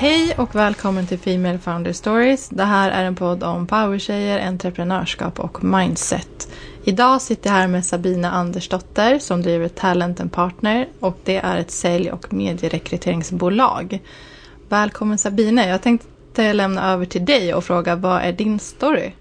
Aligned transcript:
Hej 0.00 0.34
och 0.36 0.54
välkommen 0.54 1.06
till 1.06 1.18
Female 1.18 1.58
Founder 1.58 1.92
Stories. 1.92 2.48
Det 2.48 2.64
här 2.64 2.90
är 2.90 3.04
en 3.04 3.14
podd 3.14 3.42
om 3.42 3.66
powertjejer, 3.66 4.46
entreprenörskap 4.48 5.40
och 5.40 5.64
mindset. 5.64 6.48
Idag 6.84 7.22
sitter 7.22 7.50
jag 7.50 7.56
här 7.56 7.68
med 7.68 7.84
Sabina 7.84 8.30
Andersdotter 8.30 9.18
som 9.18 9.42
driver 9.42 9.68
Talent 9.68 10.20
and 10.20 10.32
Partner 10.32 10.88
och 11.00 11.18
det 11.24 11.36
är 11.36 11.56
ett 11.56 11.70
sälj 11.70 12.10
och 12.10 12.32
medierekryteringsbolag. 12.32 14.00
Välkommen 14.68 15.18
Sabina. 15.18 15.68
Jag 15.68 15.82
tänkte 15.82 16.52
lämna 16.52 16.92
över 16.92 17.04
till 17.04 17.24
dig 17.24 17.54
och 17.54 17.64
fråga 17.64 17.96
vad 17.96 18.22
är 18.22 18.32
din 18.32 18.58
story? 18.58 19.12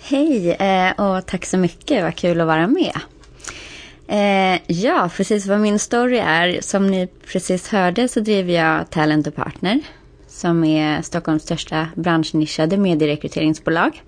Hej 0.00 0.50
eh, 0.50 0.90
och 0.90 1.26
tack 1.26 1.44
så 1.44 1.58
mycket. 1.58 2.04
Vad 2.04 2.16
kul 2.16 2.40
att 2.40 2.46
vara 2.46 2.66
med. 2.66 3.00
Eh, 4.08 4.60
ja, 4.66 5.10
precis 5.16 5.46
vad 5.46 5.60
min 5.60 5.78
story 5.78 6.18
är. 6.18 6.60
Som 6.60 6.86
ni 6.86 7.08
precis 7.32 7.68
hörde 7.68 8.08
så 8.08 8.20
driver 8.20 8.52
jag 8.52 8.90
Talent 8.90 9.26
och 9.26 9.34
Partner 9.34 9.82
som 10.42 10.64
är 10.64 11.02
Stockholms 11.02 11.42
största 11.42 11.88
branschnischade 11.94 12.76
medierekryteringsbolag. 12.76 14.02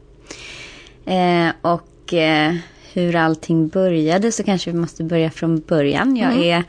Eh, 1.07 1.49
och 1.63 2.15
eh, 2.15 2.55
hur 2.93 3.17
allting 3.17 3.69
började 3.69 4.33
så 4.33 4.45
kanske 4.45 4.71
vi 4.71 4.79
måste 4.79 5.05
börja 5.05 5.31
från 5.31 5.61
början. 5.61 6.17
Jag, 6.17 6.33
mm, 6.33 6.65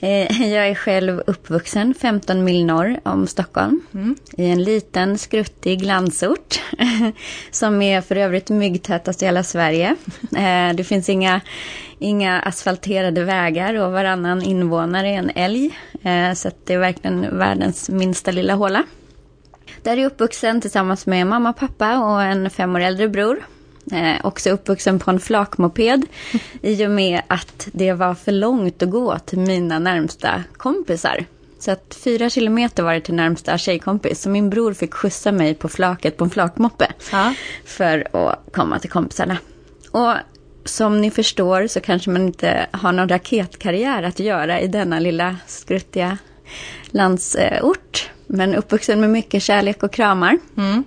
är, 0.00 0.28
eh, 0.40 0.52
jag 0.52 0.68
är 0.68 0.74
själv 0.74 1.22
uppvuxen 1.26 1.94
15 1.94 2.44
mil 2.44 2.64
norr 2.64 3.00
om 3.02 3.26
Stockholm. 3.26 3.80
Mm. 3.94 4.16
I 4.36 4.46
en 4.46 4.62
liten 4.62 5.18
skruttig 5.18 5.84
landsort. 5.84 6.60
som 7.50 7.82
är 7.82 8.00
för 8.00 8.16
övrigt 8.16 8.50
myggtätast 8.50 9.22
i 9.22 9.24
hela 9.24 9.42
Sverige. 9.42 9.96
Eh, 10.36 10.74
det 10.74 10.84
finns 10.84 11.08
inga, 11.08 11.40
inga 11.98 12.40
asfalterade 12.40 13.24
vägar 13.24 13.74
och 13.74 13.92
varannan 13.92 14.42
invånare 14.42 15.08
är 15.08 15.18
en 15.18 15.30
älg. 15.34 15.78
Eh, 16.02 16.32
så 16.34 16.50
det 16.64 16.74
är 16.74 16.78
verkligen 16.78 17.38
världens 17.38 17.90
minsta 17.90 18.30
lilla 18.30 18.54
håla. 18.54 18.84
Där 19.82 19.92
är 19.92 19.96
jag 19.96 20.06
uppvuxen 20.06 20.60
tillsammans 20.60 21.06
med 21.06 21.26
mamma, 21.26 21.52
pappa 21.52 21.98
och 21.98 22.22
en 22.22 22.50
fem 22.50 22.76
år 22.76 22.80
äldre 22.80 23.08
bror. 23.08 23.46
Eh, 23.92 24.16
också 24.24 24.50
uppvuxen 24.50 24.98
på 24.98 25.10
en 25.10 25.20
flakmoped 25.20 26.06
i 26.62 26.86
och 26.86 26.90
med 26.90 27.22
att 27.26 27.68
det 27.72 27.92
var 27.92 28.14
för 28.14 28.32
långt 28.32 28.82
att 28.82 28.90
gå 28.90 29.18
till 29.18 29.38
mina 29.38 29.78
närmsta 29.78 30.44
kompisar. 30.56 31.24
Så 31.58 31.70
att 31.70 31.98
fyra 32.04 32.30
kilometer 32.30 32.82
var 32.82 32.94
det 32.94 33.00
till 33.00 33.14
närmsta 33.14 33.58
tjejkompis. 33.58 34.22
Så 34.22 34.30
min 34.30 34.50
bror 34.50 34.72
fick 34.74 34.94
skjutsa 34.94 35.32
mig 35.32 35.54
på 35.54 35.68
flaket 35.68 36.16
på 36.16 36.24
en 36.24 36.30
flakmoppe. 36.30 36.92
Ja. 37.12 37.34
För 37.64 38.16
att 38.16 38.52
komma 38.52 38.78
till 38.78 38.90
kompisarna. 38.90 39.38
Och 39.90 40.14
som 40.64 41.00
ni 41.00 41.10
förstår 41.10 41.66
så 41.66 41.80
kanske 41.80 42.10
man 42.10 42.26
inte 42.26 42.66
har 42.70 42.92
någon 42.92 43.08
raketkarriär 43.08 44.02
att 44.02 44.18
göra 44.18 44.60
i 44.60 44.66
denna 44.66 44.98
lilla 44.98 45.36
skruttiga 45.46 46.18
landsort. 46.90 48.10
Men 48.28 48.54
uppvuxen 48.54 49.00
med 49.00 49.10
mycket 49.10 49.42
kärlek 49.42 49.82
och 49.82 49.92
kramar. 49.92 50.38
Mm. 50.56 50.84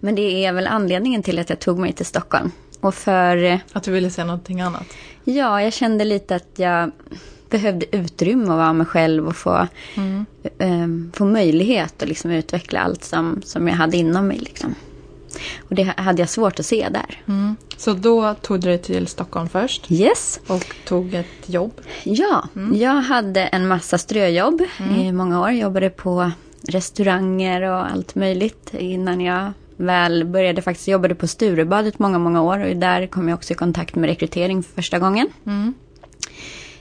Men 0.00 0.14
det 0.14 0.44
är 0.44 0.52
väl 0.52 0.66
anledningen 0.66 1.22
till 1.22 1.38
att 1.38 1.50
jag 1.50 1.60
tog 1.60 1.78
mig 1.78 1.92
till 1.92 2.06
Stockholm. 2.06 2.50
Och 2.80 2.94
för... 2.94 3.44
Eh, 3.44 3.58
att 3.72 3.82
du 3.82 3.92
ville 3.92 4.10
se 4.10 4.24
någonting 4.24 4.60
annat? 4.60 4.86
Ja, 5.24 5.62
jag 5.62 5.72
kände 5.72 6.04
lite 6.04 6.36
att 6.36 6.48
jag 6.56 6.90
behövde 7.50 7.96
utrymme 7.96 8.42
att 8.42 8.48
vara 8.48 8.72
mig 8.72 8.86
själv 8.86 9.28
och 9.28 9.36
få, 9.36 9.66
mm. 9.94 10.26
um, 10.58 11.12
få 11.14 11.24
möjlighet 11.24 12.02
att 12.02 12.08
liksom 12.08 12.30
utveckla 12.30 12.80
allt 12.80 13.04
som, 13.04 13.42
som 13.44 13.68
jag 13.68 13.74
hade 13.74 13.96
inom 13.96 14.26
mig. 14.26 14.38
Liksom. 14.38 14.74
Och 15.58 15.74
det 15.74 15.82
hade 15.82 16.22
jag 16.22 16.28
svårt 16.28 16.60
att 16.60 16.66
se 16.66 16.88
där. 16.90 17.22
Mm. 17.28 17.56
Så 17.76 17.92
då 17.92 18.34
tog 18.34 18.60
du 18.60 18.68
dig 18.68 18.78
till 18.78 19.06
Stockholm 19.06 19.48
först? 19.48 19.90
Yes. 19.90 20.40
Och 20.46 20.74
tog 20.86 21.14
ett 21.14 21.48
jobb? 21.48 21.80
Ja, 22.02 22.48
mm. 22.56 22.76
jag 22.80 22.94
hade 22.94 23.40
en 23.40 23.68
massa 23.68 23.98
ströjobb 23.98 24.62
mm. 24.78 25.00
i 25.00 25.12
många 25.12 25.40
år. 25.40 25.50
Jobbade 25.50 25.90
på 25.90 26.30
restauranger 26.68 27.62
och 27.62 27.90
allt 27.90 28.14
möjligt 28.14 28.74
innan 28.74 29.20
jag 29.20 29.52
väl 29.76 30.24
började 30.24 30.62
faktiskt 30.62 30.88
jobba 30.88 31.14
på 31.14 31.26
Sturebadet 31.26 31.98
många, 31.98 32.18
många 32.18 32.42
år 32.42 32.58
och 32.58 32.76
där 32.76 33.06
kom 33.06 33.28
jag 33.28 33.36
också 33.36 33.52
i 33.52 33.56
kontakt 33.56 33.94
med 33.94 34.08
rekrytering 34.08 34.62
för 34.62 34.74
första 34.74 34.98
gången. 34.98 35.28
Mm. 35.46 35.74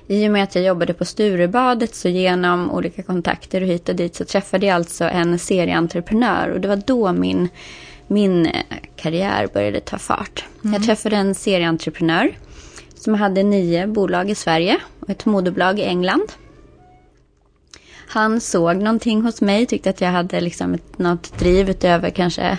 I 0.07 0.27
och 0.27 0.31
med 0.31 0.43
att 0.43 0.55
jag 0.55 0.63
jobbade 0.63 0.93
på 0.93 1.05
Sturebadet 1.05 1.95
så 1.95 2.09
genom 2.09 2.72
olika 2.72 3.03
kontakter 3.03 3.61
och 3.61 3.67
hit 3.67 3.89
och 3.89 3.95
dit 3.95 4.16
så 4.16 4.25
träffade 4.25 4.66
jag 4.66 4.75
alltså 4.75 5.03
en 5.03 5.39
serieentreprenör 5.39 6.49
och 6.49 6.61
det 6.61 6.67
var 6.67 6.81
då 6.85 7.13
min, 7.13 7.49
min 8.07 8.45
eh, 8.45 8.53
karriär 8.95 9.47
började 9.53 9.79
ta 9.79 9.97
fart. 9.97 10.45
Mm. 10.63 10.73
Jag 10.73 10.83
träffade 10.83 11.16
en 11.16 11.35
serieentreprenör 11.35 12.38
som 12.95 13.13
hade 13.13 13.43
nio 13.43 13.88
bolag 13.88 14.29
i 14.29 14.35
Sverige 14.35 14.77
och 14.99 15.09
ett 15.09 15.25
moderbolag 15.25 15.79
i 15.79 15.83
England. 15.83 16.31
Han 18.13 18.41
såg 18.41 18.78
någonting 18.78 19.22
hos 19.22 19.41
mig, 19.41 19.66
tyckte 19.66 19.90
att 19.90 20.01
jag 20.01 20.09
hade 20.09 20.41
liksom 20.41 20.74
ett, 20.74 21.00
något 21.00 21.40
driv 21.40 21.69
utöver 21.69 22.09
kanske 22.09 22.57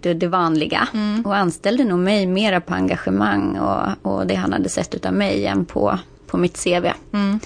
det, 0.00 0.14
det 0.14 0.26
vanliga. 0.26 0.88
Mm. 0.94 1.26
Och 1.26 1.36
anställde 1.36 1.84
nog 1.84 1.98
mig 1.98 2.26
mera 2.26 2.60
på 2.60 2.74
engagemang 2.74 3.58
och, 3.58 4.12
och 4.12 4.26
det 4.26 4.34
han 4.34 4.52
hade 4.52 4.68
sett 4.68 5.06
av 5.06 5.12
mig 5.12 5.46
än 5.46 5.64
på, 5.64 5.98
på 6.26 6.36
mitt 6.36 6.64
CV. 6.64 6.86
Mm. 7.12 7.40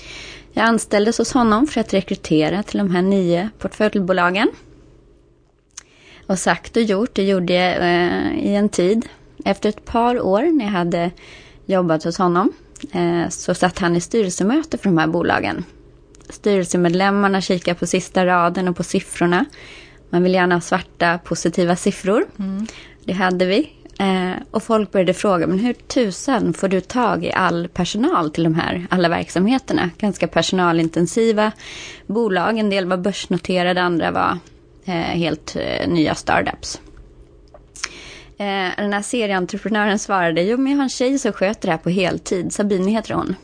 Jag 0.52 0.64
anställdes 0.64 1.18
hos 1.18 1.32
honom 1.32 1.66
för 1.66 1.80
att 1.80 1.94
rekrytera 1.94 2.62
till 2.62 2.78
de 2.78 2.90
här 2.90 3.02
nio 3.02 3.50
portföljbolagen. 3.58 4.48
Och 6.26 6.38
sagt 6.38 6.76
och 6.76 6.82
gjort, 6.82 7.14
det 7.14 7.24
gjorde 7.24 7.52
jag 7.52 7.76
eh, 7.76 8.44
i 8.44 8.54
en 8.54 8.68
tid. 8.68 9.08
Efter 9.44 9.68
ett 9.68 9.84
par 9.84 10.20
år 10.20 10.42
när 10.42 10.64
jag 10.64 10.72
hade 10.72 11.10
jobbat 11.66 12.04
hos 12.04 12.18
honom 12.18 12.52
eh, 12.92 13.28
så 13.28 13.54
satt 13.54 13.78
han 13.78 13.96
i 13.96 14.00
styrelsemöte 14.00 14.78
för 14.78 14.84
de 14.84 14.98
här 14.98 15.06
bolagen. 15.06 15.64
Styrelsemedlemmarna 16.34 17.40
kikar 17.40 17.74
på 17.74 17.86
sista 17.86 18.26
raden 18.26 18.68
och 18.68 18.76
på 18.76 18.82
siffrorna. 18.82 19.44
Man 20.10 20.22
vill 20.22 20.34
gärna 20.34 20.54
ha 20.54 20.60
svarta 20.60 21.18
positiva 21.18 21.76
siffror. 21.76 22.24
Mm. 22.38 22.66
Det 23.04 23.12
hade 23.12 23.46
vi. 23.46 23.72
Eh, 23.98 24.32
och 24.50 24.62
folk 24.62 24.92
började 24.92 25.14
fråga, 25.14 25.46
men 25.46 25.58
hur 25.58 25.72
tusan 25.72 26.54
får 26.54 26.68
du 26.68 26.80
tag 26.80 27.24
i 27.24 27.32
all 27.32 27.68
personal 27.68 28.30
till 28.30 28.44
de 28.44 28.54
här 28.54 28.86
alla 28.90 29.08
verksamheterna? 29.08 29.90
Ganska 29.98 30.28
personalintensiva 30.28 31.52
bolag. 32.06 32.58
En 32.58 32.70
del 32.70 32.86
var 32.86 32.96
börsnoterade, 32.96 33.82
andra 33.82 34.10
var 34.10 34.38
eh, 34.84 34.92
helt 34.92 35.56
eh, 35.56 35.88
nya 35.88 36.14
startups. 36.14 36.80
Eh, 38.38 38.70
den 38.76 38.92
här 38.92 39.02
serieentreprenören 39.02 39.98
svarade, 39.98 40.42
jo 40.42 40.56
men 40.56 40.72
jag 40.72 40.78
har 40.78 40.82
en 40.82 40.88
tjej 40.88 41.18
som 41.18 41.32
sköter 41.32 41.66
det 41.66 41.72
här 41.72 41.78
på 41.78 41.90
heltid, 41.90 42.52
Sabine 42.52 42.90
heter 42.90 43.14
hon. 43.14 43.36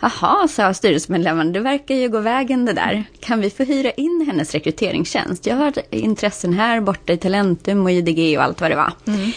Jaha, 0.00 0.48
sa 0.48 0.74
styrelsemedlemmarna, 0.74 1.50
det 1.50 1.60
verkar 1.60 1.94
ju 1.94 2.08
gå 2.08 2.20
vägen 2.20 2.64
det 2.64 2.72
där. 2.72 3.04
Kan 3.20 3.40
vi 3.40 3.50
få 3.50 3.62
hyra 3.62 3.90
in 3.90 4.24
hennes 4.26 4.52
rekryteringstjänst? 4.52 5.46
Jag 5.46 5.56
har 5.56 5.72
intressen 5.90 6.52
här 6.52 6.80
borta 6.80 7.12
i 7.12 7.16
Talentum 7.16 7.84
och 7.84 7.90
IDG 7.90 8.38
och 8.38 8.44
allt 8.44 8.60
vad 8.60 8.70
det 8.70 8.76
var. 8.76 8.92
Mm. 9.06 9.32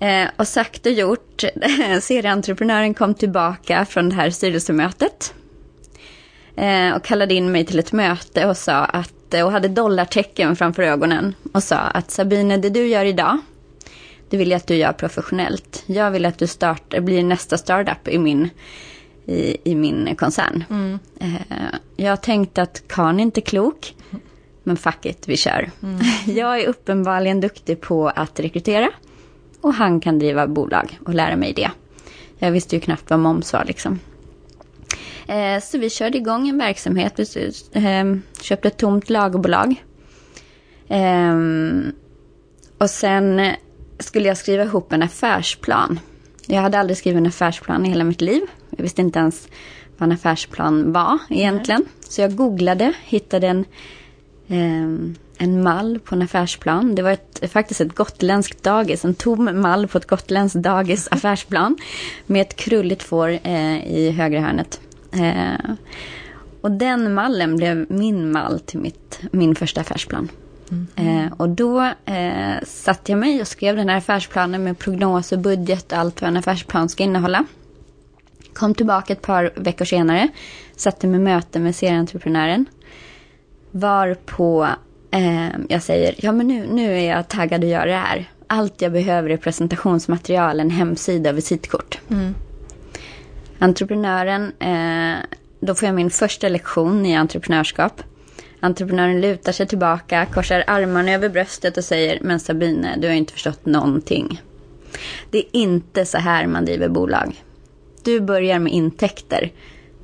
Eh, 0.00 0.30
och 0.36 0.48
sagt 0.48 0.86
och 0.86 0.92
gjort, 0.92 1.44
serieentreprenören 2.02 2.94
kom 2.94 3.14
tillbaka 3.14 3.84
från 3.84 4.08
det 4.08 4.14
här 4.14 4.30
styrelsemötet. 4.30 5.34
Eh, 6.56 6.94
och 6.96 7.04
kallade 7.04 7.34
in 7.34 7.52
mig 7.52 7.66
till 7.66 7.78
ett 7.78 7.92
möte 7.92 8.46
och 8.46 8.56
sa 8.56 8.84
att, 8.84 9.34
och 9.44 9.52
hade 9.52 9.68
dollartecken 9.68 10.56
framför 10.56 10.82
ögonen. 10.82 11.34
Och 11.52 11.62
sa 11.62 11.76
att 11.76 12.10
Sabine, 12.10 12.56
det 12.56 12.70
du 12.70 12.86
gör 12.86 13.04
idag, 13.04 13.38
det 14.30 14.36
vill 14.36 14.50
jag 14.50 14.56
att 14.56 14.66
du 14.66 14.76
gör 14.76 14.92
professionellt. 14.92 15.82
Jag 15.86 16.10
vill 16.10 16.26
att 16.26 16.38
du 16.38 16.46
startar, 16.46 17.00
blir 17.00 17.22
nästa 17.22 17.58
startup 17.58 18.08
i 18.08 18.18
min 18.18 18.50
i, 19.28 19.56
i 19.64 19.74
min 19.74 20.16
koncern. 20.16 20.64
Mm. 20.70 20.98
Eh, 21.20 21.74
jag 21.96 22.22
tänkte 22.22 22.62
att 22.62 22.82
Karn 22.86 23.18
är 23.18 23.22
inte 23.22 23.40
klok, 23.40 23.94
men 24.62 24.76
fuck 24.76 25.06
it, 25.06 25.28
vi 25.28 25.36
kör. 25.36 25.70
Mm. 25.82 26.00
Jag 26.36 26.60
är 26.60 26.66
uppenbarligen 26.66 27.40
duktig 27.40 27.80
på 27.80 28.08
att 28.08 28.40
rekrytera 28.40 28.90
och 29.60 29.74
han 29.74 30.00
kan 30.00 30.18
driva 30.18 30.46
bolag 30.46 30.98
och 31.04 31.14
lära 31.14 31.36
mig 31.36 31.52
det. 31.52 31.70
Jag 32.38 32.50
visste 32.50 32.76
ju 32.76 32.80
knappt 32.80 33.10
vad 33.10 33.20
moms 33.20 33.52
var 33.52 33.64
liksom. 33.64 34.00
Eh, 35.26 35.60
så 35.62 35.78
vi 35.78 35.90
körde 35.90 36.18
igång 36.18 36.48
en 36.48 36.58
verksamhet, 36.58 37.12
vi 37.16 37.52
eh, 37.72 38.16
köpte 38.42 38.68
ett 38.68 38.76
tomt 38.76 39.10
lagerbolag. 39.10 39.84
Och 42.78 42.90
sen 42.90 43.50
skulle 43.98 44.28
jag 44.28 44.36
skriva 44.36 44.62
ihop 44.62 44.92
en 44.92 45.02
affärsplan. 45.02 46.00
Jag 46.46 46.62
hade 46.62 46.78
aldrig 46.78 46.96
skrivit 46.96 47.18
en 47.18 47.26
affärsplan 47.26 47.86
i 47.86 47.88
hela 47.88 48.04
mitt 48.04 48.20
liv. 48.20 48.42
Jag 48.78 48.82
visste 48.82 49.00
inte 49.00 49.18
ens 49.18 49.48
vad 49.96 50.08
en 50.08 50.12
affärsplan 50.12 50.92
var 50.92 51.18
egentligen. 51.28 51.80
Mm. 51.80 51.92
Så 52.00 52.20
jag 52.20 52.36
googlade, 52.36 52.92
hittade 53.04 53.46
en, 53.46 53.64
eh, 54.48 55.14
en 55.38 55.62
mall 55.62 55.98
på 56.04 56.14
en 56.14 56.22
affärsplan. 56.22 56.94
Det 56.94 57.02
var 57.02 57.10
ett, 57.10 57.50
faktiskt 57.52 57.80
ett 57.80 57.94
gotländskt 57.94 58.62
dagis, 58.62 59.04
en 59.04 59.14
tom 59.14 59.60
mall 59.60 59.88
på 59.88 59.98
ett 59.98 60.06
gotländskt 60.06 60.62
dagis 60.62 61.08
affärsplan. 61.10 61.76
Med 62.26 62.40
ett 62.42 62.56
krulligt 62.56 63.02
får 63.02 63.28
eh, 63.28 63.86
i 63.86 64.10
högra 64.10 64.40
hörnet. 64.40 64.80
Eh, 65.12 65.74
och 66.60 66.70
den 66.70 67.14
mallen 67.14 67.56
blev 67.56 67.86
min 67.88 68.32
mall 68.32 68.60
till 68.60 68.78
mitt, 68.78 69.20
min 69.30 69.54
första 69.54 69.80
affärsplan. 69.80 70.28
Mm. 70.70 70.86
Eh, 71.24 71.32
och 71.32 71.48
då 71.48 71.82
eh, 72.04 72.64
satte 72.66 73.12
jag 73.12 73.18
mig 73.18 73.40
och 73.40 73.48
skrev 73.48 73.76
den 73.76 73.88
här 73.88 73.96
affärsplanen 73.96 74.64
med 74.64 74.78
prognos 74.78 75.32
och 75.32 75.38
budget 75.38 75.92
och 75.92 75.98
allt 75.98 76.20
vad 76.20 76.28
en 76.28 76.36
affärsplan 76.36 76.88
ska 76.88 77.04
innehålla. 77.04 77.44
Kom 78.58 78.74
tillbaka 78.74 79.12
ett 79.12 79.22
par 79.22 79.52
veckor 79.56 79.84
senare, 79.84 80.28
satte 80.76 81.06
mig 81.06 81.20
möte 81.20 81.58
med 81.58 81.76
serieentreprenören. 81.76 82.66
Var 83.70 84.14
på 84.14 84.68
Eh, 85.10 85.48
jag 85.68 85.82
säger, 85.82 86.14
ja 86.18 86.32
men 86.32 86.48
nu, 86.48 86.66
nu 86.66 86.98
är 86.98 87.10
jag 87.10 87.28
taggad 87.28 87.64
att 87.64 87.70
göra 87.70 87.84
det 87.84 87.96
här. 87.96 88.30
Allt 88.46 88.82
jag 88.82 88.92
behöver 88.92 89.30
är 89.30 89.36
presentationsmaterial, 89.36 90.60
en 90.60 90.70
hemsida 90.70 91.30
och 91.30 91.36
visitkort. 91.36 91.98
Mm. 92.10 92.34
Entreprenören, 93.58 94.52
eh, 94.58 95.24
då 95.60 95.74
får 95.74 95.86
jag 95.86 95.94
min 95.94 96.10
första 96.10 96.48
lektion 96.48 97.06
i 97.06 97.16
entreprenörskap. 97.16 98.02
Entreprenören 98.60 99.20
lutar 99.20 99.52
sig 99.52 99.66
tillbaka, 99.66 100.26
korsar 100.26 100.64
armarna 100.66 101.12
över 101.12 101.28
bröstet 101.28 101.76
och 101.76 101.84
säger, 101.84 102.18
men 102.22 102.40
Sabine, 102.40 102.96
du 102.98 103.06
har 103.06 103.14
inte 103.14 103.32
förstått 103.32 103.66
någonting. 103.66 104.42
Det 105.30 105.38
är 105.38 105.46
inte 105.52 106.04
så 106.04 106.18
här 106.18 106.46
man 106.46 106.64
driver 106.64 106.88
bolag. 106.88 107.42
Du 108.08 108.20
börjar 108.20 108.58
med 108.58 108.72
intäkter, 108.72 109.52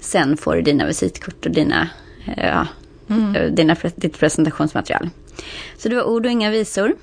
sen 0.00 0.36
får 0.36 0.54
du 0.54 0.62
dina 0.62 0.86
visitkort 0.86 1.46
och 1.46 1.52
dina, 1.52 1.88
eh, 2.26 2.46
ja, 2.46 2.66
mm. 3.10 3.54
dina, 3.54 3.76
ditt 3.96 4.18
presentationsmaterial. 4.18 5.10
Så 5.76 5.88
det 5.88 5.94
var 5.94 6.04
ord 6.04 6.26
och 6.26 6.32
inga 6.32 6.50
visor. 6.50 6.94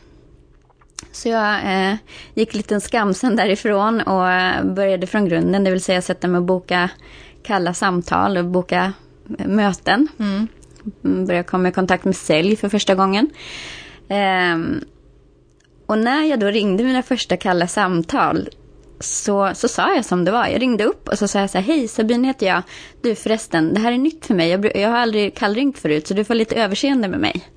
Så 1.12 1.30
jag 1.30 1.56
eh, 1.56 1.96
gick 2.34 2.54
lite 2.54 2.82
skamsen 2.82 3.36
därifrån 3.36 4.02
och 4.02 4.32
eh, 4.32 4.64
började 4.64 5.08
från 5.08 5.26
grunden, 5.30 5.64
det 5.64 5.72
vill 5.72 5.84
säga 5.84 6.02
sätta 6.02 6.28
mig 6.28 6.38
och 6.38 6.46
boka 6.46 6.90
kalla 7.44 7.74
samtal 7.74 8.38
och 8.38 8.46
boka 8.46 8.94
eh, 9.40 9.48
möten. 9.48 10.08
Mm. 10.20 10.48
Började 11.02 11.44
komma 11.44 11.70
i 11.70 11.72
kontakt 11.72 12.06
med 12.06 12.16
sälj 12.16 12.56
för 12.56 12.70
första 12.70 12.96
gången. 12.96 13.30
Eh, 14.08 14.82
och 15.86 15.98
när 15.98 16.24
jag 16.24 16.40
då 16.40 16.48
ringde 16.48 16.84
mina 16.84 17.04
första 17.04 17.38
kalla 17.38 17.68
samtal 17.68 18.50
så, 19.02 19.52
så 19.56 19.68
sa 19.68 19.96
jag 19.96 20.06
som 20.06 20.26
det 20.26 20.32
var. 20.32 20.48
Jag 20.48 20.62
ringde 20.62 20.84
upp 20.84 21.08
och 21.08 21.18
så 21.18 21.28
sa 21.28 21.40
jag 21.40 21.50
så 21.50 21.58
här, 21.58 21.66
hej 21.66 21.88
Sabine 21.88 22.24
heter 22.24 22.46
jag. 22.46 22.62
Du 23.02 23.16
förresten, 23.16 23.74
det 23.74 23.80
här 23.80 23.92
är 23.92 23.98
nytt 23.98 24.26
för 24.26 24.34
mig. 24.34 24.50
Jag, 24.50 24.78
jag 24.78 24.90
har 24.90 24.98
aldrig 24.98 25.36
kallringt 25.36 25.80
förut 25.80 26.08
så 26.08 26.14
du 26.14 26.24
får 26.24 26.36
lite 26.36 26.56
överseende 26.56 27.08
med 27.08 27.20
mig. 27.20 27.48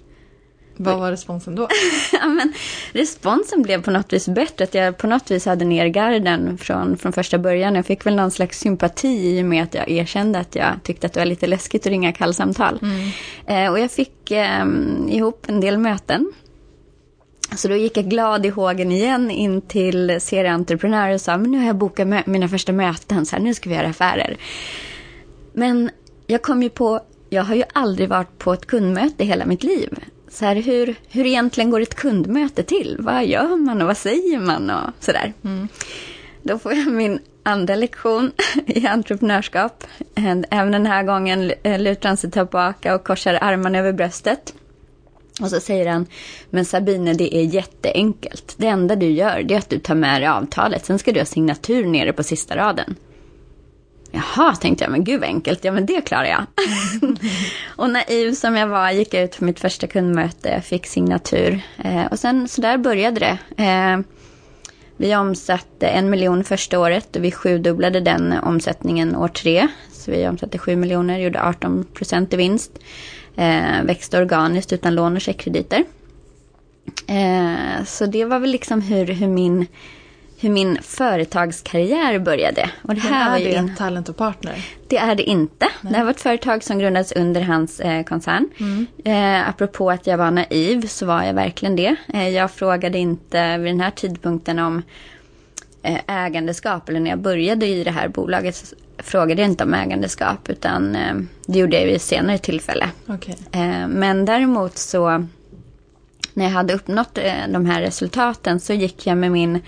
Vad 0.77 0.99
var 0.99 1.11
responsen 1.11 1.55
då? 1.55 1.69
ja, 2.13 2.27
men, 2.27 2.53
responsen 2.93 3.63
blev 3.63 3.83
på 3.83 3.91
något 3.91 4.13
vis 4.13 4.29
bättre. 4.29 4.65
Att 4.65 4.75
jag 4.75 4.99
på 4.99 5.07
något 5.07 5.31
vis 5.31 5.47
hade 5.47 5.65
ner 5.65 5.87
garden 5.87 6.59
från, 6.59 6.97
från 6.97 7.13
första 7.13 7.39
början. 7.39 7.75
Jag 7.75 7.87
fick 7.87 8.07
väl 8.07 8.17
någon 8.17 8.31
slags 8.31 8.61
sympati 8.61 9.39
i 9.39 9.43
och 9.43 9.47
med 9.47 9.63
att 9.63 9.75
jag 9.75 9.91
erkände 9.91 10.39
att 10.39 10.55
jag 10.55 10.73
tyckte 10.83 11.07
att 11.07 11.13
det 11.13 11.21
var 11.21 11.27
lite 11.27 11.47
läskigt 11.47 11.83
att 11.83 11.91
ringa 11.91 12.13
kallsamtal. 12.13 12.79
Mm. 12.83 13.11
Eh, 13.47 13.73
och 13.73 13.79
jag 13.79 13.91
fick 13.91 14.31
eh, 14.31 14.65
ihop 15.09 15.47
en 15.49 15.61
del 15.61 15.79
möten. 15.79 16.33
Så 17.57 17.69
då 17.69 17.77
gick 17.77 17.97
jag 17.97 18.05
glad 18.05 18.47
i 18.47 18.49
hågen 18.49 18.93
igen 18.93 19.31
in 19.31 19.61
till 19.61 20.21
serieentreprenörer 20.21 21.15
och 21.15 21.21
sa, 21.21 21.37
men 21.37 21.51
nu 21.51 21.59
har 21.59 21.67
jag 21.67 21.77
bokat 21.77 22.27
mina 22.27 22.49
första 22.49 22.73
möten, 22.73 23.27
så 23.27 23.37
här, 23.37 23.43
nu 23.43 23.55
ska 23.55 23.71
vi 23.71 23.77
göra 23.77 23.89
affärer. 23.89 24.37
Men 25.53 25.91
jag 26.27 26.43
kom 26.43 26.63
ju 26.63 26.71
på, 26.71 27.01
jag 27.31 27.43
har 27.43 27.55
ju 27.55 27.65
aldrig 27.73 28.09
varit 28.09 28.39
på 28.39 28.53
ett 28.53 28.67
kundmöte 28.67 29.23
i 29.25 29.27
hela 29.27 29.47
mitt 29.47 29.63
liv 29.63 29.99
så 30.35 30.45
här, 30.45 30.57
hur, 30.57 30.95
hur 31.09 31.27
egentligen 31.27 31.71
går 31.71 31.81
ett 31.81 31.95
kundmöte 31.95 32.63
till? 32.63 32.97
Vad 32.99 33.27
gör 33.27 33.57
man 33.57 33.81
och 33.81 33.87
vad 33.87 33.97
säger 33.97 34.41
man 34.41 34.71
och 34.71 34.91
sådär. 35.01 35.33
Mm. 35.45 35.69
Då 36.43 36.59
får 36.59 36.73
jag 36.73 36.93
min 36.93 37.19
andra 37.43 37.75
lektion 37.75 38.33
i 38.67 38.87
entreprenörskap. 38.87 39.85
Även 40.51 40.73
den 40.73 40.87
här 40.87 41.03
gången 41.03 41.53
lutar 41.65 42.09
han 42.09 42.17
sig 42.17 42.31
tillbaka 42.31 42.95
och 42.95 43.05
korsar 43.05 43.39
armarna 43.41 43.79
över 43.79 43.93
bröstet. 43.93 44.55
Och 45.41 45.51
så 45.51 45.61
säger 45.61 45.87
han, 45.87 46.07
men 46.51 46.65
Sabine 46.65 47.15
det 47.15 47.37
är 47.37 47.43
jätteenkelt. 47.43 48.55
Det 48.57 48.67
enda 48.67 48.97
du 48.97 49.11
gör 49.11 49.43
det 49.43 49.55
är 49.55 49.59
att 49.59 49.71
du 49.71 49.79
tar 49.79 49.95
med 49.95 50.21
dig 50.21 50.29
avtalet. 50.29 50.87
Sen 50.87 50.99
ska 50.99 51.13
du 51.13 51.21
ha 51.21 51.25
signatur 51.25 51.87
nere 51.87 52.13
på 52.13 52.23
sista 52.23 52.57
raden. 52.57 52.97
Jaha, 54.11 54.55
tänkte 54.55 54.85
jag, 54.85 54.91
men 54.91 55.05
gud 55.05 55.21
vad 55.21 55.29
enkelt, 55.29 55.65
ja 55.65 55.73
men 55.73 55.87
det 55.87 56.01
klarar 56.01 56.25
jag. 56.25 56.47
och 57.77 57.91
naiv 57.91 58.33
som 58.33 58.57
jag 58.57 58.67
var 58.67 58.91
gick 58.91 59.15
jag 59.15 59.23
ut 59.23 59.39
på 59.39 59.45
mitt 59.45 59.61
första 59.61 59.87
kundmöte, 59.87 60.61
fick 60.61 60.87
signatur. 60.87 61.61
Eh, 61.85 62.05
och 62.05 62.19
sen 62.19 62.49
så 62.49 62.61
där 62.61 62.79
började 62.79 63.21
det. 63.21 63.65
Eh, 63.65 63.99
vi 64.97 65.17
omsatte 65.17 65.89
en 65.89 66.11
miljon 66.11 66.45
första 66.45 66.79
året 66.79 67.17
och 67.17 67.25
vi 67.25 67.33
sjudubblade 67.33 68.01
den 68.01 68.33
omsättningen 68.33 69.17
år 69.17 69.29
tre. 69.29 69.69
Så 69.93 70.11
vi 70.11 70.29
omsatte 70.29 70.59
sju 70.59 70.77
miljoner, 70.77 71.19
gjorde 71.19 71.43
18 71.43 71.85
procent 71.95 72.35
i 72.35 72.37
vinst. 72.37 72.79
Eh, 73.37 73.83
växte 73.85 74.19
organiskt 74.19 74.73
utan 74.73 74.95
lån 74.95 75.17
och 75.17 75.21
checkkrediter. 75.21 75.85
Eh, 77.07 77.85
så 77.85 78.07
det 78.07 78.25
var 78.25 78.39
väl 78.39 78.51
liksom 78.51 78.81
hur, 78.81 79.07
hur 79.07 79.29
min 79.29 79.67
hur 80.45 80.51
min 80.51 80.79
företagskarriär 80.83 82.19
började. 82.19 82.71
Och 82.83 82.95
det 82.95 83.01
här 83.01 83.31
Men 83.31 83.41
är 83.41 83.45
det 83.45 83.55
en 83.57 83.77
Talent 83.77 84.09
och 84.09 84.17
Partner? 84.17 84.67
Det 84.89 84.97
är 84.97 85.15
det 85.15 85.23
inte. 85.23 85.69
Nej. 85.81 85.93
Det 85.93 85.99
här 85.99 86.05
var 86.05 86.11
ett 86.11 86.21
företag 86.21 86.63
som 86.63 86.79
grundades 86.79 87.13
under 87.13 87.41
hans 87.41 87.81
eh, 87.81 88.05
koncern. 88.05 88.49
Mm. 88.61 88.87
Eh, 89.05 89.49
apropå 89.49 89.91
att 89.91 90.07
jag 90.07 90.19
var 90.19 90.31
naiv 90.31 90.87
så 90.87 91.07
var 91.07 91.23
jag 91.23 91.35
verkligen 91.35 91.77
det. 91.77 91.97
Eh, 92.15 92.29
jag 92.29 92.51
frågade 92.51 92.99
inte 92.99 93.59
vid 93.59 93.73
den 93.73 93.81
här 93.81 93.91
tidpunkten 93.91 94.59
om 94.59 94.83
eh, 95.83 96.01
ägandeskap. 96.07 96.89
Eller 96.89 97.01
när 97.01 97.11
jag 97.11 97.19
började 97.19 97.67
i 97.67 97.85
det 97.85 97.91
här 97.91 98.09
bolaget 98.09 98.75
frågade 98.99 99.43
jag 99.43 99.51
inte 99.51 99.65
om 99.65 99.75
ägandeskap. 99.75 100.51
Utan 100.51 100.97
eh, 100.97 101.15
det 101.47 101.59
gjorde 101.59 101.79
jag 101.79 101.87
vid 101.87 101.97
ett 101.97 102.03
senare 102.03 102.39
tillfälle. 102.39 102.89
Okay. 103.09 103.35
Eh, 103.53 103.89
men 103.89 104.25
däremot 104.25 104.79
så 104.79 105.27
när 106.35 106.45
jag 106.45 106.53
hade 106.53 106.75
uppnått 106.75 107.19
eh, 107.19 107.33
de 107.49 107.67
här 107.67 107.81
resultaten 107.81 108.61
så 108.61 108.73
gick 108.73 109.07
jag 109.07 109.19
med 109.19 109.33
min 109.33 109.61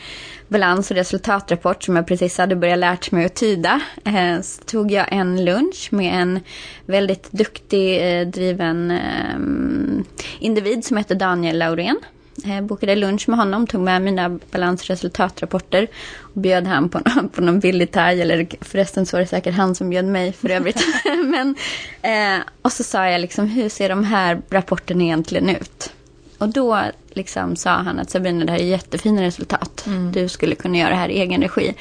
balans 0.49 0.91
och 0.91 0.97
resultatrapport 0.97 1.83
som 1.83 1.97
jag 1.97 2.07
precis 2.07 2.39
hade 2.39 2.57
börjat 2.57 2.79
lärt 2.79 3.11
mig 3.11 3.27
att 3.27 3.35
tyda. 3.35 3.81
Eh, 4.05 4.41
så 4.41 4.63
tog 4.63 4.93
jag 4.93 5.13
en 5.13 5.45
lunch 5.45 5.89
med 5.91 6.23
en 6.23 6.41
väldigt 6.87 7.33
duktig, 7.33 8.19
eh, 8.21 8.27
driven 8.27 8.99
individ 10.39 10.85
som 10.85 10.97
heter 10.97 11.15
Daniel 11.15 11.59
Laurén. 11.59 11.99
Jag 12.45 12.65
bokade 12.65 12.95
lunch 12.95 13.29
med 13.29 13.39
honom, 13.39 13.67
tog 13.67 13.81
med 13.81 14.03
mina 14.03 14.39
balans 14.51 14.91
och 16.31 16.43
bjöd 16.43 16.67
han 16.67 16.89
på, 16.89 17.01
på 17.33 17.41
någon 17.41 17.61
billig 17.61 17.91
thai, 17.91 18.21
eller 18.21 18.47
förresten 18.61 19.07
så 19.07 19.17
var 19.17 19.21
det 19.21 19.27
säkert 19.27 19.55
han 19.55 19.75
som 19.75 19.91
bjöd 19.91 20.05
mig 20.05 20.33
för 20.33 20.51
övrigt. 20.51 20.81
Men, 21.25 21.55
eh, 22.03 22.45
och 22.63 22.73
så 22.73 22.85
sa 22.85 23.09
jag 23.09 23.21
liksom, 23.21 23.47
hur 23.47 23.69
ser 23.69 23.89
de 23.89 24.05
här 24.05 24.43
rapporterna 24.51 25.03
egentligen 25.03 25.49
ut? 25.49 25.93
Och 26.39 26.49
då 26.49 26.83
liksom 27.11 27.57
sa 27.57 27.71
han 27.71 27.99
att 27.99 28.11
Sabrina, 28.11 28.45
det 28.45 28.53
här 28.53 28.59
är 28.59 28.65
jättefina 28.65 29.23
resultat. 29.23 29.85
Mm. 29.87 30.13
Du 30.13 30.29
skulle 30.29 30.55
kunna 30.55 30.79
göra 30.79 30.91
det 30.91 30.97
här 30.97 31.09
i 31.09 31.21
egen 31.21 31.43
regi. 31.43 31.75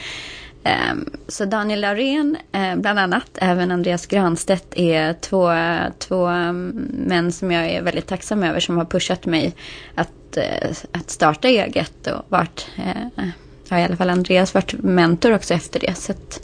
Um, 0.66 1.10
så 1.28 1.46
Daniel 1.46 1.82
Laurén, 1.82 2.38
uh, 2.56 2.76
bland 2.76 3.00
annat, 3.00 3.30
även 3.36 3.72
Andreas 3.72 4.06
Granstedt 4.06 4.74
är 4.76 5.14
två, 5.14 5.54
två 6.00 6.28
um, 6.28 6.68
män 6.92 7.32
som 7.32 7.52
jag 7.52 7.70
är 7.70 7.82
väldigt 7.82 8.08
tacksam 8.08 8.44
över 8.44 8.60
som 8.60 8.78
har 8.78 8.86
pushat 8.86 9.26
mig 9.26 9.56
att, 9.96 10.38
uh, 10.38 10.72
att 10.92 11.10
starta 11.10 11.48
eget 11.48 12.08
och 12.08 12.26
varit, 12.30 12.68
uh, 12.80 13.28
ja 13.70 13.80
i 13.80 13.84
alla 13.84 13.96
fall 13.96 14.10
Andreas 14.10 14.54
varit 14.54 14.74
mentor 14.74 15.34
också 15.34 15.54
efter 15.54 15.80
det. 15.80 15.96
Så, 15.98 16.12
att, 16.12 16.42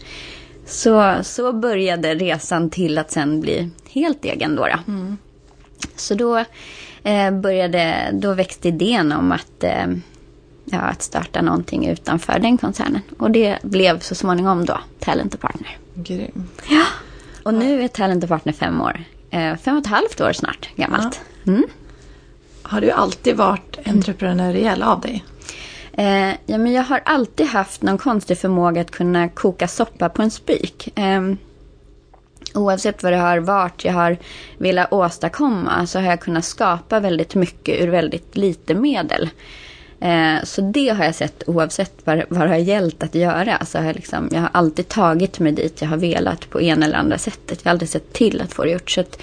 så, 0.65 1.15
så 1.22 1.53
började 1.53 2.15
resan 2.15 2.69
till 2.69 2.98
att 2.98 3.12
sen 3.12 3.41
bli 3.41 3.69
helt 3.89 4.25
egen 4.25 4.55
då. 4.55 4.67
då. 4.67 4.91
Mm. 4.93 5.17
Så 5.95 6.15
då 6.15 6.43
eh, 7.03 7.31
började, 7.31 8.10
då 8.13 8.34
växte 8.34 8.67
idén 8.67 9.12
om 9.12 9.31
att, 9.31 9.63
eh, 9.63 9.88
ja, 10.71 10.79
att 10.79 11.01
starta 11.01 11.41
någonting 11.41 11.87
utanför 11.87 12.39
den 12.39 12.57
koncernen. 12.57 13.01
Och 13.17 13.31
det 13.31 13.57
blev 13.63 13.99
så 13.99 14.15
småningom 14.15 14.65
då 14.65 14.79
Talent 14.99 15.39
Partner. 15.39 15.77
Grym. 15.93 16.47
Ja, 16.69 16.85
och 17.43 17.53
nu 17.53 17.83
är 17.83 17.87
Talent 17.87 18.27
Partner 18.27 18.53
fem 18.53 18.81
år. 18.81 19.03
Eh, 19.29 19.55
fem 19.57 19.77
och 19.77 19.81
ett 19.81 19.87
halvt 19.87 20.21
år 20.21 20.33
snart 20.33 20.69
gammalt. 20.75 21.21
Ja. 21.43 21.51
Mm. 21.51 21.63
Har 22.61 22.81
du 22.81 22.91
alltid 22.91 23.35
varit 23.35 23.77
entreprenöriell 23.85 24.83
av 24.83 25.01
dig? 25.01 25.23
Eh, 25.93 26.29
ja, 26.45 26.57
men 26.57 26.71
jag 26.71 26.83
har 26.83 27.01
alltid 27.05 27.47
haft 27.47 27.81
någon 27.81 27.97
konstig 27.97 28.37
förmåga 28.37 28.81
att 28.81 28.91
kunna 28.91 29.29
koka 29.29 29.67
soppa 29.67 30.09
på 30.09 30.21
en 30.21 30.31
spik. 30.31 30.97
Eh, 30.97 31.21
oavsett 32.53 33.03
vad 33.03 33.13
det 33.13 33.17
har 33.17 33.37
varit 33.37 33.85
jag 33.85 33.93
har 33.93 34.17
velat 34.57 34.93
åstadkomma 34.93 35.87
så 35.87 35.99
har 35.99 36.05
jag 36.05 36.21
kunnat 36.21 36.45
skapa 36.45 36.99
väldigt 36.99 37.35
mycket 37.35 37.81
ur 37.81 37.87
väldigt 37.87 38.37
lite 38.37 38.73
medel. 38.73 39.29
Eh, 40.01 40.43
så 40.43 40.62
det 40.62 40.89
har 40.89 41.05
jag 41.05 41.15
sett 41.15 41.43
oavsett 41.48 41.93
vad, 42.03 42.24
vad 42.29 42.41
det 42.41 42.48
har 42.48 42.55
gällt 42.55 43.03
att 43.03 43.15
göra. 43.15 43.55
Alltså, 43.55 43.77
jag, 43.77 43.96
liksom, 43.96 44.29
jag 44.31 44.41
har 44.41 44.50
alltid 44.53 44.88
tagit 44.88 45.39
mig 45.39 45.51
dit 45.51 45.81
jag 45.81 45.89
har 45.89 45.98
velat 45.98 46.50
på 46.50 46.62
ena 46.62 46.86
eller 46.86 46.98
andra 46.98 47.17
sättet. 47.17 47.60
Jag 47.63 47.70
har 47.70 47.72
alltid 47.72 47.89
sett 47.89 48.13
till 48.13 48.41
att 48.41 48.53
få 48.53 48.63
det 48.63 48.72
gjort. 48.72 48.91
Så 48.91 49.01
att 49.01 49.22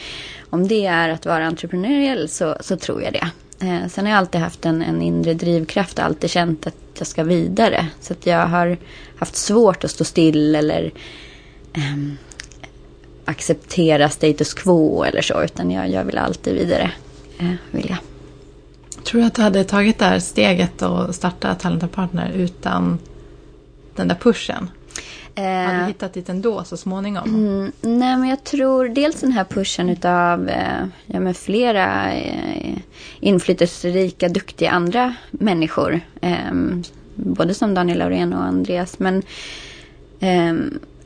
om 0.50 0.68
det 0.68 0.86
är 0.86 1.08
att 1.08 1.26
vara 1.26 1.46
entreprenöriell 1.46 2.28
så, 2.28 2.56
så 2.60 2.76
tror 2.76 3.02
jag 3.02 3.12
det. 3.12 3.30
Eh, 3.66 3.88
sen 3.88 4.04
har 4.04 4.12
jag 4.12 4.18
alltid 4.18 4.40
haft 4.40 4.66
en, 4.66 4.82
en 4.82 5.02
inre 5.02 5.34
drivkraft 5.34 5.98
och 5.98 6.04
alltid 6.04 6.30
känt 6.30 6.66
att 6.66 6.74
jag 6.98 7.06
ska 7.06 7.24
vidare. 7.24 7.86
Så 8.00 8.12
att 8.12 8.26
jag 8.26 8.46
har 8.46 8.76
haft 9.18 9.36
svårt 9.36 9.84
att 9.84 9.90
stå 9.90 10.04
still 10.04 10.54
eller 10.54 10.92
um, 11.76 12.18
acceptera 13.24 14.08
status 14.08 14.54
quo 14.54 15.04
eller 15.04 15.22
så. 15.22 15.42
Utan 15.42 15.70
jag, 15.70 15.90
jag 15.90 16.04
vill 16.04 16.18
alltid 16.18 16.54
vidare. 16.54 16.90
Eh, 17.38 17.52
vill 17.70 17.86
jag. 17.88 17.98
Tror 19.04 19.20
du 19.20 19.26
att 19.26 19.34
du 19.34 19.42
hade 19.42 19.64
tagit 19.64 19.98
det 19.98 20.04
här 20.04 20.18
steget 20.18 20.82
och 20.82 21.14
starta 21.14 21.54
Talent 21.54 21.92
Partner 21.92 22.32
utan 22.32 22.98
den 23.94 24.08
där 24.08 24.14
pushen? 24.14 24.70
Har 25.36 25.80
du 25.80 25.86
hittat 25.86 26.12
dit 26.12 26.28
ändå 26.28 26.64
så 26.64 26.76
småningom? 26.76 27.28
Mm, 27.28 27.72
nej, 27.80 28.16
men 28.16 28.28
jag 28.28 28.44
tror 28.44 28.88
dels 28.88 29.20
den 29.20 29.32
här 29.32 29.44
pushen 29.44 29.88
utav 29.88 30.48
eh, 30.48 30.86
ja, 31.06 31.20
men 31.20 31.34
flera 31.34 32.12
eh, 32.12 32.78
inflytelserika, 33.20 34.28
duktiga 34.28 34.70
andra 34.70 35.14
människor. 35.30 36.00
Eh, 36.20 36.54
både 37.14 37.54
som 37.54 37.74
Daniel 37.74 37.98
Laurén 37.98 38.32
och 38.32 38.44
Andreas. 38.44 38.98
Men 38.98 39.22
eh, 40.20 40.54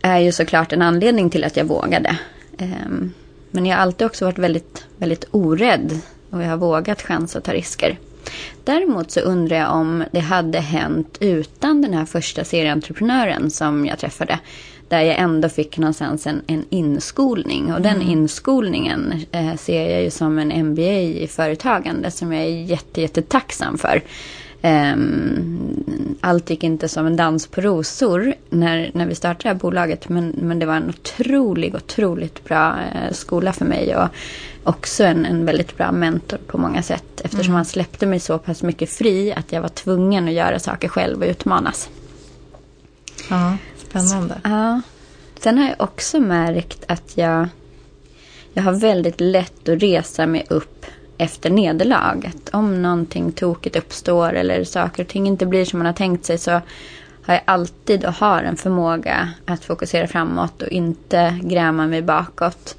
är 0.03 0.19
ju 0.19 0.33
såklart 0.33 0.73
en 0.73 0.83
anledning 0.83 1.31
till 1.31 1.45
att 1.45 1.57
jag 1.57 1.65
vågade. 1.65 2.19
Eh, 2.59 2.69
men 3.51 3.67
jag 3.67 3.77
har 3.77 3.83
alltid 3.83 4.07
också 4.07 4.25
varit 4.25 4.39
väldigt, 4.39 4.87
väldigt 4.97 5.25
orädd. 5.31 6.01
Och 6.33 6.43
jag 6.43 6.49
har 6.49 6.57
vågat 6.57 7.03
chansa 7.03 7.39
och 7.39 7.45
ta 7.45 7.53
risker. 7.53 7.99
Däremot 8.65 9.11
så 9.11 9.21
undrar 9.21 9.57
jag 9.57 9.73
om 9.73 10.05
det 10.13 10.21
hade 10.21 10.59
hänt 10.61 11.19
utan 11.21 11.83
den 11.83 11.95
här 11.95 12.05
första 12.05 12.45
serieentreprenören 12.45 13.51
som 13.51 13.87
jag 13.87 13.99
träffade. 13.99 14.39
Där 14.89 15.01
jag 15.01 15.19
ändå 15.19 15.49
fick 15.49 15.79
någonstans 15.79 16.27
en, 16.27 16.43
en 16.47 16.65
inskolning. 16.71 17.73
Och 17.73 17.81
den 17.81 17.97
mm. 17.97 18.09
inskolningen 18.09 19.15
eh, 19.33 19.57
ser 19.57 19.91
jag 19.91 20.03
ju 20.03 20.11
som 20.11 20.39
en 20.39 20.67
MBA 20.67 21.01
i 21.01 21.27
företagande 21.31 22.11
som 22.11 22.33
jag 22.33 22.43
är 22.45 22.65
jätte, 22.65 23.01
jättetacksam 23.01 23.79
för. 23.79 24.03
Um, 24.65 26.17
allt 26.21 26.51
gick 26.51 26.65
inte 26.65 26.89
som 26.89 27.07
en 27.07 27.17
dans 27.17 27.47
på 27.47 27.61
rosor 27.61 28.35
när, 28.51 28.91
när 28.95 29.07
vi 29.07 29.15
startade 29.15 29.43
det 29.43 29.49
här 29.49 29.55
bolaget. 29.55 30.09
Men, 30.09 30.35
men 30.39 30.59
det 30.59 30.67
var 30.67 30.75
en 30.77 30.89
otrolig, 30.89 31.75
otroligt 31.75 32.45
bra 32.45 32.71
uh, 32.73 33.13
skola 33.13 33.53
för 33.53 33.65
mig. 33.65 33.97
Och 33.97 34.09
också 34.65 35.05
en, 35.05 35.27
en 35.27 35.45
väldigt 35.45 35.77
bra 35.77 35.93
mentor 35.93 36.39
på 36.47 36.59
många 36.59 36.83
sätt. 36.83 37.21
Eftersom 37.25 37.45
mm. 37.45 37.55
han 37.55 37.65
släppte 37.65 38.07
mig 38.07 38.21
så 38.21 38.39
pass 38.39 38.63
mycket 38.63 38.91
fri 38.91 39.33
att 39.33 39.53
jag 39.53 39.63
var 39.63 39.69
tvungen 39.69 40.29
att 40.29 40.35
göra 40.35 40.59
saker 40.59 40.89
själv 40.89 41.23
och 41.23 41.29
utmanas. 41.29 41.91
Ja, 43.31 43.57
spännande. 43.77 44.35
Så, 44.35 44.51
ja. 44.51 44.81
Sen 45.41 45.59
har 45.59 45.69
jag 45.69 45.77
också 45.79 46.21
märkt 46.21 46.85
att 46.89 47.17
jag, 47.17 47.49
jag 48.53 48.63
har 48.63 48.73
väldigt 48.73 49.21
lätt 49.21 49.69
att 49.69 49.83
resa 49.83 50.27
mig 50.27 50.47
upp 50.51 50.87
efter 51.23 51.51
nederlag. 51.51 52.27
Att 52.35 52.55
om 52.55 52.83
någonting 52.83 53.33
tokigt 53.33 53.77
uppstår 53.77 54.33
eller 54.33 54.65
saker 54.65 55.03
och 55.03 55.09
ting 55.09 55.27
inte 55.27 55.47
blir 55.47 55.65
som 55.65 55.79
man 55.79 55.87
har 55.87 55.93
tänkt 55.93 56.25
sig 56.25 56.39
så 56.39 56.51
har 57.23 57.35
jag 57.35 57.43
alltid 57.45 58.05
och 58.05 58.13
har 58.13 58.43
en 58.43 58.57
förmåga 58.57 59.29
att 59.45 59.65
fokusera 59.65 60.07
framåt 60.07 60.63
och 60.63 60.69
inte 60.69 61.39
gräma 61.43 61.87
mig 61.87 62.03
bakåt. 62.03 62.77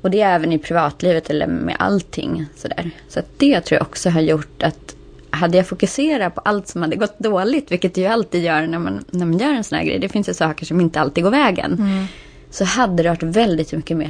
Och 0.00 0.10
det 0.10 0.20
är 0.20 0.34
även 0.34 0.52
i 0.52 0.58
privatlivet 0.58 1.30
eller 1.30 1.46
med 1.46 1.76
allting. 1.78 2.46
Sådär. 2.56 2.90
Så 3.08 3.20
det 3.36 3.60
tror 3.60 3.76
jag 3.76 3.86
också 3.86 4.10
har 4.10 4.20
gjort 4.20 4.62
att 4.62 4.94
hade 5.30 5.56
jag 5.56 5.66
fokuserat 5.66 6.34
på 6.34 6.40
allt 6.40 6.68
som 6.68 6.82
hade 6.82 6.96
gått 6.96 7.18
dåligt, 7.18 7.72
vilket 7.72 7.96
ju 7.96 8.06
alltid 8.06 8.44
gör 8.44 8.66
när 8.66 8.78
man, 8.78 9.04
när 9.10 9.26
man 9.26 9.38
gör 9.38 9.52
en 9.52 9.64
sån 9.64 9.78
här 9.78 9.84
grej, 9.84 9.98
det 9.98 10.08
finns 10.08 10.28
ju 10.28 10.34
saker 10.34 10.66
som 10.66 10.80
inte 10.80 11.00
alltid 11.00 11.24
går 11.24 11.30
vägen. 11.30 11.72
Mm. 11.72 12.04
Så 12.50 12.64
hade 12.64 13.02
det 13.02 13.08
varit 13.08 13.22
väldigt 13.22 13.72
mycket 13.72 13.96
mer 13.96 14.08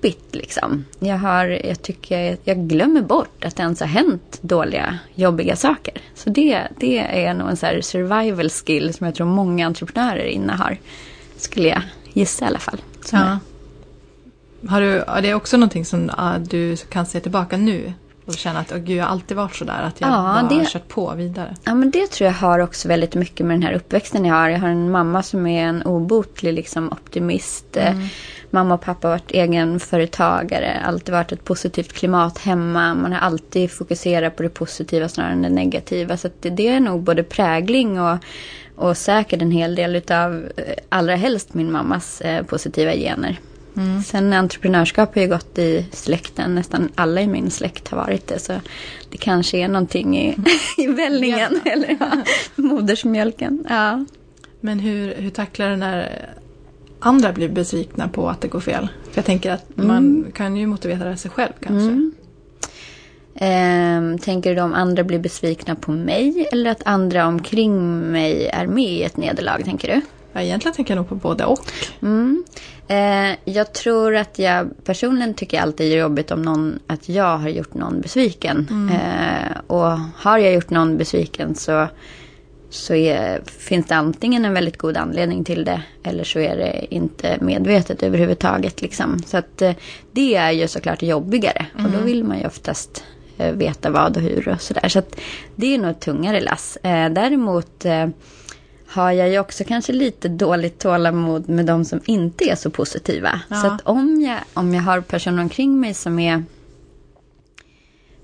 jobbigt 0.00 0.34
liksom. 0.34 0.84
Jag, 0.98 1.18
har, 1.18 1.46
jag 1.46 1.82
tycker 1.82 2.38
jag 2.44 2.68
glömmer 2.68 3.02
bort 3.02 3.44
att 3.44 3.56
det 3.56 3.62
ens 3.62 3.80
har 3.80 3.86
hänt 3.86 4.38
dåliga, 4.40 4.98
jobbiga 5.14 5.56
saker. 5.56 5.94
Så 6.14 6.30
det, 6.30 6.68
det 6.78 6.98
är 6.98 7.34
nog 7.34 7.50
en 7.50 7.56
så 7.56 7.66
survival 7.82 8.50
skill 8.50 8.94
som 8.94 9.06
jag 9.06 9.14
tror 9.14 9.26
många 9.26 9.66
entreprenörer 9.66 10.24
innehar. 10.24 10.78
Skulle 11.36 11.68
jag 11.68 11.82
gissa 12.12 12.44
i 12.44 12.48
alla 12.48 12.58
fall. 12.58 12.80
Ja. 13.12 13.38
Har 14.68 14.80
du, 14.80 14.98
är 14.98 15.22
det 15.22 15.34
också 15.34 15.56
någonting 15.56 15.84
som 15.84 16.10
du 16.50 16.76
kan 16.76 17.06
se 17.06 17.20
tillbaka 17.20 17.56
nu? 17.56 17.92
Och 18.30 18.36
känna 18.36 18.60
att 18.60 18.72
oh, 18.72 18.78
gud, 18.78 18.96
jag 18.96 19.04
har 19.04 19.10
alltid 19.10 19.36
varit 19.36 19.54
sådär. 19.54 19.82
Att 19.82 20.00
jag 20.00 20.10
ja, 20.10 20.12
bara 20.12 20.42
det, 20.42 20.54
har 20.54 20.64
kört 20.64 20.88
på 20.88 21.14
vidare. 21.14 21.56
Ja, 21.64 21.74
men 21.74 21.90
det 21.90 22.06
tror 22.06 22.26
jag 22.26 22.34
har 22.34 22.58
också 22.58 22.88
väldigt 22.88 23.14
mycket 23.14 23.46
med 23.46 23.54
den 23.54 23.62
här 23.62 23.72
uppväxten 23.72 24.24
jag 24.24 24.34
har. 24.34 24.48
Jag 24.48 24.58
har 24.58 24.68
en 24.68 24.90
mamma 24.90 25.22
som 25.22 25.46
är 25.46 25.64
en 25.64 25.82
obotlig 25.82 26.52
liksom, 26.52 26.88
optimist. 26.88 27.76
Mm. 27.76 28.08
Mamma 28.50 28.74
och 28.74 28.80
pappa 28.80 29.08
har 29.08 29.14
varit 29.14 29.30
egenföretagare. 29.30 30.82
Alltid 30.84 31.14
varit 31.14 31.32
ett 31.32 31.44
positivt 31.44 31.92
klimat 31.92 32.38
hemma. 32.38 32.94
Man 32.94 33.12
har 33.12 33.20
alltid 33.20 33.70
fokuserat 33.70 34.36
på 34.36 34.42
det 34.42 34.48
positiva 34.48 35.08
snarare 35.08 35.32
än 35.32 35.42
det 35.42 35.48
negativa. 35.48 36.16
Så 36.16 36.28
det, 36.40 36.50
det 36.50 36.68
är 36.68 36.80
nog 36.80 37.02
både 37.02 37.22
prägling 37.22 38.00
och 38.00 38.18
och 38.80 38.96
säkert 38.96 39.42
en 39.42 39.50
hel 39.50 39.74
del 39.74 39.96
utav 39.96 40.48
eh, 40.56 40.74
allra 40.88 41.16
helst 41.16 41.54
min 41.54 41.72
mammas 41.72 42.20
eh, 42.20 42.44
positiva 42.44 42.92
gener. 42.92 43.38
Mm. 43.76 44.02
Sen 44.02 44.32
entreprenörskap 44.32 45.14
har 45.14 45.22
ju 45.22 45.28
gått 45.28 45.58
i 45.58 45.86
släkten. 45.92 46.54
Nästan 46.54 46.88
alla 46.94 47.20
i 47.20 47.26
min 47.26 47.50
släkt 47.50 47.88
har 47.88 47.98
varit 47.98 48.26
det. 48.26 48.38
Så 48.38 48.52
det 49.10 49.18
kanske 49.18 49.58
är 49.58 49.68
någonting 49.68 50.18
i, 50.18 50.36
i 50.76 50.86
vällningen. 50.86 51.60
Ja. 51.64 51.70
eller 51.70 51.96
ja, 52.00 52.10
modersmjölken. 52.54 53.64
Ja. 53.68 54.04
Men 54.60 54.78
hur, 54.78 55.14
hur 55.14 55.30
tacklar 55.30 55.70
du 55.70 55.76
när 55.76 56.26
andra 57.00 57.32
blir 57.32 57.48
besvikna 57.48 58.08
på 58.08 58.28
att 58.28 58.40
det 58.40 58.48
går 58.48 58.60
fel? 58.60 58.88
För 59.10 59.18
jag 59.18 59.24
tänker 59.24 59.52
att 59.52 59.78
mm. 59.78 59.88
man 59.88 60.32
kan 60.34 60.56
ju 60.56 60.66
motivera 60.66 61.16
sig 61.16 61.30
själv 61.30 61.52
kanske. 61.60 61.90
Mm. 61.90 62.12
Ehm, 63.34 64.18
tänker 64.18 64.54
du 64.54 64.60
om 64.60 64.74
andra 64.74 65.04
blir 65.04 65.18
besvikna 65.18 65.74
på 65.74 65.92
mig 65.92 66.48
eller 66.52 66.70
att 66.70 66.82
andra 66.84 67.26
omkring 67.26 68.00
mig 68.00 68.46
är 68.46 68.66
med 68.66 68.92
i 68.92 69.02
ett 69.02 69.16
nederlag, 69.16 69.64
tänker 69.64 69.88
du? 69.88 70.00
Ja, 70.32 70.40
egentligen 70.40 70.74
tänker 70.74 70.94
jag 70.94 70.96
nog 70.96 71.08
på 71.08 71.14
både 71.14 71.44
och. 71.44 71.72
Mm. 72.02 72.44
Eh, 72.90 73.36
jag 73.44 73.72
tror 73.72 74.16
att 74.16 74.38
jag 74.38 74.84
personligen 74.84 75.34
tycker 75.34 75.60
alltid 75.60 75.92
är 75.92 75.96
jobbigt 75.96 76.30
om 76.30 76.42
någon, 76.42 76.78
att 76.86 77.08
jag 77.08 77.38
har 77.38 77.48
gjort 77.48 77.74
någon 77.74 78.00
besviken. 78.00 78.66
Mm. 78.70 78.88
Eh, 78.94 79.56
och 79.66 79.98
har 80.16 80.38
jag 80.38 80.52
gjort 80.52 80.70
någon 80.70 80.96
besviken 80.96 81.54
så, 81.54 81.88
så 82.70 82.94
är, 82.94 83.40
finns 83.44 83.86
det 83.86 83.94
antingen 83.94 84.44
en 84.44 84.54
väldigt 84.54 84.78
god 84.78 84.96
anledning 84.96 85.44
till 85.44 85.64
det 85.64 85.82
eller 86.02 86.24
så 86.24 86.38
är 86.38 86.56
det 86.56 86.94
inte 86.94 87.38
medvetet 87.40 88.02
överhuvudtaget. 88.02 88.82
Liksom. 88.82 89.22
Så 89.26 89.36
att, 89.36 89.62
eh, 89.62 89.72
det 90.12 90.34
är 90.34 90.50
ju 90.50 90.68
såklart 90.68 91.02
jobbigare 91.02 91.66
mm. 91.74 91.86
och 91.86 91.92
då 91.92 91.98
mm. 91.98 92.06
vill 92.06 92.24
man 92.24 92.38
ju 92.38 92.46
oftast 92.46 93.04
eh, 93.38 93.52
veta 93.52 93.90
vad 93.90 94.16
och 94.16 94.22
hur 94.22 94.48
och 94.48 94.60
sådär. 94.60 94.88
Så 94.88 94.98
att 94.98 95.20
det 95.56 95.74
är 95.74 95.78
nog 95.78 95.90
ett 95.90 96.00
tungare 96.00 96.40
lass. 96.40 96.76
Eh, 96.76 97.10
däremot 97.10 97.84
eh, 97.84 98.08
har 98.90 99.12
jag 99.12 99.28
ju 99.28 99.38
också 99.38 99.64
kanske 99.64 99.92
lite 99.92 100.28
dåligt 100.28 100.78
tålamod 100.78 101.48
med 101.48 101.66
de 101.66 101.84
som 101.84 102.00
inte 102.04 102.44
är 102.44 102.54
så 102.54 102.70
positiva. 102.70 103.40
Ja. 103.48 103.56
Så 103.56 103.66
att 103.66 103.80
om 103.84 104.20
jag, 104.20 104.38
om 104.54 104.74
jag 104.74 104.82
har 104.82 105.00
personer 105.00 105.42
omkring 105.42 105.80
mig 105.80 105.94
som 105.94 106.18
är 106.18 106.44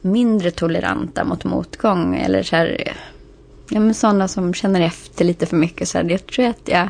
mindre 0.00 0.50
toleranta 0.50 1.24
mot 1.24 1.44
motgång 1.44 2.16
eller 2.16 2.42
så 2.42 2.56
här, 2.56 2.92
ja 3.70 3.80
men 3.80 3.94
sådana 3.94 4.28
som 4.28 4.54
känner 4.54 4.80
efter 4.80 5.24
lite 5.24 5.46
för 5.46 5.56
mycket 5.56 5.88
så 5.88 5.98
här, 5.98 6.10
jag 6.10 6.26
tror 6.26 6.46
att 6.46 6.68
jag 6.68 6.88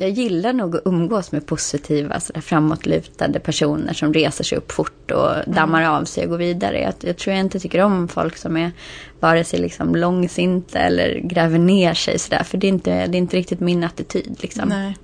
jag 0.00 0.10
gillar 0.10 0.52
nog 0.52 0.76
att 0.76 0.82
umgås 0.84 1.32
med 1.32 1.46
positiva, 1.46 2.20
så 2.20 2.32
där 2.32 2.40
framåtlutade 2.40 3.40
personer 3.40 3.92
som 3.92 4.14
reser 4.14 4.44
sig 4.44 4.58
upp 4.58 4.72
fort 4.72 5.10
och 5.10 5.34
mm. 5.34 5.54
dammar 5.54 5.82
av 5.82 6.04
sig 6.04 6.24
och 6.24 6.30
går 6.30 6.38
vidare. 6.38 6.80
Jag, 6.80 6.94
jag, 7.00 7.16
tror 7.16 7.36
jag 7.36 7.44
inte 7.44 7.60
tycker 7.60 7.80
om 7.80 8.08
folk 8.08 8.36
som 8.36 8.56
är 8.56 8.72
vare 9.20 9.44
sig 9.44 9.60
liksom 9.60 9.96
långsinta 9.96 10.78
eller 10.78 11.18
gräver 11.18 11.58
ner 11.58 11.94
sig 11.94 12.18
sådär. 12.18 12.42
För 12.42 12.58
det 12.58 12.66
är, 12.66 12.68
inte, 12.68 13.06
det 13.06 13.16
är 13.16 13.18
inte 13.18 13.36
riktigt 13.36 13.60
min 13.60 13.84
attityd. 13.84 14.36
Liksom. 14.40 14.68
Nej. 14.68 14.96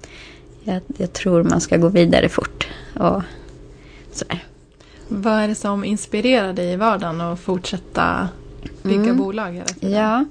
Jag, 0.64 0.80
jag 0.96 1.12
tror 1.12 1.42
man 1.42 1.60
ska 1.60 1.76
gå 1.76 1.88
vidare 1.88 2.28
fort 2.28 2.68
och 2.94 3.22
sådär. 4.12 4.44
Vad 5.08 5.32
är 5.32 5.48
det 5.48 5.54
som 5.54 5.84
inspirerar 5.84 6.52
dig 6.52 6.72
i 6.72 6.76
vardagen 6.76 7.20
att 7.20 7.40
fortsätta 7.40 8.28
bygga 8.82 9.02
mm. 9.02 9.16
bolag? 9.16 9.62
Ja, 9.80 9.88
Eh, 9.90 10.22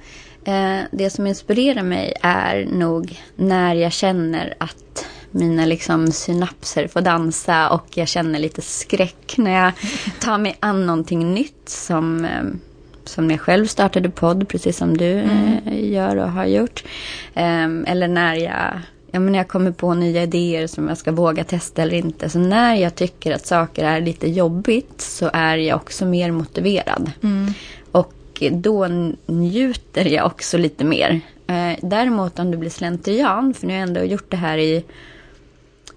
det 0.92 1.10
som 1.10 1.28
inspirerar 1.28 1.84
mig 1.84 2.14
är 2.22 2.66
nog 2.66 3.22
när 3.36 3.76
jag 3.76 3.92
känner 3.92 4.54
att 4.58 5.06
mina 5.34 5.66
liksom 5.66 6.12
synapser 6.12 6.88
får 6.88 7.02
dansa 7.02 7.70
och 7.70 7.86
jag 7.98 8.08
känner 8.08 8.40
lite 8.40 8.62
skräck 8.62 9.38
när 9.38 9.64
jag 9.64 9.72
tar 10.20 10.38
mig 10.38 10.58
an 10.60 10.86
någonting 10.86 11.34
nytt 11.34 11.70
som, 11.70 12.26
eh, 12.26 12.44
som 13.04 13.32
jag 13.32 13.42
själv 13.42 13.66
startade 13.66 14.10
podd, 14.10 14.48
precis 14.50 14.78
som 14.78 14.98
du 14.98 15.12
mm. 15.12 15.58
Eh, 15.68 15.92
gör 15.92 16.16
och 16.16 16.32
har 16.32 16.46
gjort. 16.46 16.84
Eller 17.34 18.08
när 18.08 18.36
jag, 18.36 18.80
ja, 19.12 19.20
men 19.20 19.34
jag 19.34 19.48
kommer 19.48 19.72
på 19.72 19.94
nya 19.94 20.24
idéer 20.24 20.68
som 20.68 20.88
jag 20.88 20.98
ska 20.98 21.12
våga 21.12 21.44
testa 21.44 21.82
eller 21.82 21.98
inte. 21.98 22.30
Så 22.30 22.40
när 22.40 22.76
jag 22.76 22.96
tycker 22.96 23.36
att 23.36 23.46
saker 23.46 23.86
är 23.86 24.02
lite 24.02 24.30
jobbigt 24.30 25.02
så 25.02 25.30
är 25.34 25.58
jag 25.58 25.76
också 25.76 26.06
mer 26.06 26.32
motiverad. 26.32 27.12
Mm 27.24 27.54
då 28.52 28.88
njuter 29.26 30.06
jag 30.06 30.26
också 30.26 30.58
lite 30.58 30.84
mer. 30.84 31.22
Eh, 31.48 31.80
däremot 31.82 32.40
om 32.40 32.52
det 32.52 32.58
blir 32.58 32.70
slentrian, 32.70 33.54
för 33.54 33.68
nu 33.68 33.74
har 33.74 33.80
jag 33.80 33.88
ändå 33.88 34.04
gjort 34.04 34.32
det 34.32 34.38
här 34.38 34.58
i, 34.58 34.84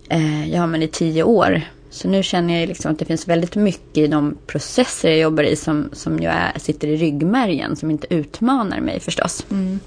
eh, 0.09 0.49
ja, 0.51 0.67
men 0.67 0.83
i 0.83 0.89
tio 0.89 1.23
år. 1.23 1.63
Så 1.91 2.09
nu 2.09 2.23
känner 2.23 2.61
jag 2.61 2.69
liksom 2.69 2.93
att 2.93 2.99
det 2.99 3.05
finns 3.05 3.29
väldigt 3.29 3.57
mycket 3.57 3.99
i 3.99 4.07
de 4.07 4.37
processer 4.47 5.11
jag 5.11 5.19
jobbar 5.19 5.43
i 5.43 5.57
som, 5.57 5.89
som 5.93 6.19
jag 6.19 6.35
är, 6.35 6.59
sitter 6.59 6.89
i 6.89 6.97
ryggmärgen, 6.97 7.77
som 7.77 7.91
inte 7.91 8.15
utmanar 8.15 8.81
mig 8.81 9.01
förstås. 9.01 9.47
Mm. 9.51 9.81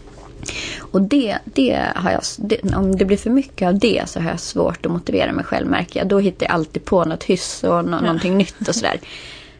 Och 0.79 1.01
det, 1.01 1.37
det 1.43 1.87
har 1.95 2.11
jag, 2.11 2.21
det, 2.37 2.75
om 2.75 2.95
det 2.95 3.05
blir 3.05 3.17
för 3.17 3.29
mycket 3.29 3.67
av 3.67 3.79
det 3.79 4.03
så 4.07 4.19
har 4.19 4.29
jag 4.29 4.39
svårt 4.39 4.85
att 4.85 4.91
motivera 4.91 5.31
mig 5.31 5.45
själv 5.45 5.67
märker 5.67 5.99
jag. 5.99 6.07
Då 6.07 6.19
hittar 6.19 6.45
jag 6.45 6.53
alltid 6.53 6.85
på 6.85 7.05
något 7.05 7.23
hyss 7.23 7.63
och 7.63 7.85
no, 7.85 7.91
ja. 7.91 8.01
någonting 8.01 8.37
nytt 8.37 8.67
och 8.67 8.75
sådär. 8.75 8.99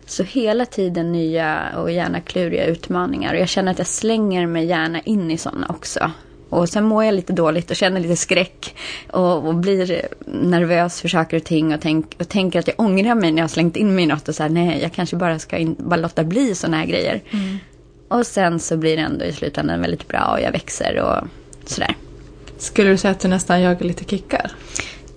Så 0.09 0.23
hela 0.23 0.65
tiden 0.65 1.11
nya 1.11 1.69
och 1.77 1.91
gärna 1.91 2.21
kluriga 2.21 2.65
utmaningar. 2.65 3.33
Och 3.33 3.39
jag 3.39 3.49
känner 3.49 3.71
att 3.71 3.77
jag 3.77 3.87
slänger 3.87 4.47
mig 4.47 4.65
gärna 4.65 4.99
in 5.01 5.31
i 5.31 5.37
sådana 5.37 5.67
också. 5.69 6.11
och 6.49 6.69
sen 6.69 6.83
mår 6.83 7.03
jag 7.03 7.13
lite 7.13 7.33
dåligt 7.33 7.71
och 7.71 7.75
känner 7.75 7.99
lite 7.99 8.15
skräck 8.15 8.75
och, 9.11 9.47
och 9.47 9.55
blir 9.55 10.07
nervös 10.25 11.01
för 11.01 11.07
saker 11.07 11.37
och 11.37 11.43
ting 11.43 11.73
och, 11.73 11.81
tänk, 11.81 12.15
och 12.19 12.29
tänker 12.29 12.59
att 12.59 12.67
jag 12.67 12.79
ångrar 12.79 13.15
mig 13.15 13.31
när 13.31 13.37
jag 13.37 13.43
har 13.43 13.49
slängt 13.49 13.75
in 13.75 13.95
mig 13.95 14.03
i 14.03 14.07
något 14.07 14.27
och 14.27 14.35
så 14.35 14.43
här, 14.43 14.49
nej, 14.49 14.79
jag 14.81 14.93
kanske 14.93 15.15
bara 15.15 15.39
ska 15.39 15.57
in, 15.57 15.75
bara 15.79 15.99
låta 15.99 16.23
bli 16.23 16.55
sådana 16.55 16.77
här 16.77 16.85
grejer. 16.85 17.21
Mm. 17.31 17.57
Och 18.07 18.27
sen 18.27 18.59
så 18.59 18.77
blir 18.77 18.97
det 18.97 19.03
ändå 19.03 19.25
i 19.25 19.33
slutändan 19.33 19.81
väldigt 19.81 20.07
bra 20.07 20.31
och 20.33 20.41
jag 20.41 20.51
växer 20.51 20.99
och 20.99 21.27
sådär. 21.65 21.95
Skulle 22.57 22.89
du 22.89 22.97
säga 22.97 23.11
att 23.11 23.19
du 23.19 23.27
nästan 23.27 23.61
jagar 23.61 23.85
lite 23.85 24.03
kickar? 24.03 24.51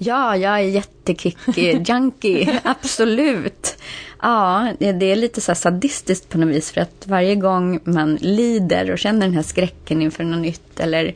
Ja, 0.04 0.36
jag 0.36 0.60
är 0.60 0.64
jättekick-junkie, 0.64 2.60
absolut. 2.64 3.76
Ja, 4.22 4.72
det 4.78 5.12
är 5.12 5.16
lite 5.16 5.40
så 5.40 5.54
sadistiskt 5.54 6.28
på 6.28 6.38
något 6.38 6.48
vis 6.48 6.72
för 6.72 6.80
att 6.80 7.04
varje 7.06 7.34
gång 7.34 7.80
man 7.84 8.16
lider 8.16 8.90
och 8.90 8.98
känner 8.98 9.26
den 9.26 9.34
här 9.34 9.42
skräcken 9.42 10.02
inför 10.02 10.24
något 10.24 10.42
nytt 10.42 10.80
eller 10.80 11.14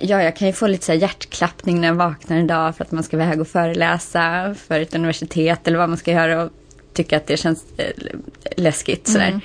Ja, 0.00 0.22
jag 0.22 0.36
kan 0.36 0.48
ju 0.48 0.52
få 0.52 0.66
lite 0.66 0.84
så 0.84 0.92
hjärtklappning 0.92 1.80
när 1.80 1.88
jag 1.88 1.94
vaknar 1.94 2.36
en 2.36 2.46
dag 2.46 2.76
för 2.76 2.84
att 2.84 2.92
man 2.92 3.02
ska 3.02 3.16
iväg 3.16 3.40
och 3.40 3.48
föreläsa 3.48 4.54
för 4.54 4.80
ett 4.80 4.94
universitet 4.94 5.68
eller 5.68 5.78
vad 5.78 5.88
man 5.88 5.98
ska 5.98 6.12
göra 6.12 6.42
och 6.42 6.50
tycka 6.92 7.16
att 7.16 7.26
det 7.26 7.36
känns 7.36 7.64
eh, 7.76 7.92
läskigt 8.56 9.08
sådär. 9.08 9.28
Mm 9.28 9.40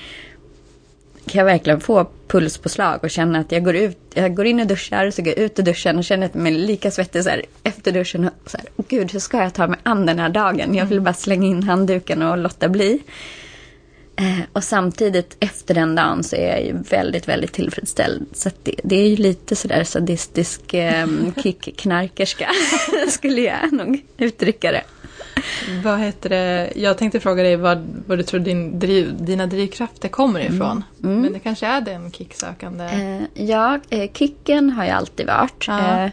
kan 1.26 1.40
jag 1.40 1.46
verkligen 1.46 1.80
få 1.80 2.08
pulspåslag 2.28 3.00
och 3.04 3.10
känna 3.10 3.40
att 3.40 3.52
jag 3.52 3.64
går 3.64 3.76
ut, 3.76 3.98
jag 4.14 4.36
går 4.36 4.46
in 4.46 4.60
och 4.60 4.68
duschar, 4.68 5.12
så 5.12 5.22
går 5.22 5.34
jag 5.38 5.46
ut 5.46 5.60
ur 5.60 5.64
duschen 5.64 5.98
och 5.98 6.04
känner 6.04 6.26
att 6.26 6.36
jag 6.36 6.48
är 6.48 6.52
lika 6.52 6.92
svettig 6.92 7.24
så 7.24 7.30
här, 7.30 7.42
efter 7.64 7.92
duschen. 7.92 8.26
Och 8.44 8.52
så 8.52 8.58
här, 8.58 8.68
oh, 8.76 8.86
gud, 8.88 9.12
hur 9.12 9.20
ska 9.20 9.38
jag 9.38 9.54
ta 9.54 9.68
mig 9.68 9.80
an 9.84 10.06
den 10.06 10.20
här 10.20 10.30
dagen? 10.30 10.76
Jag 10.76 10.86
vill 10.86 11.02
bara 11.02 11.14
slänga 11.14 11.48
in 11.48 11.64
handduken 11.64 12.22
och 12.22 12.38
låta 12.38 12.70
bli. 12.70 13.02
Eh, 14.16 14.40
och 14.54 14.64
samtidigt 14.64 15.38
efter 15.40 15.74
den 15.74 15.96
dagen 15.96 16.24
så 16.24 16.36
är 16.36 16.48
jag 16.48 16.66
ju 16.66 16.74
väldigt, 16.90 17.28
väldigt 17.28 17.54
tillfredsställd. 17.54 18.26
Så 18.34 18.50
det, 18.64 18.76
det, 18.84 18.96
är 18.96 19.08
ju 19.08 19.16
lite 19.16 19.56
sådär 19.56 19.84
sadistisk 19.84 20.74
eh, 20.74 21.08
kick-knarkerska, 21.44 22.50
skulle 23.10 23.42
jag 23.42 23.74
nog 23.74 24.02
uttrycka 24.18 24.72
det. 24.72 24.84
Vad 25.84 26.00
heter 26.00 26.30
det? 26.30 26.74
Jag 26.76 26.98
tänkte 26.98 27.20
fråga 27.20 27.44
dig 27.44 27.56
vad, 27.56 28.04
vad 28.08 28.18
du 28.18 28.24
tror 28.24 28.40
din 28.40 28.80
driv, 28.80 29.26
dina 29.26 29.48
drivkrafter 29.48 30.10
kommer 30.10 30.40
mm. 30.40 30.54
ifrån. 30.54 30.84
Mm. 31.04 31.22
Men 31.22 31.34
det 31.34 31.40
kanske 31.40 31.66
är 31.66 31.82
den 31.82 32.12
kicksökande? 32.12 32.84
Eh, 32.84 33.44
ja, 33.46 33.80
eh, 33.90 34.12
kicken 34.14 34.70
har 34.70 34.86
jag 34.86 34.98
alltid 34.98 35.28
varit. 35.28 35.68
Eh, 35.68 36.10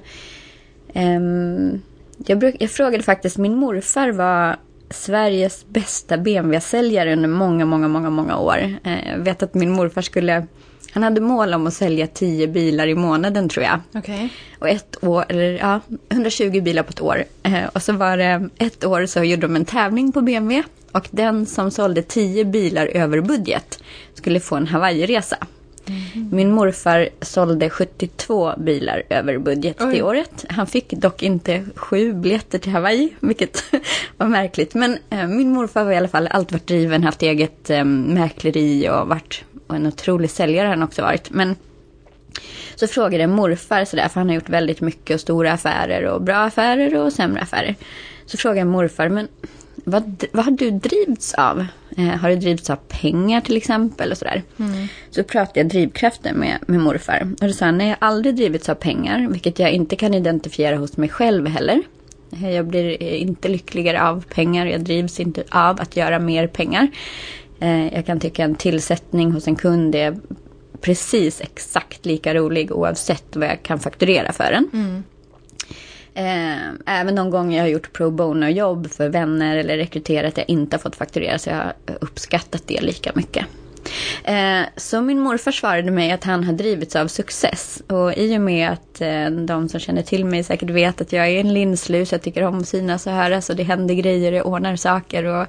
ehm, 0.95 1.83
jag, 2.27 2.39
bruk, 2.39 2.57
jag 2.59 2.71
frågade 2.71 3.03
faktiskt, 3.03 3.39
min 3.39 3.57
morfar 3.57 4.13
var 4.13 4.57
Sveriges 4.91 5.67
bästa 5.69 6.19
BMW-säljare 6.19 7.13
under 7.13 7.29
många, 7.29 7.65
många, 7.65 7.89
många, 7.89 8.11
många 8.11 8.37
år. 8.37 8.59
Eh, 8.85 9.09
jag 9.11 9.19
vet 9.19 9.43
att 9.43 9.55
min 9.55 9.71
morfar 9.71 10.03
skulle 10.03 10.47
han 10.93 11.03
hade 11.03 11.21
mål 11.21 11.55
om 11.55 11.67
att 11.67 11.75
sälja 11.75 12.07
10 12.07 12.47
bilar 12.47 12.87
i 12.87 12.95
månaden 12.95 13.49
tror 13.49 13.65
jag. 13.65 13.81
Okay. 13.95 14.29
Och 14.59 14.69
ett 14.69 15.05
år, 15.05 15.25
eller 15.29 15.59
ja, 15.59 15.81
120 16.09 16.61
bilar 16.61 16.83
på 16.83 16.91
ett 16.91 17.01
år. 17.01 17.25
Eh, 17.43 17.65
och 17.73 17.83
så 17.83 17.93
var 17.93 18.17
det 18.17 18.49
ett 18.59 18.85
år 18.85 19.07
så 19.07 19.25
gjorde 19.25 19.43
de 19.43 19.57
en 19.57 19.65
tävling 19.65 20.13
på 20.13 20.21
BMW. 20.21 20.69
Och 20.93 21.09
den 21.11 21.47
som 21.47 21.71
sålde 21.71 22.03
10 22.03 22.45
bilar 22.45 22.87
över 22.87 23.21
budget 23.21 23.83
skulle 24.15 24.41
få 24.41 24.57
en 24.57 24.67
Hawaii-resa. 24.67 25.37
Mm. 25.87 26.29
Min 26.33 26.53
morfar 26.53 27.09
sålde 27.21 27.71
72 27.71 28.53
bilar 28.59 29.03
över 29.09 29.39
budget 29.39 29.77
Oj. 29.81 29.93
det 29.93 30.03
året. 30.03 30.45
Han 30.49 30.67
fick 30.67 30.91
dock 30.91 31.23
inte 31.23 31.65
sju 31.75 32.13
biljetter 32.13 32.59
till 32.59 32.73
Hawaii, 32.73 33.15
vilket 33.21 33.65
var 34.17 34.27
märkligt. 34.27 34.75
Men 34.75 34.99
eh, 35.11 35.27
min 35.27 35.53
morfar 35.53 35.85
var 35.85 35.93
i 35.93 35.97
alla 35.97 36.09
fall 36.09 36.27
alltid 36.27 36.53
varit 36.53 36.67
driven, 36.67 37.03
haft 37.03 37.23
eget 37.23 37.71
eh, 37.71 37.85
mäkleri 37.85 38.89
och 38.89 39.09
varit 39.09 39.45
och 39.71 39.77
en 39.77 39.87
otrolig 39.87 40.31
säljare 40.31 40.67
har 40.67 40.75
han 40.75 40.83
också 40.83 41.03
varit. 41.03 41.31
Men 41.31 41.57
så 42.75 42.87
frågade 42.87 43.27
morfar 43.27 43.85
sådär, 43.85 44.09
för 44.09 44.21
han 44.21 44.29
har 44.29 44.35
gjort 44.35 44.49
väldigt 44.49 44.81
mycket 44.81 45.15
och 45.15 45.21
stora 45.21 45.53
affärer 45.53 46.05
och 46.05 46.23
bra 46.23 46.37
affärer 46.37 46.97
och 46.97 47.13
sämre 47.13 47.43
affärer. 47.43 47.75
Så 48.27 48.37
frågade 48.37 48.65
morfar, 48.65 49.09
men 49.09 49.29
vad, 49.85 50.25
vad 50.33 50.45
har 50.45 50.53
du 50.53 50.71
drivits 50.71 51.35
av? 51.35 51.67
Eh, 51.97 52.05
har 52.05 52.29
du 52.29 52.37
drivits 52.37 52.71
av 52.71 52.77
pengar 52.77 53.41
till 53.41 53.57
exempel 53.57 54.11
och 54.11 54.19
sådär? 54.19 54.43
Mm. 54.59 54.89
Så 55.11 55.25
pratade 55.25 55.61
jag 55.61 55.69
drivkrafter 55.69 56.33
med, 56.35 56.59
med 56.67 56.81
morfar. 56.81 57.29
Och 57.41 57.47
då 57.47 57.53
sa 57.53 57.65
han, 57.65 57.79
nej 57.79 57.89
jag 57.89 57.97
har 58.01 58.09
aldrig 58.09 58.37
drivits 58.37 58.69
av 58.69 58.75
pengar, 58.75 59.29
vilket 59.31 59.59
jag 59.59 59.71
inte 59.71 59.97
kan 59.97 60.15
identifiera 60.15 60.77
hos 60.77 60.97
mig 60.97 61.09
själv 61.09 61.47
heller. 61.47 61.83
Eh, 62.33 62.51
jag 62.51 62.67
blir 62.67 63.03
inte 63.03 63.49
lyckligare 63.49 64.03
av 64.03 64.25
pengar, 64.35 64.67
jag 64.67 64.81
drivs 64.81 65.21
inte 65.21 65.43
av 65.51 65.81
att 65.81 65.97
göra 65.97 66.19
mer 66.19 66.47
pengar. 66.47 66.89
Eh, 67.61 67.95
jag 67.95 68.07
kan 68.07 68.21
tycka 68.21 68.45
en 68.45 68.55
tillsättning 68.55 69.33
hos 69.33 69.49
en 69.49 69.57
kund 69.57 69.95
är 69.95 70.17
precis 70.81 71.41
exakt 71.41 72.07
lika 72.07 72.35
rolig 72.35 72.73
oavsett 72.73 73.37
vad 73.37 73.49
jag 73.49 73.63
kan 73.63 73.79
fakturera 73.79 74.33
för 74.33 74.53
den. 74.53 74.71
Mm. 74.73 75.03
Eh, 76.15 76.99
även 77.01 77.15
de 77.15 77.31
gånger 77.31 77.57
jag 77.57 77.65
har 77.65 77.69
gjort 77.69 77.93
pro 77.93 78.11
bono-jobb 78.11 78.91
för 78.91 79.09
vänner 79.09 79.57
eller 79.57 79.77
rekryterat 79.77 80.37
jag 80.37 80.51
inte 80.51 80.77
har 80.77 80.81
fått 80.81 80.97
fakturera 80.97 81.39
så 81.39 81.51
jag 81.51 81.57
har 81.57 81.75
uppskattat 82.01 82.63
det 82.67 82.81
lika 82.81 83.13
mycket. 83.15 83.47
Eh, 84.25 84.63
så 84.77 85.01
min 85.01 85.21
morfar 85.21 85.53
svarade 85.53 85.91
mig 85.91 86.13
att 86.13 86.25
han 86.25 86.45
har 86.45 86.53
drivits 86.53 86.97
av 86.97 87.07
success. 87.07 87.83
Och 87.87 88.15
i 88.17 88.37
och 88.37 88.41
med 88.41 88.71
att 88.71 89.01
eh, 89.01 89.31
de 89.31 89.69
som 89.69 89.81
känner 89.81 90.03
till 90.03 90.25
mig 90.25 90.45
säkert 90.45 90.71
vet 90.71 91.01
att 91.01 91.13
jag 91.13 91.29
är 91.29 91.41
en 91.41 91.55
linslus, 91.55 92.13
jag 92.13 92.23
tycker 92.23 92.45
om 92.45 92.59
att 92.59 92.69
synas 92.69 93.07
och 93.07 93.13
höras 93.13 93.51
och 93.51 93.57
det 93.57 93.63
händer 93.63 93.95
grejer, 93.95 94.33
jag 94.33 94.47
ordnar 94.47 94.77
saker 94.77 95.25
och 95.25 95.47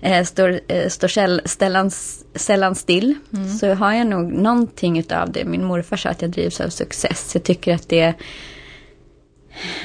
eh, 0.00 0.24
står, 0.24 0.60
eh, 0.68 0.88
står 0.88 1.08
sällan, 1.48 1.90
sällan 2.34 2.74
still. 2.74 3.14
Mm. 3.32 3.48
Så 3.48 3.74
har 3.74 3.92
jag 3.92 4.06
nog 4.06 4.32
någonting 4.32 5.04
av 5.12 5.32
det. 5.32 5.44
Min 5.44 5.64
morfar 5.64 5.96
sa 5.96 6.08
att 6.08 6.22
jag 6.22 6.30
drivs 6.30 6.60
av 6.60 6.68
success. 6.68 7.30
Jag 7.34 7.42
tycker 7.42 7.74
att 7.74 7.88
det 7.88 8.00
är 8.00 8.14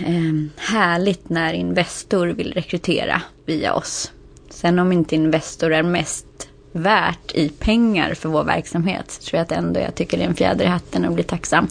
eh, 0.05 0.45
härligt 0.57 1.29
när 1.29 1.53
Investor 1.53 2.27
vill 2.27 2.53
rekrytera 2.53 3.21
via 3.45 3.73
oss. 3.73 4.11
Sen 4.49 4.79
om 4.79 4.91
inte 4.91 5.15
Investor 5.15 5.73
är 5.73 5.83
mest 5.83 6.25
värt 6.71 7.35
i 7.35 7.49
pengar 7.49 8.13
för 8.13 8.29
vår 8.29 8.43
verksamhet. 8.43 9.11
Så 9.11 9.21
tror 9.21 9.37
jag 9.37 9.43
att 9.43 9.51
ändå 9.51 9.79
jag 9.79 9.95
tycker 9.95 10.17
det 10.17 10.23
är 10.23 10.27
en 10.27 10.35
fjäder 10.35 10.65
i 10.65 10.67
hatten 10.67 11.05
och 11.05 11.13
blir 11.13 11.23
tacksam 11.23 11.67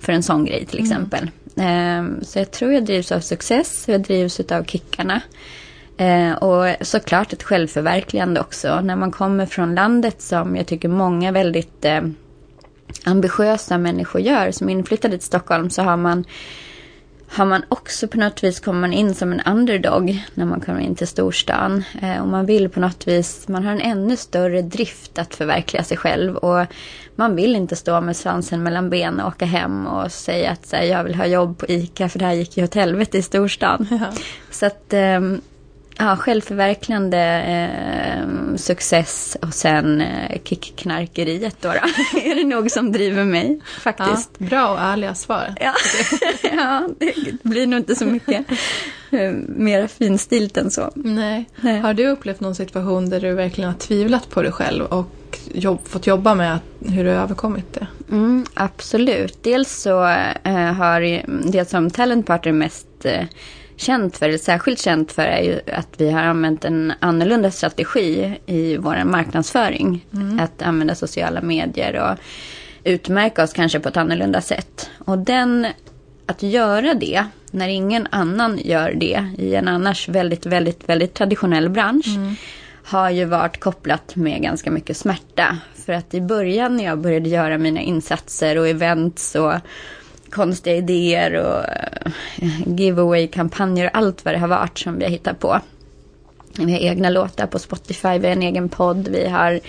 för 0.00 0.12
en 0.12 0.22
sån 0.22 0.44
grej 0.44 0.66
till 0.66 0.78
mm. 0.78 0.90
exempel. 0.90 1.30
Mm. 1.56 2.24
Så 2.24 2.38
jag 2.38 2.50
tror 2.50 2.72
jag 2.72 2.84
drivs 2.84 3.12
av 3.12 3.20
success, 3.20 3.84
jag 3.88 4.00
drivs 4.00 4.40
av 4.40 4.64
kickarna. 4.64 5.20
Eh, 5.96 6.32
och 6.32 6.86
såklart 6.86 7.32
ett 7.32 7.42
självförverkligande 7.42 8.40
också. 8.40 8.80
När 8.80 8.96
man 8.96 9.10
kommer 9.10 9.46
från 9.46 9.74
landet 9.74 10.22
som 10.22 10.56
jag 10.56 10.66
tycker 10.66 10.88
många 10.88 11.32
väldigt 11.32 11.84
eh, 11.84 12.00
ambitiösa 13.04 13.78
människor 13.78 14.20
gör. 14.20 14.50
Som 14.50 14.68
inflyttade 14.68 15.18
till 15.18 15.26
Stockholm 15.26 15.70
så 15.70 15.82
har 15.82 15.96
man 15.96 16.24
har 17.28 17.44
man 17.44 17.62
också 17.68 18.08
på 18.08 18.18
något 18.18 18.44
vis 18.44 18.60
kommer 18.60 18.80
man 18.80 18.92
in 18.92 19.14
som 19.14 19.32
en 19.32 19.40
underdog 19.40 20.24
när 20.34 20.44
man 20.44 20.60
kommer 20.60 20.80
in 20.80 20.94
till 20.94 21.06
storstan. 21.06 21.84
Eh, 22.02 22.22
och 22.22 22.28
man 22.28 22.46
vill 22.46 22.68
på 22.68 22.80
något 22.80 23.08
vis, 23.08 23.48
man 23.48 23.64
har 23.64 23.72
en 23.72 23.80
ännu 23.80 24.16
större 24.16 24.62
drift 24.62 25.18
att 25.18 25.34
förverkliga 25.34 25.84
sig 25.84 25.96
själv. 25.96 26.36
Och 26.36 26.66
man 27.14 27.36
vill 27.36 27.56
inte 27.56 27.76
stå 27.76 28.00
med 28.00 28.16
svansen 28.16 28.62
mellan 28.62 28.90
benen 28.90 29.20
och 29.20 29.28
åka 29.28 29.44
hem 29.44 29.86
och 29.86 30.12
säga 30.12 30.50
att 30.50 30.72
här, 30.72 30.82
jag 30.82 31.04
vill 31.04 31.14
ha 31.14 31.26
jobb 31.26 31.58
på 31.58 31.66
ICA 31.68 32.08
för 32.08 32.18
det 32.18 32.24
här 32.24 32.32
gick 32.32 32.56
ju 32.56 32.64
åt 32.64 32.74
helvete 32.74 33.18
i 33.18 33.22
storstan. 33.22 33.88
Ja. 33.90 34.12
Så 34.50 34.66
att 34.66 34.92
eh, 34.92 35.20
Ja, 35.98 36.16
självförverkligande, 36.16 37.18
eh, 37.18 38.56
success 38.56 39.36
och 39.42 39.54
sen 39.54 40.00
eh, 40.00 40.42
kickknarkeriet 40.44 41.56
då, 41.60 41.68
då. 41.68 41.74
är 42.20 42.34
det 42.34 42.44
nog 42.44 42.70
som 42.70 42.92
driver 42.92 43.24
mig 43.24 43.60
faktiskt. 43.80 44.30
Ja, 44.38 44.46
bra 44.46 44.68
och 44.68 44.80
ärliga 44.80 45.14
svar. 45.14 45.54
Ja. 45.60 45.74
ja, 46.42 46.88
det 46.98 47.42
blir 47.42 47.66
nog 47.66 47.80
inte 47.80 47.94
så 47.94 48.06
mycket 48.06 48.46
eh, 49.10 49.32
mer 49.46 49.86
finstilt 49.86 50.56
än 50.56 50.70
så. 50.70 50.90
Nej. 50.94 51.48
Nej. 51.60 51.80
Har 51.80 51.94
du 51.94 52.08
upplevt 52.08 52.40
någon 52.40 52.54
situation 52.54 53.10
där 53.10 53.20
du 53.20 53.34
verkligen 53.34 53.70
har 53.70 53.78
tvivlat 53.78 54.30
på 54.30 54.42
dig 54.42 54.52
själv 54.52 54.84
och 54.84 55.38
jobb, 55.52 55.80
fått 55.88 56.06
jobba 56.06 56.34
med 56.34 56.58
hur 56.80 57.04
du 57.04 57.10
har 57.10 57.16
överkommit 57.16 57.72
det? 57.72 57.86
Mm, 58.10 58.46
absolut. 58.54 59.42
Dels 59.42 59.82
så 59.82 60.06
eh, 60.42 60.72
har 60.72 61.22
det 61.52 61.70
som 61.70 61.90
Talent 61.90 62.26
Partner 62.26 62.52
mest 62.52 62.86
eh, 63.04 63.24
känt 63.76 64.16
för, 64.16 64.28
eller 64.28 64.38
särskilt 64.38 64.80
känt 64.80 65.12
för, 65.12 65.22
är 65.22 65.42
ju 65.42 65.60
att 65.72 65.88
vi 65.98 66.10
har 66.10 66.22
använt 66.22 66.64
en 66.64 66.92
annorlunda 67.00 67.50
strategi 67.50 68.38
i 68.46 68.76
vår 68.76 69.04
marknadsföring. 69.04 70.06
Mm. 70.14 70.40
Att 70.40 70.62
använda 70.62 70.94
sociala 70.94 71.42
medier 71.42 72.10
och 72.10 72.18
utmärka 72.84 73.42
oss 73.42 73.52
kanske 73.52 73.80
på 73.80 73.88
ett 73.88 73.96
annorlunda 73.96 74.40
sätt. 74.40 74.90
Och 74.98 75.18
den, 75.18 75.66
att 76.26 76.42
göra 76.42 76.94
det 76.94 77.24
när 77.50 77.68
ingen 77.68 78.06
annan 78.10 78.58
gör 78.64 78.92
det 78.92 79.34
i 79.38 79.54
en 79.54 79.68
annars 79.68 80.08
väldigt, 80.08 80.46
väldigt, 80.46 80.88
väldigt 80.88 81.14
traditionell 81.14 81.68
bransch. 81.68 82.06
Mm. 82.16 82.36
har 82.84 83.10
ju 83.10 83.24
varit 83.24 83.60
kopplat 83.60 84.16
med 84.16 84.42
ganska 84.42 84.70
mycket 84.70 84.96
smärta. 84.96 85.58
För 85.86 85.92
att 85.92 86.14
i 86.14 86.20
början 86.20 86.76
när 86.76 86.84
jag 86.84 86.98
började 86.98 87.28
göra 87.28 87.58
mina 87.58 87.80
insatser 87.80 88.58
och 88.58 88.68
events 88.68 89.34
och 89.34 89.52
konstiga 90.36 90.76
idéer 90.76 91.34
och 91.34 91.64
eh, 91.64 92.78
giveaway-kampanjer 92.78 93.86
och 93.86 93.96
allt 93.96 94.24
vad 94.24 94.34
det 94.34 94.38
har 94.38 94.48
varit 94.48 94.78
som 94.78 94.98
vi 94.98 95.04
har 95.04 95.10
hittat 95.10 95.38
på. 95.38 95.60
Vi 96.58 96.72
har 96.72 96.78
egna 96.78 97.10
låtar 97.10 97.46
på 97.46 97.58
Spotify, 97.58 98.18
vi 98.18 98.26
har 98.26 98.32
en 98.32 98.42
egen 98.42 98.68
podd, 98.68 99.08
vi 99.08 99.28
har 99.28 99.60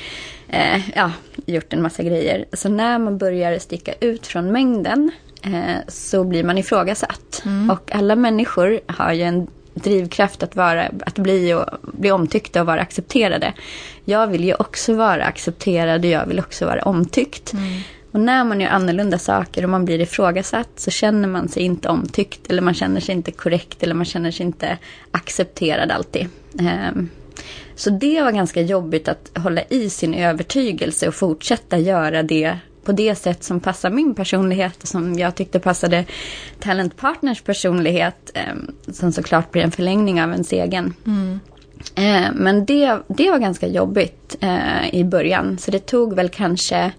eh, 0.49 0.89
ja, 0.95 1.11
gjort 1.45 1.73
en 1.73 1.81
massa 1.81 2.03
grejer. 2.03 2.45
Så 2.53 2.69
när 2.69 2.99
man 2.99 3.17
börjar 3.17 3.59
sticka 3.59 3.93
ut 3.99 4.27
från 4.27 4.51
mängden 4.51 5.11
eh, 5.41 5.77
så 5.87 6.23
blir 6.23 6.43
man 6.43 6.57
ifrågasatt. 6.57 7.41
Mm. 7.45 7.69
Och 7.69 7.95
alla 7.95 8.15
människor 8.15 8.79
har 8.87 9.13
ju 9.13 9.23
en 9.23 9.47
drivkraft 9.73 10.43
att, 10.43 10.55
vara, 10.55 10.87
att 11.05 11.19
bli, 11.19 11.53
och, 11.53 11.65
bli 11.81 12.11
omtyckta 12.11 12.61
och 12.61 12.67
vara 12.67 12.81
accepterade. 12.81 13.53
Jag 14.05 14.27
vill 14.27 14.43
ju 14.43 14.53
också 14.53 14.93
vara 14.93 15.25
accepterad 15.25 16.05
och 16.05 16.11
jag 16.11 16.25
vill 16.25 16.39
också 16.39 16.65
vara 16.65 16.81
omtyckt. 16.81 17.53
Mm. 17.53 17.81
Och 18.11 18.19
när 18.19 18.43
man 18.43 18.61
gör 18.61 18.69
annorlunda 18.69 19.17
saker 19.17 19.63
och 19.63 19.69
man 19.69 19.85
blir 19.85 20.01
ifrågasatt 20.01 20.69
så 20.75 20.91
känner 20.91 21.27
man 21.27 21.47
sig 21.47 21.63
inte 21.63 21.89
omtyckt 21.89 22.49
eller 22.49 22.61
man 22.61 22.73
känner 22.73 22.99
sig 22.99 23.15
inte 23.15 23.31
korrekt 23.31 23.83
eller 23.83 23.95
man 23.95 24.05
känner 24.05 24.31
sig 24.31 24.45
inte 24.45 24.77
accepterad 25.11 25.91
alltid. 25.91 26.27
Um, 26.59 27.09
så 27.75 27.89
det 27.89 28.21
var 28.21 28.31
ganska 28.31 28.61
jobbigt 28.61 29.07
att 29.07 29.31
hålla 29.37 29.61
i 29.69 29.89
sin 29.89 30.13
övertygelse 30.13 31.07
och 31.07 31.15
fortsätta 31.15 31.77
göra 31.77 32.23
det 32.23 32.57
på 32.83 32.91
det 32.91 33.15
sätt 33.15 33.43
som 33.43 33.59
passar 33.59 33.89
min 33.89 34.15
personlighet 34.15 34.83
och 34.83 34.87
som 34.87 35.19
jag 35.19 35.35
tyckte 35.35 35.59
passade 35.59 36.05
Talent 36.59 36.97
Partners 36.97 37.41
personlighet. 37.41 38.31
Eh, 38.33 38.55
som 38.93 39.11
såklart 39.11 39.51
blir 39.51 39.63
en 39.63 39.71
förlängning 39.71 40.21
av 40.21 40.31
ens 40.31 40.53
egen. 40.53 40.93
Mm. 41.05 41.39
Eh, 41.95 42.31
men 42.33 42.65
det, 42.65 42.97
det 43.07 43.31
var 43.31 43.39
ganska 43.39 43.67
jobbigt 43.67 44.37
eh, 44.39 44.95
i 44.95 45.03
början. 45.03 45.57
Så 45.57 45.71
det 45.71 45.79
tog 45.79 46.15
väl 46.15 46.29
kanske 46.29 46.91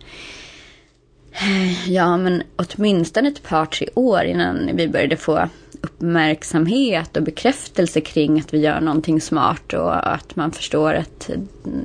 Ja, 1.86 2.16
men 2.16 2.42
åtminstone 2.56 3.28
ett 3.28 3.42
par, 3.42 3.66
tre 3.66 3.88
år 3.94 4.22
innan 4.22 4.70
vi 4.76 4.88
började 4.88 5.16
få 5.16 5.48
uppmärksamhet 5.80 7.16
och 7.16 7.22
bekräftelse 7.22 8.00
kring 8.00 8.40
att 8.40 8.54
vi 8.54 8.58
gör 8.58 8.80
någonting 8.80 9.20
smart 9.20 9.72
och 9.72 10.12
att 10.14 10.36
man 10.36 10.52
förstår 10.52 10.94
att 10.94 11.30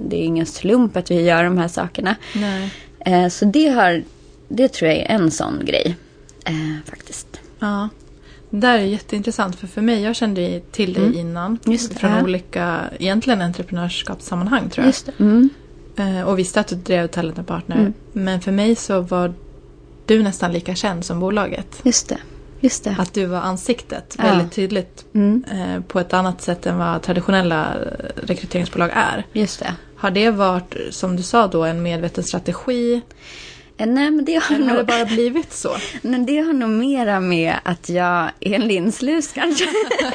det 0.09 0.15
är 0.15 0.23
ingen 0.23 0.45
slump 0.45 0.97
att 0.97 1.11
vi 1.11 1.21
gör 1.21 1.43
de 1.43 1.57
här 1.57 1.67
sakerna. 1.67 2.15
Nej. 2.35 2.73
Eh, 2.99 3.29
så 3.29 3.45
det, 3.45 3.69
har, 3.69 4.03
det 4.47 4.67
tror 4.67 4.91
jag 4.91 4.99
är 4.99 5.05
en 5.05 5.31
sån 5.31 5.65
grej 5.65 5.95
eh, 6.45 6.89
faktiskt. 6.89 7.41
Ja. 7.59 7.89
Det 8.49 8.59
där 8.59 8.77
är 8.77 8.83
jätteintressant 8.83 9.55
för 9.55 9.67
för 9.67 9.81
mig, 9.81 10.01
jag 10.01 10.15
kände 10.15 10.59
till 10.71 10.93
dig 10.93 11.05
mm. 11.05 11.19
innan. 11.19 11.59
Just 11.65 11.93
från 11.93 12.11
ja. 12.11 12.23
olika, 12.23 12.81
egentligen 12.99 13.41
entreprenörskapssammanhang 13.41 14.69
tror 14.69 14.83
jag. 14.83 14.87
Just 14.87 15.09
mm. 15.19 15.49
Eh, 15.95 16.21
och 16.21 16.39
visste 16.39 16.59
att 16.59 16.67
du 16.67 16.75
drev 16.75 17.07
Talent 17.07 17.47
Partner. 17.47 17.75
Mm. 17.75 17.93
Men 18.13 18.41
för 18.41 18.51
mig 18.51 18.75
så 18.75 19.01
var 19.01 19.33
du 20.05 20.23
nästan 20.23 20.51
lika 20.51 20.75
känd 20.75 21.05
som 21.05 21.19
bolaget. 21.19 21.79
Just 21.83 22.09
det. 22.09 22.17
Just 22.59 22.83
det. 22.83 22.95
Att 22.99 23.13
du 23.13 23.25
var 23.25 23.39
ansiktet 23.39 24.15
ja. 24.17 24.23
väldigt 24.23 24.51
tydligt 24.51 25.05
mm. 25.13 25.43
eh, 25.51 25.81
på 25.81 25.99
ett 25.99 26.13
annat 26.13 26.41
sätt 26.41 26.65
än 26.65 26.77
vad 26.77 27.01
traditionella 27.01 27.75
rekryteringsbolag 28.15 28.89
är. 28.93 29.25
Just 29.33 29.59
det. 29.59 29.75
Har 29.95 30.11
det 30.11 30.29
varit, 30.29 30.75
som 30.89 31.15
du 31.15 31.23
sa 31.23 31.47
då, 31.47 31.63
en 31.63 31.83
medveten 31.83 32.23
strategi? 32.23 33.01
Eh, 33.77 33.87
nej, 33.87 34.11
men 34.11 34.25
det 34.25 34.35
har, 34.35 34.55
Eller 34.55 34.67
har 34.67 34.77
det 34.77 34.83
bara 34.83 35.05
blivit 35.05 35.53
så? 35.53 35.75
Men 36.01 36.25
det 36.25 36.39
har 36.39 36.53
nog 36.53 36.69
mera 36.69 37.19
med 37.19 37.55
att 37.63 37.89
jag 37.89 38.29
är 38.39 38.53
en 38.53 38.67
linslus 38.67 39.31
kanske. 39.31 39.65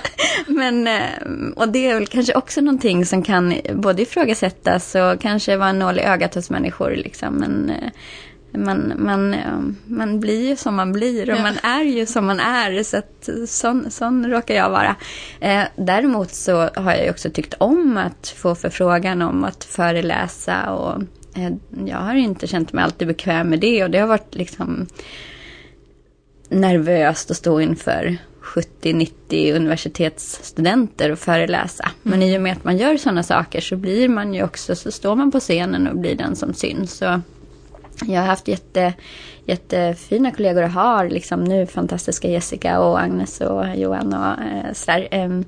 men, 0.46 0.86
eh, 0.86 1.52
och 1.56 1.68
det 1.68 1.86
är 1.86 1.94
väl 1.94 2.06
kanske 2.06 2.34
också 2.34 2.60
någonting 2.60 3.06
som 3.06 3.22
kan 3.22 3.54
både 3.74 4.02
ifrågasättas 4.02 4.94
och 4.94 5.20
kanske 5.20 5.56
vara 5.56 5.68
en 5.68 5.78
nål 5.78 5.98
i 5.98 6.02
ögat 6.02 6.34
hos 6.34 6.50
människor. 6.50 6.90
Liksom. 6.96 7.34
Men, 7.34 7.70
eh, 7.70 7.90
man, 8.64 8.92
man, 8.96 9.36
man 9.86 10.20
blir 10.20 10.48
ju 10.48 10.56
som 10.56 10.74
man 10.74 10.92
blir 10.92 11.30
och 11.30 11.36
ja. 11.36 11.42
man 11.42 11.58
är 11.62 11.84
ju 11.84 12.06
som 12.06 12.26
man 12.26 12.40
är. 12.40 12.82
Så 12.82 12.96
att, 12.96 13.28
sån, 13.46 13.90
sån 13.90 14.30
råkar 14.30 14.54
jag 14.54 14.70
vara. 14.70 14.96
Eh, 15.40 15.62
däremot 15.76 16.34
så 16.34 16.70
har 16.74 16.92
jag 16.92 17.04
ju 17.04 17.10
också 17.10 17.30
tyckt 17.30 17.54
om 17.58 17.96
att 17.96 18.28
få 18.28 18.54
förfrågan 18.54 19.22
om 19.22 19.44
att 19.44 19.64
föreläsa. 19.64 20.70
Och, 20.70 21.02
eh, 21.34 21.52
jag 21.86 21.98
har 21.98 22.14
inte 22.14 22.46
känt 22.46 22.72
mig 22.72 22.84
alltid 22.84 23.08
bekväm 23.08 23.48
med 23.48 23.60
det 23.60 23.84
och 23.84 23.90
det 23.90 23.98
har 23.98 24.08
varit 24.08 24.34
liksom 24.34 24.86
nervöst 26.48 27.30
att 27.30 27.36
stå 27.36 27.60
inför 27.60 28.18
70-90 28.42 29.56
universitetsstudenter 29.56 31.12
och 31.12 31.18
föreläsa. 31.18 31.84
Mm. 31.84 32.18
Men 32.18 32.22
i 32.22 32.38
och 32.38 32.42
med 32.42 32.52
att 32.52 32.64
man 32.64 32.76
gör 32.76 32.96
sådana 32.96 33.22
saker 33.22 33.60
så 33.60 33.76
blir 33.76 34.08
man 34.08 34.34
ju 34.34 34.42
också, 34.42 34.76
så 34.76 34.90
står 34.90 35.16
man 35.16 35.30
på 35.30 35.40
scenen 35.40 35.88
och 35.88 35.96
blir 35.96 36.14
den 36.14 36.36
som 36.36 36.54
syns. 36.54 36.92
Så 36.92 37.20
jag 38.06 38.20
har 38.20 38.26
haft 38.26 38.48
jätte, 38.48 38.94
jättefina 39.44 40.30
kollegor 40.30 40.62
och 40.62 40.70
har 40.70 41.08
liksom 41.08 41.44
nu 41.44 41.66
fantastiska 41.66 42.28
Jessica 42.28 42.80
och 42.80 43.00
Agnes 43.00 43.40
och 43.40 43.64
Johan 43.76 44.14
och 44.14 44.44
eh, 44.44 44.72
sådär. 44.72 45.08
Eh, 45.10 45.40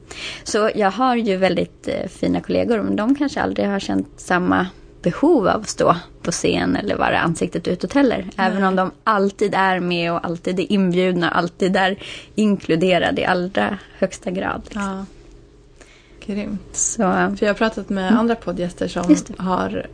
så 0.44 0.70
jag 0.74 0.90
har 0.90 1.16
ju 1.16 1.36
väldigt 1.36 1.88
eh, 1.88 2.08
fina 2.08 2.40
kollegor 2.40 2.82
men 2.82 2.96
de 2.96 3.14
kanske 3.14 3.40
aldrig 3.40 3.66
har 3.66 3.78
känt 3.78 4.08
samma 4.16 4.66
behov 5.02 5.48
av 5.48 5.60
att 5.60 5.68
stå 5.68 5.96
på 6.22 6.30
scen 6.30 6.76
eller 6.76 6.96
vara 6.96 7.18
ansiktet 7.18 7.68
utåt 7.68 7.92
heller. 7.92 8.30
Även 8.36 8.64
om 8.64 8.76
de 8.76 8.90
alltid 9.04 9.54
är 9.54 9.80
med 9.80 10.12
och 10.12 10.24
alltid 10.24 10.60
är 10.60 10.72
inbjudna, 10.72 11.30
alltid 11.30 11.76
är 11.76 12.02
inkluderade 12.34 13.20
i 13.20 13.24
allra 13.24 13.78
högsta 13.98 14.30
grad. 14.30 14.62
Liksom. 14.64 14.82
Ja. 14.82 15.04
Grymt. 16.26 16.76
Så, 16.76 17.02
För 17.02 17.36
jag 17.40 17.48
har 17.48 17.54
pratat 17.54 17.88
med 17.88 18.08
mm. 18.08 18.18
andra 18.18 18.34
poddgäster 18.34 18.88
som 18.88 19.16
har 19.38 19.86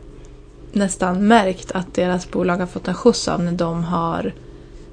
nästan 0.77 1.27
märkt 1.27 1.71
att 1.71 1.93
deras 1.93 2.31
bolag 2.31 2.57
har 2.57 2.67
fått 2.67 2.87
en 2.87 2.93
skjuts 2.93 3.27
av 3.27 3.43
när 3.43 3.51
de 3.51 3.83
har 3.83 4.33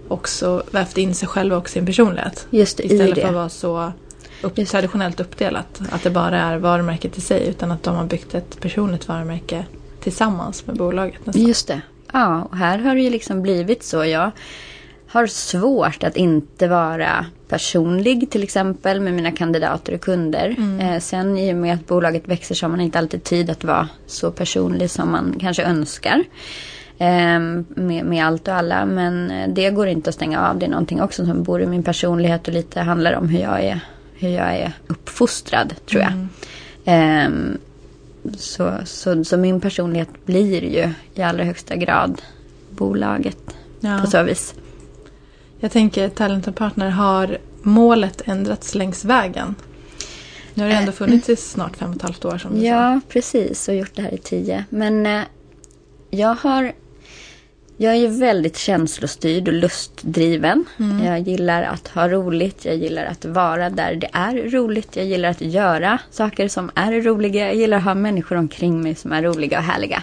också 0.09 0.63
vävt 0.71 0.99
in 0.99 1.15
sig 1.15 1.29
själva 1.29 1.57
och 1.57 1.69
sin 1.69 1.87
personlighet. 1.87 2.47
Just 2.51 2.77
det, 2.77 2.85
Istället 2.85 3.21
för 3.21 3.29
att 3.29 3.35
vara 3.35 3.49
så 3.49 3.93
upp, 4.43 4.69
traditionellt 4.69 5.21
uppdelat. 5.21 5.81
Att 5.91 6.03
det 6.03 6.11
bara 6.11 6.41
är 6.41 6.59
varumärket 6.59 7.19
i 7.19 7.21
sig 7.21 7.49
utan 7.49 7.71
att 7.71 7.83
de 7.83 7.97
har 7.97 8.05
byggt 8.05 8.35
ett 8.35 8.61
personligt 8.61 9.09
varumärke 9.09 9.67
tillsammans 10.01 10.67
med 10.67 10.77
bolaget. 10.77 11.27
Nästan. 11.27 11.43
Just 11.43 11.69
det. 11.69 11.81
Ja, 12.13 12.43
och 12.43 12.57
här 12.57 12.79
har 12.79 12.95
det 12.95 13.01
ju 13.01 13.11
liksom 13.11 13.43
blivit 13.43 13.83
så. 13.83 14.05
Jag 14.05 14.31
har 15.15 15.27
svårt 15.27 16.05
att 16.05 16.17
inte 16.17 16.69
vara 16.69 17.27
personlig 17.49 18.31
till 18.31 18.43
exempel 18.43 19.01
med 19.01 19.13
mina 19.13 19.33
kandidater 19.33 19.95
och 19.95 20.01
kunder. 20.01 20.55
Mm. 20.59 20.81
Eh, 20.81 21.01
sen 21.01 21.39
i 21.39 21.53
och 21.53 21.57
med 21.57 21.75
att 21.75 21.87
bolaget 21.87 22.29
växer 22.29 22.55
så 22.55 22.67
har 22.67 22.71
man 22.71 22.81
inte 22.81 22.99
alltid 22.99 23.25
tid 23.25 23.51
att 23.51 23.65
vara 23.65 23.89
så 24.07 24.31
personlig 24.31 24.91
som 24.91 25.13
man 25.13 25.37
kanske 25.41 25.63
önskar. 25.63 26.25
Eh, 26.99 27.41
med, 27.69 28.05
med, 28.05 28.27
allt 28.27 28.49
och 28.49 28.55
alla. 28.55 28.87
Men 28.87 29.31
eh, 29.31 29.49
det 29.49 29.71
går 29.71 29.87
inte 29.87 30.11
att 30.11 30.15
stänga 30.15 30.49
av. 30.49 30.59
Det 30.59 30.67
är 30.67 30.71
någonting 30.71 31.03
också 31.03 31.27
som 31.27 31.43
bor 31.43 31.63
i 31.63 31.67
min 31.67 31.83
personlighet 31.83 32.49
och 32.49 32.55
lite 32.55 32.81
handlar 32.81 33.13
om 33.13 33.29
hur 33.29 33.41
jag 33.41 33.65
är, 33.65 33.81
hur 34.15 34.29
jag 34.29 34.57
är 34.57 34.73
uppfostrad 34.87 35.75
tror 35.87 36.03
jag. 36.03 36.13
Mm. 36.85 37.59
Eh, 38.25 38.37
så, 38.37 38.73
så, 38.85 39.25
så, 39.25 39.37
min 39.37 39.61
personlighet 39.61 40.27
blir 40.27 40.65
ju 40.65 40.91
i 41.15 41.23
allra 41.23 41.45
högsta 41.45 41.77
grad 41.77 42.23
bolaget 42.71 43.57
ja. 43.81 43.99
på 44.05 44.11
så 44.11 44.23
vis. 44.23 44.55
Jag 45.65 45.73
tänker 45.73 46.09
Talent 46.09 46.57
Partner 46.57 46.91
har 46.91 47.39
målet 47.63 48.23
ändrats 48.25 48.75
längs 48.75 49.05
vägen? 49.05 49.55
Nu 50.55 50.63
har 50.63 50.71
det 50.71 50.77
ändå 50.77 50.91
eh, 50.91 50.95
funnits 50.95 51.29
i 51.29 51.37
snart 51.37 51.77
fem 51.77 51.91
och 51.91 51.97
ett 51.97 52.03
halvt 52.03 52.25
år 52.25 52.39
som 52.39 52.55
du 52.55 52.67
Ja, 52.67 53.01
sa. 53.05 53.09
precis. 53.09 53.69
Och 53.69 53.75
gjort 53.75 53.91
det 53.95 54.03
här 54.03 54.15
i 54.15 54.19
tio. 54.19 54.65
Men 54.69 55.07
eh, 55.07 55.23
jag 56.11 56.35
har... 56.35 56.73
Jag 57.77 57.97
är 57.97 58.09
väldigt 58.09 58.57
känslostyrd 58.57 59.49
och 59.49 59.55
lustdriven. 59.55 60.65
Mm. 60.79 61.05
Jag 61.05 61.21
gillar 61.21 61.63
att 61.63 61.89
ha 61.89 62.09
roligt. 62.09 62.65
Jag 62.65 62.77
gillar 62.77 63.05
att 63.05 63.25
vara 63.25 63.71
där 63.71 63.95
det 63.95 64.09
är 64.13 64.51
roligt. 64.51 64.97
Jag 64.97 65.07
gillar 65.07 65.29
att 65.29 65.41
göra 65.41 65.99
saker 66.11 66.49
som 66.49 66.71
är 66.75 66.93
roliga. 67.01 67.47
Jag 67.47 67.57
gillar 67.57 67.77
att 67.77 67.85
ha 67.85 67.95
människor 67.95 68.37
omkring 68.37 68.83
mig 68.83 68.95
som 68.95 69.13
är 69.13 69.23
roliga 69.23 69.59
och 69.59 69.65
härliga. 69.65 70.03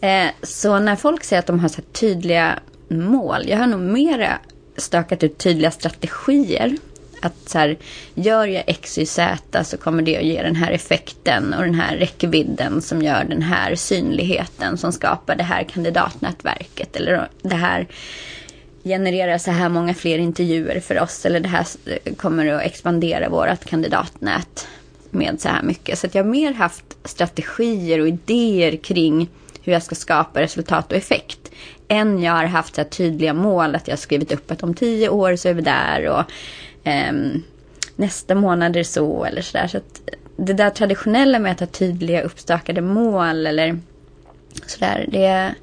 Eh, 0.00 0.30
så 0.42 0.78
när 0.78 0.96
folk 0.96 1.24
säger 1.24 1.40
att 1.40 1.46
de 1.46 1.60
har 1.60 1.68
så 1.68 1.82
tydliga 1.82 2.58
mål. 2.88 3.48
Jag 3.48 3.58
har 3.58 3.66
nog 3.66 3.80
mera 3.80 4.38
stökat 4.78 5.22
ut 5.22 5.38
tydliga 5.38 5.70
strategier. 5.70 6.76
Att 7.22 7.48
så 7.48 7.58
här, 7.58 7.76
gör 8.14 8.46
jag 8.46 8.64
X, 8.66 8.98
Y, 8.98 9.06
Z 9.06 9.64
så 9.64 9.76
kommer 9.76 10.02
det 10.02 10.16
att 10.16 10.24
ge 10.24 10.42
den 10.42 10.56
här 10.56 10.72
effekten 10.72 11.54
och 11.54 11.62
den 11.62 11.74
här 11.74 11.96
räckvidden 11.96 12.82
som 12.82 13.02
gör 13.02 13.24
den 13.24 13.42
här 13.42 13.74
synligheten 13.74 14.78
som 14.78 14.92
skapar 14.92 15.36
det 15.36 15.42
här 15.42 15.64
kandidatnätverket. 15.64 16.96
Eller 16.96 17.28
det 17.42 17.54
här 17.54 17.86
genererar 18.84 19.38
så 19.38 19.50
här 19.50 19.68
många 19.68 19.94
fler 19.94 20.18
intervjuer 20.18 20.80
för 20.80 21.00
oss. 21.00 21.26
Eller 21.26 21.40
det 21.40 21.48
här 21.48 21.66
kommer 22.16 22.46
att 22.46 22.62
expandera 22.62 23.28
vårt 23.28 23.64
kandidatnät 23.64 24.68
med 25.10 25.40
så 25.40 25.48
här 25.48 25.62
mycket. 25.62 25.98
Så 25.98 26.06
att 26.06 26.14
jag 26.14 26.24
har 26.24 26.30
mer 26.30 26.52
haft 26.52 26.84
strategier 27.04 28.00
och 28.00 28.08
idéer 28.08 28.76
kring 28.76 29.28
hur 29.62 29.72
jag 29.72 29.82
ska 29.82 29.94
skapa 29.94 30.40
resultat 30.40 30.92
och 30.92 30.98
effekt 30.98 31.50
än 31.88 32.22
jag 32.22 32.32
har 32.32 32.44
haft 32.44 32.74
så 32.74 32.84
tydliga 32.84 33.34
mål. 33.34 33.74
Att 33.74 33.88
jag 33.88 33.92
har 33.92 33.98
skrivit 33.98 34.32
upp 34.32 34.50
att 34.50 34.62
om 34.62 34.74
tio 34.74 35.08
år 35.08 35.36
så 35.36 35.48
är 35.48 35.54
vi 35.54 35.62
där 35.62 36.08
och 36.08 36.24
um, 37.10 37.44
nästa 37.96 38.34
månad 38.34 38.70
är 38.70 38.80
det 38.80 38.84
så 38.84 39.24
eller 39.24 39.42
sådär. 39.42 39.66
Så 39.68 39.76
att 39.76 40.00
det 40.36 40.52
där 40.52 40.70
traditionella 40.70 41.38
med 41.38 41.52
att 41.52 41.60
ha 41.60 41.66
tydliga 41.66 42.22
uppstakade 42.22 42.80
mål 42.80 43.46
eller 43.46 43.80
sådär. 44.66 45.06
Det, 45.08 45.54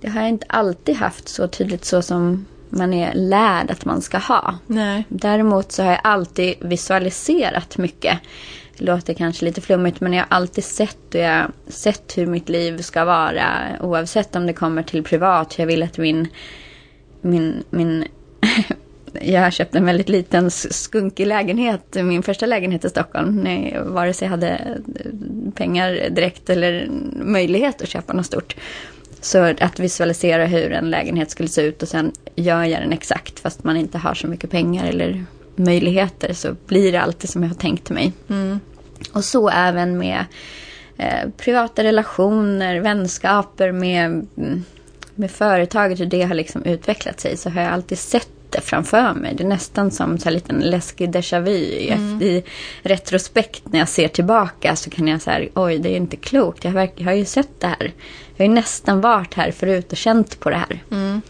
det 0.00 0.08
har 0.08 0.20
jag 0.20 0.28
inte 0.28 0.46
alltid 0.48 0.96
haft 0.96 1.28
så 1.28 1.48
tydligt 1.48 1.84
så 1.84 2.02
som 2.02 2.46
man 2.68 2.94
är 2.94 3.14
lärd 3.14 3.70
att 3.70 3.84
man 3.84 4.02
ska 4.02 4.18
ha. 4.18 4.58
Nej. 4.66 5.04
Däremot 5.08 5.72
så 5.72 5.82
har 5.82 5.90
jag 5.90 6.00
alltid 6.04 6.54
visualiserat 6.60 7.78
mycket. 7.78 8.18
Det 8.78 8.84
låter 8.84 9.14
kanske 9.14 9.44
lite 9.44 9.60
flummigt 9.60 10.00
men 10.00 10.12
jag 10.12 10.20
har 10.20 10.36
alltid 10.36 10.64
sett 10.64 11.14
och 11.14 11.20
jag 11.20 11.52
sett 11.66 12.18
hur 12.18 12.26
mitt 12.26 12.48
liv 12.48 12.78
ska 12.78 13.04
vara. 13.04 13.46
Oavsett 13.80 14.36
om 14.36 14.46
det 14.46 14.52
kommer 14.52 14.82
till 14.82 15.04
privat. 15.04 15.58
Jag 15.58 15.66
vill 15.66 15.82
att 15.82 15.98
min, 15.98 16.28
min, 17.20 17.64
min 17.70 18.04
jag 19.20 19.40
har 19.40 19.50
köpt 19.50 19.74
en 19.74 19.84
väldigt 19.84 20.08
liten 20.08 20.50
skunkig 20.50 21.26
lägenhet, 21.26 21.94
min 21.94 22.22
första 22.22 22.46
lägenhet 22.46 22.84
i 22.84 22.88
Stockholm, 22.88 23.36
Nej, 23.36 23.78
vare 23.84 24.12
sig 24.12 24.26
jag 24.26 24.30
hade 24.30 24.48
eh, 24.48 25.52
pengar 25.54 26.08
direkt 26.10 26.50
eller 26.50 26.88
möjlighet 27.14 27.82
att 27.82 27.88
köpa 27.88 28.12
något 28.12 28.26
stort. 28.26 28.56
Så 29.20 29.38
att 29.38 29.80
visualisera 29.80 30.46
hur 30.46 30.72
en 30.72 30.90
lägenhet 30.90 31.30
skulle 31.30 31.48
se 31.48 31.62
ut 31.62 31.82
och 31.82 31.88
sen 31.88 32.12
gör 32.34 32.64
jag 32.64 32.82
den 32.82 32.92
exakt 32.92 33.40
fast 33.40 33.64
man 33.64 33.76
inte 33.76 33.98
har 33.98 34.14
så 34.14 34.26
mycket 34.26 34.50
pengar 34.50 34.86
eller 34.86 35.24
möjligheter 35.56 36.32
så 36.32 36.56
blir 36.66 36.92
det 36.92 37.00
alltid 37.00 37.30
som 37.30 37.42
jag 37.42 37.50
har 37.50 37.56
tänkt 37.56 37.90
mig. 37.90 38.12
Mm. 38.28 38.60
Och 39.12 39.24
så 39.24 39.48
även 39.48 39.98
med 39.98 40.24
eh, 40.96 41.30
privata 41.36 41.84
relationer, 41.84 42.80
vänskaper 42.80 43.72
med, 43.72 44.26
med 45.14 45.30
företaget, 45.30 46.00
hur 46.00 46.06
det 46.06 46.22
har 46.22 46.34
liksom 46.34 46.64
utvecklat 46.64 47.20
sig 47.20 47.36
så 47.36 47.50
har 47.50 47.62
jag 47.62 47.72
alltid 47.72 47.98
sett 47.98 48.28
det 48.52 48.60
framför 48.60 49.14
mig. 49.14 49.34
Det 49.34 49.44
är 49.44 49.48
nästan 49.48 49.90
som 49.90 50.18
en 50.24 50.32
liten 50.32 50.60
läskig 50.60 51.10
déjà 51.10 51.40
vu. 51.40 51.88
Mm. 51.88 52.22
I 52.22 52.44
retrospekt 52.82 53.62
när 53.72 53.78
jag 53.78 53.88
ser 53.88 54.08
tillbaka 54.08 54.76
så 54.76 54.90
kan 54.90 55.08
jag 55.08 55.22
säga, 55.22 55.48
oj 55.54 55.78
det 55.78 55.88
är 55.88 55.96
inte 55.96 56.16
klokt. 56.16 56.64
Jag 56.64 56.72
har, 56.72 56.88
jag 56.96 57.04
har 57.04 57.12
ju 57.12 57.24
sett 57.24 57.60
det 57.60 57.66
här. 57.66 57.92
Jag 58.36 58.44
har 58.44 58.48
ju 58.48 58.54
nästan 58.54 59.00
varit 59.00 59.34
här 59.34 59.50
förut 59.50 59.92
och 59.92 59.98
känt 59.98 60.40
på 60.40 60.50
det 60.50 60.56
här. 60.56 60.82
Mm. 60.90 61.22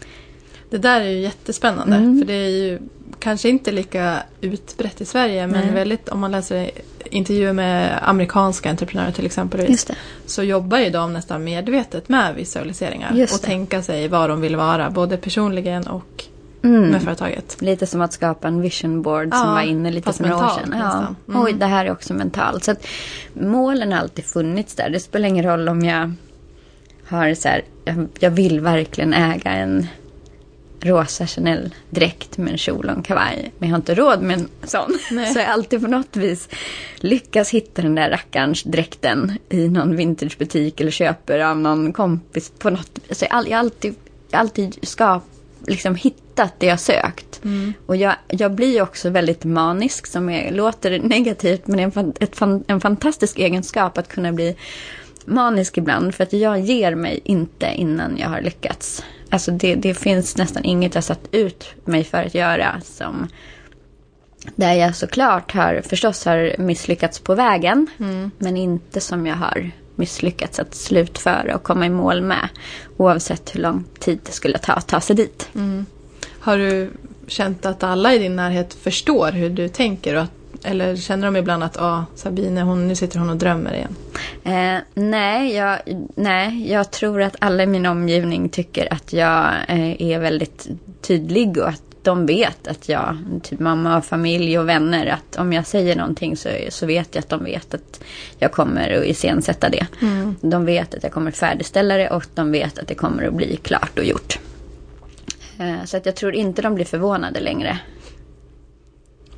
Det 0.69 0.77
där 0.77 1.01
är 1.01 1.09
ju 1.09 1.19
jättespännande. 1.19 1.95
Mm. 1.95 2.19
För 2.19 2.25
det 2.25 2.33
är 2.33 2.49
ju 2.49 2.79
kanske 3.23 3.49
inte 3.49 3.71
lika 3.71 4.23
utbrett 4.41 5.01
i 5.01 5.05
Sverige 5.05 5.47
men 5.47 5.65
Nej. 5.65 5.73
väldigt, 5.73 6.09
om 6.09 6.19
man 6.19 6.31
läser 6.31 6.71
intervjuer 7.05 7.53
med 7.53 7.99
amerikanska 8.01 8.69
entreprenörer 8.69 9.11
till 9.11 9.25
exempel 9.25 9.77
så 10.25 10.43
jobbar 10.43 10.77
ju 10.77 10.89
de 10.89 11.13
nästan 11.13 11.43
medvetet 11.43 12.09
med 12.09 12.35
visualiseringar 12.35 13.23
och 13.33 13.41
tänka 13.41 13.81
sig 13.81 14.07
vad 14.07 14.29
de 14.29 14.41
vill 14.41 14.55
vara 14.55 14.89
både 14.89 15.17
personligen 15.17 15.87
och 15.87 16.23
mm. 16.63 16.89
med 16.89 17.01
företaget. 17.01 17.61
Lite 17.61 17.87
som 17.87 18.01
att 18.01 18.13
skapa 18.13 18.47
en 18.47 18.61
vision 18.61 19.01
board 19.01 19.27
ja, 19.31 19.37
som 19.37 19.53
var 19.53 19.61
inne 19.61 19.91
lite 19.91 20.13
för 20.13 20.23
några 20.23 20.45
år 20.45 20.49
sedan. 20.49 20.75
Ja. 20.79 21.15
Mm. 21.27 21.43
Oj, 21.43 21.53
det 21.53 21.65
här 21.65 21.85
är 21.85 21.91
också 21.91 22.13
mentalt. 22.13 22.63
Så 22.63 22.71
att 22.71 22.87
målen 23.33 23.91
har 23.91 23.99
alltid 23.99 24.25
funnits 24.25 24.75
där. 24.75 24.89
Det 24.89 24.99
spelar 24.99 25.27
ingen 25.27 25.45
roll 25.45 25.69
om 25.69 25.85
jag 25.85 26.13
har 27.07 27.33
så 27.33 27.47
här, 27.47 27.63
jag 28.19 28.31
vill 28.31 28.59
verkligen 28.59 29.13
äga 29.13 29.51
en 29.51 29.87
rosa 30.85 31.27
Chanel-dräkt 31.27 32.37
med 32.37 32.51
en 32.51 32.57
kjol 32.57 32.85
och 32.85 32.95
en 32.95 33.03
kavaj. 33.03 33.51
Men 33.57 33.69
jag 33.69 33.73
har 33.73 33.79
inte 33.79 33.95
råd 33.95 34.21
med 34.21 34.39
en 34.39 34.49
sån. 34.63 34.97
Nej. 35.11 35.33
Så 35.33 35.39
jag 35.39 35.47
alltid 35.47 35.81
på 35.81 35.87
något 35.87 36.15
vis 36.15 36.49
lyckas 36.95 37.49
hitta 37.49 37.81
den 37.81 37.95
där 37.95 38.09
rackarns 38.09 38.63
dräkten 38.63 39.37
i 39.49 39.69
någon 39.69 39.95
vintagebutik 39.95 40.81
eller 40.81 40.91
köper 40.91 41.39
av 41.39 41.57
någon 41.57 41.93
kompis 41.93 42.51
på 42.59 42.69
något 42.69 42.99
Så 43.09 43.25
jag, 43.29 43.49
jag 43.49 43.59
alltid, 43.59 43.95
alltid 44.31 44.77
ska 44.81 45.21
liksom 45.67 45.95
hittat 45.95 46.59
det 46.59 46.65
jag 46.65 46.79
sökt. 46.79 47.43
Mm. 47.43 47.73
Och 47.85 47.95
jag, 47.95 48.15
jag 48.27 48.51
blir 48.51 48.81
också 48.81 49.09
väldigt 49.09 49.43
manisk 49.43 50.07
som 50.07 50.29
är, 50.29 50.51
låter 50.51 50.99
negativt 50.99 51.67
men 51.67 51.77
det 51.77 51.83
är 51.83 52.43
en, 52.43 52.63
en 52.67 52.81
fantastisk 52.81 53.39
egenskap 53.39 53.97
att 53.97 54.07
kunna 54.07 54.31
bli 54.31 54.55
manisk 55.25 55.77
ibland. 55.77 56.15
För 56.15 56.23
att 56.23 56.33
jag 56.33 56.59
ger 56.59 56.95
mig 56.95 57.21
inte 57.23 57.73
innan 57.75 58.17
jag 58.17 58.29
har 58.29 58.41
lyckats. 58.41 59.03
Alltså 59.33 59.51
det, 59.51 59.75
det 59.75 59.93
finns 59.93 60.37
nästan 60.37 60.65
inget 60.65 60.95
jag 60.95 61.03
satt 61.03 61.27
ut 61.31 61.65
mig 61.85 62.03
för 62.03 62.17
att 62.17 62.35
göra 62.35 62.81
som 62.83 63.27
där 64.55 64.73
jag 64.73 64.95
såklart 64.95 65.51
har 65.51 65.81
förstås 65.81 66.25
har 66.25 66.55
misslyckats 66.57 67.19
på 67.19 67.35
vägen. 67.35 67.87
Mm. 67.99 68.31
Men 68.37 68.57
inte 68.57 68.99
som 68.99 69.27
jag 69.27 69.35
har 69.35 69.71
misslyckats 69.95 70.59
att 70.59 70.75
slutföra 70.75 71.55
och 71.55 71.63
komma 71.63 71.85
i 71.85 71.89
mål 71.89 72.21
med. 72.21 72.49
Oavsett 72.97 73.55
hur 73.55 73.59
lång 73.59 73.83
tid 73.99 74.19
det 74.25 74.31
skulle 74.31 74.57
ta 74.57 74.73
att 74.73 74.87
ta 74.87 75.01
sig 75.01 75.15
dit. 75.15 75.49
Mm. 75.55 75.85
Har 76.39 76.57
du 76.57 76.91
känt 77.27 77.65
att 77.65 77.83
alla 77.83 78.13
i 78.13 78.19
din 78.19 78.35
närhet 78.35 78.73
förstår 78.73 79.31
hur 79.31 79.49
du 79.49 79.69
tänker? 79.69 80.15
Och 80.15 80.21
att, 80.21 80.31
eller 80.63 80.95
känner 80.95 81.25
de 81.25 81.35
ibland 81.35 81.63
att 81.63 81.77
ah, 81.77 82.05
Sabine, 82.15 82.61
hon, 82.61 82.87
nu 82.87 82.95
sitter 82.95 83.19
hon 83.19 83.29
och 83.29 83.37
drömmer 83.37 83.73
igen? 83.73 83.95
Eh, 84.43 84.81
nej, 84.93 85.53
jag, 85.53 85.79
nej, 86.15 86.71
jag 86.71 86.91
tror 86.91 87.21
att 87.21 87.35
alla 87.39 87.63
i 87.63 87.67
min 87.67 87.85
omgivning 87.85 88.49
tycker 88.49 88.93
att 88.93 89.13
jag 89.13 89.45
eh, 89.67 90.01
är 90.01 90.19
väldigt 90.19 90.67
tydlig 91.01 91.57
och 91.57 91.69
att 91.69 91.83
de 92.03 92.25
vet 92.25 92.67
att 92.67 92.89
jag, 92.89 93.17
typ 93.43 93.59
mamma 93.59 93.97
och 93.97 94.05
familj 94.05 94.59
och 94.59 94.69
vänner, 94.69 95.05
att 95.07 95.35
om 95.35 95.53
jag 95.53 95.67
säger 95.67 95.95
någonting 95.95 96.37
så, 96.37 96.49
så 96.69 96.85
vet 96.85 97.15
jag 97.15 97.21
att 97.21 97.29
de 97.29 97.43
vet 97.43 97.73
att 97.73 98.03
jag 98.37 98.51
kommer 98.51 98.97
att 98.97 99.05
iscensätta 99.05 99.69
det. 99.69 99.87
Mm. 100.01 100.35
De 100.41 100.65
vet 100.65 100.93
att 100.93 101.03
jag 101.03 101.11
kommer 101.11 101.31
färdigställa 101.31 101.97
det 101.97 102.09
och 102.09 102.25
de 102.33 102.51
vet 102.51 102.79
att 102.79 102.87
det 102.87 102.95
kommer 102.95 103.27
att 103.27 103.33
bli 103.33 103.55
klart 103.55 103.99
och 103.99 104.05
gjort. 104.05 104.39
Eh, 105.59 105.85
så 105.85 105.97
att 105.97 106.05
jag 106.05 106.15
tror 106.15 106.35
inte 106.35 106.61
de 106.61 106.75
blir 106.75 106.85
förvånade 106.85 107.39
längre. 107.39 107.79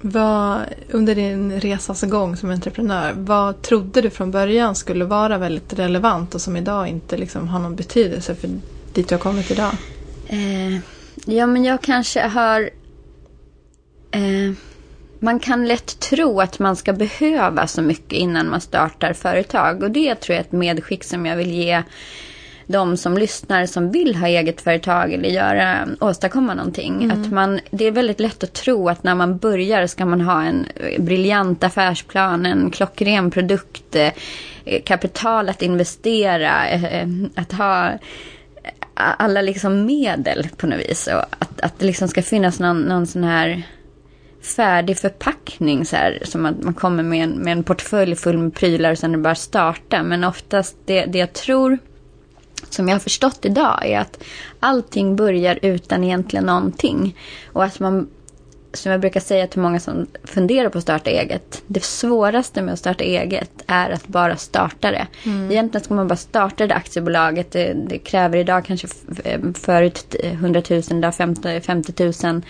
Vad, 0.08 0.66
under 0.90 1.16
din 1.16 1.60
resas 1.60 2.02
gång 2.02 2.38
som 2.38 2.50
entreprenör, 2.50 3.14
vad 3.18 3.62
trodde 3.62 4.02
du 4.02 4.10
från 4.10 4.32
början 4.32 4.76
skulle 4.76 5.06
vara 5.06 5.38
väldigt 5.38 5.74
relevant 5.74 6.36
och 6.36 6.42
som 6.42 6.58
idag 6.58 6.88
inte 6.88 7.18
liksom 7.18 7.48
har 7.48 7.60
någon 7.60 7.76
betydelse 7.76 8.36
för 8.36 8.50
dit 8.94 9.10
du 9.10 9.16
har 9.16 9.20
kommit 9.20 9.52
idag? 9.52 9.72
Eh, 10.28 10.80
Ja, 11.26 11.48
men 11.48 11.64
jag 11.64 11.82
kanske 11.82 12.22
har... 12.22 12.70
Eh, 14.12 14.54
man 15.20 15.40
kan 15.40 15.68
lätt 15.68 16.00
tro 16.00 16.42
att 16.42 16.60
man 16.60 16.76
ska 16.76 16.94
behöva 16.94 17.68
så 17.68 17.82
mycket 17.82 18.14
innan 18.14 18.50
man 18.50 18.62
startar 18.62 19.14
företag. 19.14 19.84
Och 19.84 19.92
det 19.92 20.16
tror 20.16 20.36
jag 20.36 20.42
är 20.42 20.46
ett 20.48 20.52
medskick 20.52 21.04
som 21.04 21.26
jag 21.26 21.38
vill 21.38 21.52
ge 21.52 21.84
de 22.68 22.98
som 22.98 23.18
lyssnar 23.18 23.66
som 23.66 23.92
vill 23.92 24.16
ha 24.16 24.28
eget 24.28 24.62
företag 24.62 25.14
eller 25.14 25.30
göra, 25.30 25.88
åstadkomma 26.00 26.54
någonting. 26.54 27.04
Mm. 27.04 27.22
Att 27.22 27.32
man, 27.32 27.60
det 27.72 27.86
är 27.86 27.92
väldigt 27.92 28.20
lätt 28.20 28.44
att 28.44 28.54
tro 28.54 28.90
att 28.90 29.04
när 29.04 29.16
man 29.16 29.38
börjar 29.38 29.88
ska 29.88 30.06
man 30.06 30.22
ha 30.22 30.44
en 30.44 30.66
briljant 31.00 31.64
affärsplan, 31.64 32.46
en 32.46 32.72
klockren 32.72 33.32
produkt, 33.32 33.96
eh, 33.96 34.12
kapital 34.84 35.50
att 35.50 35.62
investera, 35.62 36.70
eh, 36.70 37.08
att 37.36 37.52
ha 37.52 37.92
alla 38.96 39.42
liksom 39.42 39.86
medel 39.86 40.48
på 40.58 40.68
något 40.68 40.80
vis. 40.80 41.08
Och 41.08 41.24
att, 41.40 41.62
att 41.62 41.80
det 41.80 41.86
liksom 41.86 42.08
ska 42.08 42.22
finnas 42.22 42.60
någon, 42.60 42.82
någon 42.82 43.08
sån 43.08 43.24
här 43.24 43.64
färdig 44.42 44.98
förpackning 44.98 45.86
så 45.86 45.96
här, 45.96 46.22
som 46.24 46.46
att 46.46 46.64
man 46.64 46.74
kommer 46.74 47.04
med 47.04 47.24
en, 47.24 47.32
med 47.32 47.52
en 47.52 47.64
portfölj 47.64 48.16
full 48.16 48.38
med 48.38 48.56
prylar 48.56 48.92
och 48.92 48.98
sen 48.98 49.12
är 49.12 49.18
det 49.18 49.24
bara 49.24 49.36
starta. 49.36 50.04
Men 50.04 50.24
oftast 50.24 50.78
det, 50.86 51.06
det 51.06 51.18
jag 51.18 51.34
tror, 51.34 51.78
som 52.76 52.88
jag 52.88 52.96
har 52.96 53.00
förstått 53.00 53.40
idag, 53.46 53.86
är 53.86 54.00
att 54.00 54.24
allting 54.60 55.16
börjar 55.16 55.60
utan 55.62 56.04
egentligen 56.04 56.46
någonting. 56.46 57.18
Och 57.54 57.64
att 57.64 57.80
man 57.80 58.08
som 58.78 58.92
jag 58.92 59.02
brukar 59.02 59.20
säga 59.20 59.48
till 59.48 59.62
många 59.62 59.80
som 59.80 60.08
funderar 60.24 60.70
på 60.70 60.78
att 60.78 60.84
starta 60.84 61.10
eget. 61.10 61.64
Det 61.68 61.84
svåraste 61.84 62.62
med 62.62 62.74
att 62.74 62.80
starta 62.80 63.04
eget 63.04 63.52
är 63.68 63.90
att 63.90 64.08
bara 64.08 64.36
starta 64.36 64.92
det. 64.92 65.08
Mm. 65.24 65.52
Egentligen 65.52 65.84
ska 65.84 65.94
man 65.94 66.08
bara 66.08 66.16
starta 66.16 66.68
det 66.68 66.76
aktiebolaget. 66.76 67.52
Det, 67.52 67.74
det 67.74 67.98
kräver 67.98 68.38
idag 68.38 68.66
kanske 68.66 68.88
förut 69.54 70.16
100 70.24 70.62
000, 70.70 70.82
idag 70.92 71.16
50, 71.16 71.62
50 71.62 72.14
000. 72.24 72.42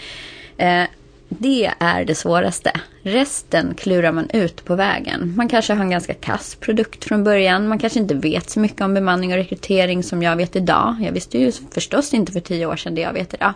Eh, 0.58 0.84
det 1.30 1.72
är 1.80 2.06
det 2.06 2.16
svåraste. 2.16 2.72
Resten 3.02 3.74
klurar 3.74 4.12
man 4.12 4.30
ut 4.30 4.66
på 4.66 4.76
vägen. 4.76 5.34
Man 5.36 5.50
kanske 5.50 5.74
har 5.74 5.84
en 5.84 5.90
ganska 5.90 6.14
kass 6.14 6.56
produkt 6.56 7.06
från 7.06 7.24
början. 7.24 7.68
Man 7.68 7.80
kanske 7.80 8.00
inte 8.00 8.16
vet 8.16 8.50
så 8.50 8.60
mycket 8.60 8.82
om 8.82 8.94
bemanning 8.94 9.32
och 9.32 9.38
rekrytering 9.38 10.04
som 10.04 10.24
jag 10.24 10.36
vet 10.36 10.56
idag. 10.56 10.96
Jag 11.02 11.12
visste 11.12 11.38
ju 11.38 11.52
förstås 11.72 12.14
inte 12.14 12.32
för 12.32 12.40
tio 12.40 12.66
år 12.66 12.76
sedan 12.76 12.96
det 12.96 13.02
jag 13.02 13.14
vet 13.14 13.34
idag. 13.34 13.54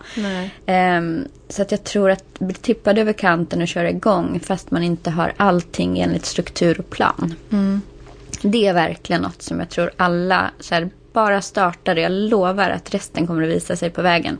Um, 0.67 1.27
så 1.49 1.61
att 1.61 1.71
jag 1.71 1.83
tror 1.83 2.11
att 2.11 2.39
bli 2.39 2.53
tippad 2.53 2.97
över 2.97 3.13
kanten 3.13 3.61
och 3.61 3.67
köra 3.67 3.89
igång 3.89 4.39
fast 4.43 4.71
man 4.71 4.83
inte 4.83 5.09
har 5.09 5.33
allting 5.37 5.99
enligt 5.99 6.25
struktur 6.25 6.79
och 6.79 6.89
plan. 6.89 7.35
Mm. 7.51 7.81
Det 8.41 8.67
är 8.67 8.73
verkligen 8.73 9.21
något 9.21 9.41
som 9.41 9.59
jag 9.59 9.69
tror 9.69 9.91
alla 9.97 10.51
så 10.59 10.75
här, 10.75 10.89
bara 11.13 11.41
startar 11.41 11.95
det. 11.95 12.01
Jag 12.01 12.11
lovar 12.11 12.69
att 12.69 12.93
resten 12.93 13.27
kommer 13.27 13.43
att 13.43 13.49
visa 13.49 13.75
sig 13.75 13.89
på 13.89 14.01
vägen. 14.01 14.37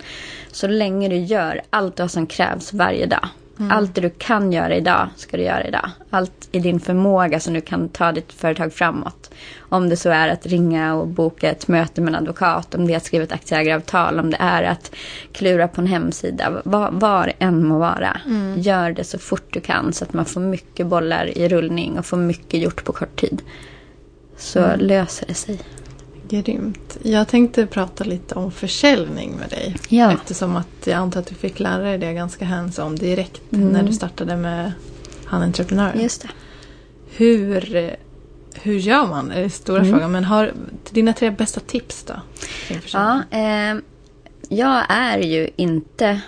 Så 0.51 0.67
länge 0.67 1.09
du 1.09 1.17
gör 1.17 1.61
allt 1.69 1.99
vad 1.99 2.11
som 2.11 2.27
krävs 2.27 2.73
varje 2.73 3.05
dag. 3.05 3.29
Mm. 3.59 3.71
Allt 3.71 3.95
det 3.95 4.01
du 4.01 4.09
kan 4.09 4.51
göra 4.51 4.75
idag 4.75 5.09
ska 5.15 5.37
du 5.37 5.43
göra 5.43 5.67
idag. 5.67 5.89
Allt 6.09 6.49
i 6.51 6.59
din 6.59 6.79
förmåga 6.79 7.39
som 7.39 7.53
du 7.53 7.61
kan 7.61 7.89
ta 7.89 8.11
ditt 8.11 8.33
företag 8.33 8.73
framåt. 8.73 9.31
Om 9.59 9.89
det 9.89 9.97
så 9.97 10.09
är 10.09 10.27
att 10.27 10.45
ringa 10.45 10.95
och 10.95 11.07
boka 11.07 11.49
ett 11.51 11.67
möte 11.67 12.01
med 12.01 12.13
en 12.13 12.15
advokat, 12.15 12.75
om 12.75 12.87
det 12.87 12.93
är 12.93 12.97
att 12.97 13.05
skriva 13.05 13.23
ett 13.23 13.31
aktieägaravtal, 13.31 14.19
om 14.19 14.31
det 14.31 14.37
är 14.39 14.63
att 14.63 14.91
klura 15.31 15.67
på 15.67 15.81
en 15.81 15.87
hemsida. 15.87 16.61
Var, 16.65 16.91
var 16.91 17.33
än 17.39 17.67
må 17.67 17.79
vara. 17.79 18.21
Mm. 18.25 18.59
Gör 18.59 18.91
det 18.91 19.03
så 19.03 19.19
fort 19.19 19.53
du 19.53 19.61
kan 19.61 19.93
så 19.93 20.03
att 20.03 20.13
man 20.13 20.25
får 20.25 20.41
mycket 20.41 20.87
bollar 20.87 21.37
i 21.37 21.49
rullning 21.49 21.99
och 21.99 22.05
får 22.05 22.17
mycket 22.17 22.59
gjort 22.59 22.83
på 22.83 22.93
kort 22.93 23.19
tid. 23.19 23.41
Så 24.37 24.59
mm. 24.59 24.79
löser 24.79 25.27
det 25.27 25.33
sig. 25.33 25.59
Grymt. 26.29 26.97
Jag 27.03 27.27
tänkte 27.27 27.65
prata 27.65 28.03
lite 28.03 28.35
om 28.35 28.51
försäljning 28.51 29.35
med 29.35 29.49
dig. 29.49 29.75
Ja. 29.89 30.11
Eftersom 30.13 30.55
att 30.55 30.67
jag 30.87 30.95
antar 30.95 31.19
att 31.19 31.27
du 31.27 31.35
fick 31.35 31.59
lära 31.59 31.83
dig 31.83 31.97
det 31.97 32.13
ganska 32.13 32.45
hands-on 32.45 32.95
direkt 32.95 33.41
Mm. 33.53 33.69
när 33.69 33.83
du 33.83 33.93
startade 33.93 34.37
med 34.37 34.71
Han 35.25 35.41
Entreprenören. 35.41 36.01
Just 36.01 36.21
det. 36.21 36.29
Hur, 37.11 37.95
hur 38.53 38.73
gör 38.79 39.07
man? 39.07 39.31
är 39.31 39.41
det 39.41 39.49
stora 39.49 39.79
Mm. 39.79 39.91
frågan. 39.91 40.11
Men 40.11 40.23
har 40.23 40.53
dina 40.89 41.13
tre 41.13 41.29
bästa 41.31 41.59
tips 41.59 42.03
då? 42.03 42.13
Ja, 42.93 43.21
eh, 43.31 43.75
jag 44.49 44.83
är 44.89 45.17
ju 45.19 45.49
inte... 45.55 46.21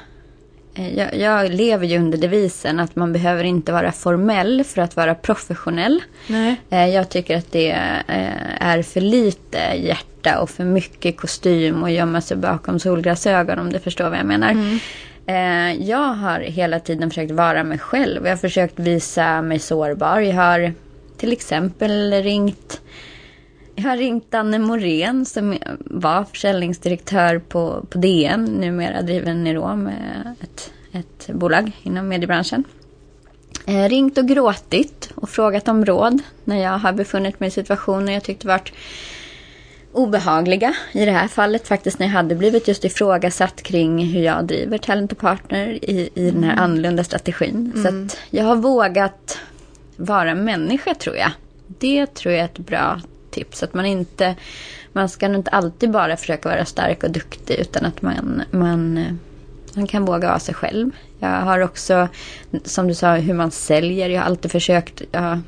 eh, 0.75 0.97
Jag, 0.97 1.15
jag 1.15 1.51
lever 1.53 1.87
ju 1.87 1.97
under 1.97 2.17
devisen 2.17 2.79
att 2.79 2.95
man 2.95 3.13
behöver 3.13 3.43
inte 3.43 3.71
vara 3.71 3.91
formell 3.91 4.63
för 4.63 4.81
att 4.81 4.95
vara 4.95 5.15
professionell. 5.15 6.03
Nej. 6.27 6.55
Eh, 6.69 6.87
Jag 6.87 7.09
tycker 7.09 7.37
att 7.37 7.51
det 7.51 7.69
eh, 8.07 8.61
är 8.67 8.81
för 8.81 9.01
lite 9.01 9.57
hjärta 9.75 10.39
och 10.39 10.49
för 10.49 10.63
mycket 10.63 11.17
kostym 11.17 11.83
och 11.83 11.91
gömma 11.91 12.21
sig 12.21 12.37
bakom 12.37 12.79
solglasögon 12.79 13.59
om 13.59 13.71
du 13.73 13.79
förstår 13.79 14.09
vad 14.09 14.19
jag 14.19 14.25
menar. 14.25 14.79
Eh, 15.25 15.73
Jag 15.89 16.13
har 16.13 16.39
hela 16.39 16.79
tiden 16.79 17.09
försökt 17.09 17.31
vara 17.31 17.63
mig 17.63 17.77
själv. 17.79 18.23
Jag 18.25 18.31
har 18.31 18.37
försökt 18.37 18.79
visa 18.79 19.41
mig 19.41 19.59
sårbar. 19.59 20.19
Jag 20.19 20.35
har 20.35 20.73
till 21.17 21.31
exempel 21.31 22.13
ringt 22.13 22.81
har 23.81 23.97
ringt 23.97 24.33
Anne 24.33 24.59
Morén 24.59 25.25
som 25.25 25.57
var 25.79 26.23
försäljningsdirektör 26.23 27.39
på, 27.39 27.85
på 27.89 27.97
DN. 27.97 28.45
Numera 28.45 29.01
driver 29.01 29.33
Niro 29.33 29.75
med 29.75 30.35
ett, 30.41 30.71
ett 30.91 31.29
bolag 31.33 31.71
inom 31.83 32.07
mediebranschen. 32.07 32.63
Eh, 33.65 33.89
ringt 33.89 34.17
och 34.17 34.27
gråtit 34.27 35.11
och 35.15 35.29
frågat 35.29 35.67
om 35.67 35.85
råd 35.85 36.19
när 36.43 36.57
jag 36.57 36.77
har 36.77 36.93
befunnit 36.93 37.39
mig 37.39 37.47
i 37.47 37.51
situationer 37.51 38.13
jag 38.13 38.23
tyckte 38.23 38.47
varit 38.47 38.73
obehagliga. 39.93 40.73
I 40.91 41.05
det 41.05 41.11
här 41.11 41.27
fallet 41.27 41.67
faktiskt 41.67 41.99
när 41.99 42.05
jag 42.05 42.13
hade 42.13 42.35
blivit 42.35 42.67
just 42.67 42.85
ifrågasatt 42.85 43.63
kring 43.63 44.05
hur 44.05 44.21
jag 44.21 44.45
driver 44.45 44.77
Talent 44.77 45.17
Partner 45.17 45.67
i, 45.67 46.09
i 46.13 46.31
den 46.31 46.43
här 46.43 46.55
annorlunda 46.55 47.03
strategin. 47.03 47.73
Så 47.75 47.87
att 47.87 48.17
jag 48.29 48.43
har 48.43 48.55
vågat 48.55 49.39
vara 49.97 50.35
människa 50.35 50.95
tror 50.95 51.15
jag. 51.15 51.31
Det 51.67 52.05
tror 52.05 52.33
jag 52.33 52.41
är 52.41 52.45
ett 52.45 52.57
bra 52.57 53.01
tips. 53.31 53.63
Att 53.63 53.73
man 53.73 53.85
inte, 53.85 54.35
man 54.93 55.09
ska 55.09 55.25
inte 55.25 55.51
alltid 55.51 55.91
bara 55.91 56.17
försöka 56.17 56.49
vara 56.49 56.65
stark 56.65 57.03
och 57.03 57.11
duktig 57.11 57.55
utan 57.59 57.85
att 57.85 58.01
man, 58.01 58.43
man, 58.51 59.05
man 59.73 59.87
kan 59.87 60.05
våga 60.05 60.27
vara 60.27 60.39
sig 60.39 60.55
själv. 60.55 60.91
Jag 61.19 61.41
har 61.41 61.59
också, 61.59 62.07
som 62.63 62.87
du 62.87 62.95
sa, 62.95 63.15
hur 63.15 63.33
man 63.33 63.51
säljer. 63.51 64.09
Jag 64.09 64.19
har 64.21 64.25
alltid 64.25 64.51
försökt, 64.51 65.01
ja, 65.11 65.39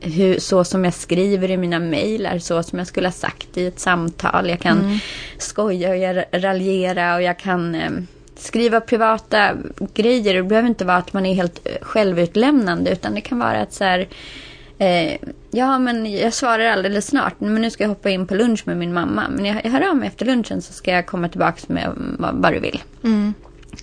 hur, 0.00 0.38
så 0.38 0.64
som 0.64 0.84
jag 0.84 0.94
skriver 0.94 1.50
i 1.50 1.56
mina 1.56 1.78
mejl 1.78 2.26
är 2.26 2.38
så 2.38 2.62
som 2.62 2.78
jag 2.78 2.88
skulle 2.88 3.06
ha 3.06 3.12
sagt 3.12 3.56
i 3.56 3.66
ett 3.66 3.80
samtal. 3.80 4.48
Jag 4.48 4.60
kan 4.60 5.00
skoja 5.38 5.88
och 5.88 5.96
jag 5.96 6.24
raljera 6.32 7.14
och 7.14 7.22
jag 7.22 7.38
kan 7.38 7.74
eh, 7.74 7.90
skriva 8.36 8.80
privata 8.80 9.50
grejer. 9.94 10.34
Det 10.34 10.42
behöver 10.42 10.68
inte 10.68 10.84
vara 10.84 10.96
att 10.96 11.12
man 11.12 11.26
är 11.26 11.34
helt 11.34 11.66
självutlämnande 11.80 12.90
utan 12.90 13.14
det 13.14 13.20
kan 13.20 13.38
vara 13.38 13.60
att 13.60 13.72
så 13.72 13.84
här, 13.84 14.08
eh, 14.78 15.18
ja 15.50 15.78
men 15.78 16.12
jag 16.12 16.32
svarar 16.32 16.64
alldeles 16.64 17.06
snart, 17.06 17.40
men 17.40 17.54
nu 17.54 17.70
ska 17.70 17.84
jag 17.84 17.88
hoppa 17.88 18.10
in 18.10 18.26
på 18.26 18.34
lunch 18.34 18.62
med 18.66 18.76
min 18.76 18.94
mamma. 18.94 19.24
Men 19.30 19.44
jag, 19.44 19.60
jag 19.64 19.70
hör 19.70 19.90
av 19.90 19.96
mig 19.96 20.08
efter 20.08 20.26
lunchen 20.26 20.62
så 20.62 20.72
ska 20.72 20.90
jag 20.90 21.06
komma 21.06 21.28
tillbaka 21.28 21.60
med 21.66 21.90
vad, 22.18 22.34
vad 22.34 22.52
du 22.52 22.60
vill. 22.60 22.82
Mm. 23.04 23.34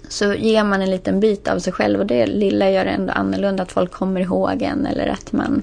Så 0.09 0.33
ger 0.33 0.63
man 0.63 0.81
en 0.81 0.91
liten 0.91 1.19
bit 1.19 1.47
av 1.47 1.59
sig 1.59 1.73
själv 1.73 1.99
och 1.99 2.05
det 2.05 2.25
lilla 2.25 2.69
gör 2.69 2.85
det 2.85 2.91
ändå 2.91 3.13
annorlunda 3.13 3.63
att 3.63 3.71
folk 3.71 3.91
kommer 3.91 4.21
ihåg 4.21 4.61
en 4.61 4.85
eller 4.85 5.07
att 5.07 5.31
man 5.31 5.61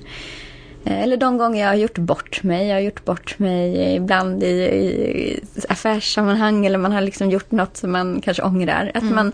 eller 0.85 1.17
de 1.17 1.39
gånger 1.39 1.61
jag 1.61 1.69
har 1.69 1.75
gjort 1.75 1.99
bort 1.99 2.43
mig. 2.43 2.67
Jag 2.67 2.75
har 2.75 2.81
gjort 2.81 3.05
bort 3.05 3.39
mig 3.39 3.95
ibland 3.95 4.43
i, 4.43 4.47
i 4.47 5.41
affärssammanhang 5.69 6.67
eller 6.67 6.79
man 6.79 6.93
har 6.93 7.01
liksom 7.01 7.31
gjort 7.31 7.51
något 7.51 7.77
som 7.77 7.93
man 7.93 8.21
kanske 8.21 8.43
ångrar. 8.43 8.91
Att, 8.95 9.05
man, 9.05 9.33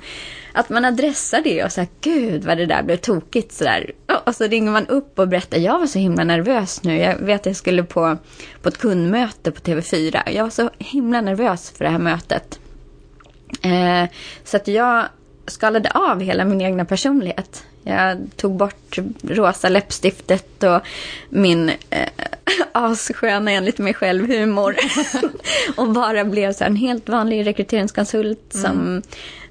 att 0.52 0.68
man 0.68 0.84
adressar 0.84 1.40
det 1.40 1.64
och 1.64 1.72
säger 1.72 1.88
gud 2.00 2.44
vad 2.44 2.58
det 2.58 2.66
där 2.66 2.82
blev 2.82 2.96
tokigt 2.96 3.52
sådär. 3.52 3.90
Och 4.24 4.34
så 4.34 4.44
ringer 4.44 4.70
man 4.70 4.86
upp 4.86 5.18
och 5.18 5.28
berättar 5.28 5.58
jag 5.58 5.78
var 5.78 5.86
så 5.86 5.98
himla 5.98 6.24
nervös 6.24 6.82
nu. 6.82 6.98
Jag 6.98 7.18
vet 7.18 7.40
att 7.40 7.46
jag 7.46 7.56
skulle 7.56 7.82
på, 7.82 8.16
på 8.62 8.68
ett 8.68 8.78
kundmöte 8.78 9.50
på 9.50 9.60
TV4. 9.60 10.30
Jag 10.30 10.42
var 10.42 10.50
så 10.50 10.70
himla 10.78 11.20
nervös 11.20 11.70
för 11.70 11.84
det 11.84 11.90
här 11.90 11.98
mötet. 11.98 12.60
Eh, 13.62 14.10
så 14.44 14.56
att 14.56 14.68
jag 14.68 15.04
skalade 15.46 15.90
av 15.90 16.20
hela 16.20 16.44
min 16.44 16.60
egna 16.60 16.84
personlighet. 16.84 17.64
Jag 17.88 18.18
tog 18.36 18.56
bort 18.56 18.98
rosa 19.22 19.68
läppstiftet 19.68 20.62
och 20.62 20.80
min 21.28 21.68
eh, 21.90 22.08
assköna 22.72 23.50
enligt 23.50 23.78
mig 23.78 23.94
själv 23.94 24.26
humor. 24.26 24.76
och 25.76 25.88
bara 25.88 26.24
blev 26.24 26.52
så 26.52 26.64
en 26.64 26.76
helt 26.76 27.08
vanlig 27.08 27.46
rekryteringskonsult 27.46 28.40
som 28.48 29.02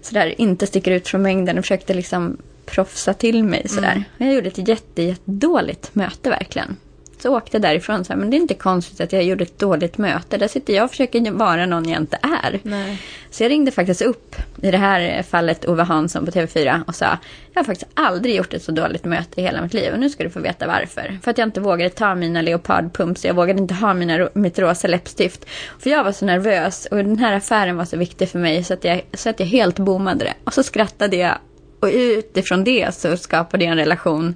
sådär 0.01 0.41
inte 0.41 0.67
sticker 0.67 0.91
ut 0.91 1.07
från 1.07 1.21
mängden 1.21 1.57
och 1.57 1.63
försökte 1.63 1.93
liksom 1.93 2.37
proffsa 2.65 3.13
till 3.13 3.43
mig 3.43 3.67
sådär. 3.67 4.03
Jag 4.17 4.33
gjorde 4.33 4.47
ett 4.47 4.67
jätte, 4.67 5.03
jättedåligt 5.03 5.95
möte 5.95 6.29
verkligen. 6.29 6.77
Så 7.25 7.37
åkte 7.37 7.59
därifrån 7.59 8.05
så 8.05 8.13
här, 8.13 8.19
men 8.19 8.29
det 8.29 8.37
är 8.37 8.39
inte 8.39 8.53
konstigt 8.53 9.01
att 9.01 9.13
jag 9.13 9.23
gjorde 9.23 9.43
ett 9.43 9.59
dåligt 9.59 9.97
möte. 9.97 10.37
Där 10.37 10.47
sitter 10.47 10.73
jag 10.73 10.83
och 10.83 10.89
försöker 10.89 11.31
vara 11.31 11.65
någon 11.65 11.89
jag 11.89 12.01
inte 12.01 12.19
är. 12.21 12.59
Nej. 12.63 13.01
Så 13.29 13.43
jag 13.43 13.49
ringde 13.49 13.71
faktiskt 13.71 14.01
upp, 14.01 14.35
i 14.61 14.71
det 14.71 14.77
här 14.77 15.23
fallet 15.23 15.65
Ove 15.65 15.83
Hansson 15.83 16.25
på 16.25 16.31
TV4 16.31 16.83
och 16.87 16.95
sa 16.95 17.17
Jag 17.53 17.59
har 17.59 17.63
faktiskt 17.63 17.91
aldrig 17.93 18.35
gjort 18.35 18.53
ett 18.53 18.63
så 18.63 18.71
dåligt 18.71 19.05
möte 19.05 19.41
i 19.41 19.43
hela 19.43 19.61
mitt 19.61 19.73
liv 19.73 19.93
och 19.93 19.99
nu 19.99 20.09
ska 20.09 20.23
du 20.23 20.29
få 20.29 20.39
veta 20.39 20.67
varför. 20.67 21.19
För 21.23 21.31
att 21.31 21.37
jag 21.37 21.47
inte 21.47 21.61
vågade 21.61 21.89
ta 21.89 22.15
mina 22.15 22.41
leopardpumps, 22.41 23.25
jag 23.25 23.33
vågade 23.33 23.59
inte 23.59 23.73
ha 23.73 23.93
mina, 23.93 24.29
mitt 24.33 24.59
rosa 24.59 24.87
läppstift. 24.87 25.45
För 25.79 25.89
jag 25.89 26.03
var 26.03 26.11
så 26.11 26.25
nervös 26.25 26.87
och 26.91 26.97
den 26.97 27.17
här 27.17 27.33
affären 27.33 27.77
var 27.77 27.85
så 27.85 27.97
viktig 27.97 28.29
för 28.29 28.39
mig 28.39 28.63
så 28.63 28.73
att 28.73 28.83
jag, 28.83 29.01
så 29.13 29.29
att 29.29 29.39
jag 29.39 29.47
helt 29.47 29.79
bommade 29.79 30.25
det. 30.25 30.33
Och 30.43 30.53
så 30.53 30.63
skrattade 30.63 31.15
jag 31.15 31.37
och 31.79 31.89
utifrån 31.93 32.63
det 32.63 32.95
så 32.95 33.17
skapade 33.17 33.63
jag 33.63 33.71
en 33.71 33.77
relation 33.77 34.35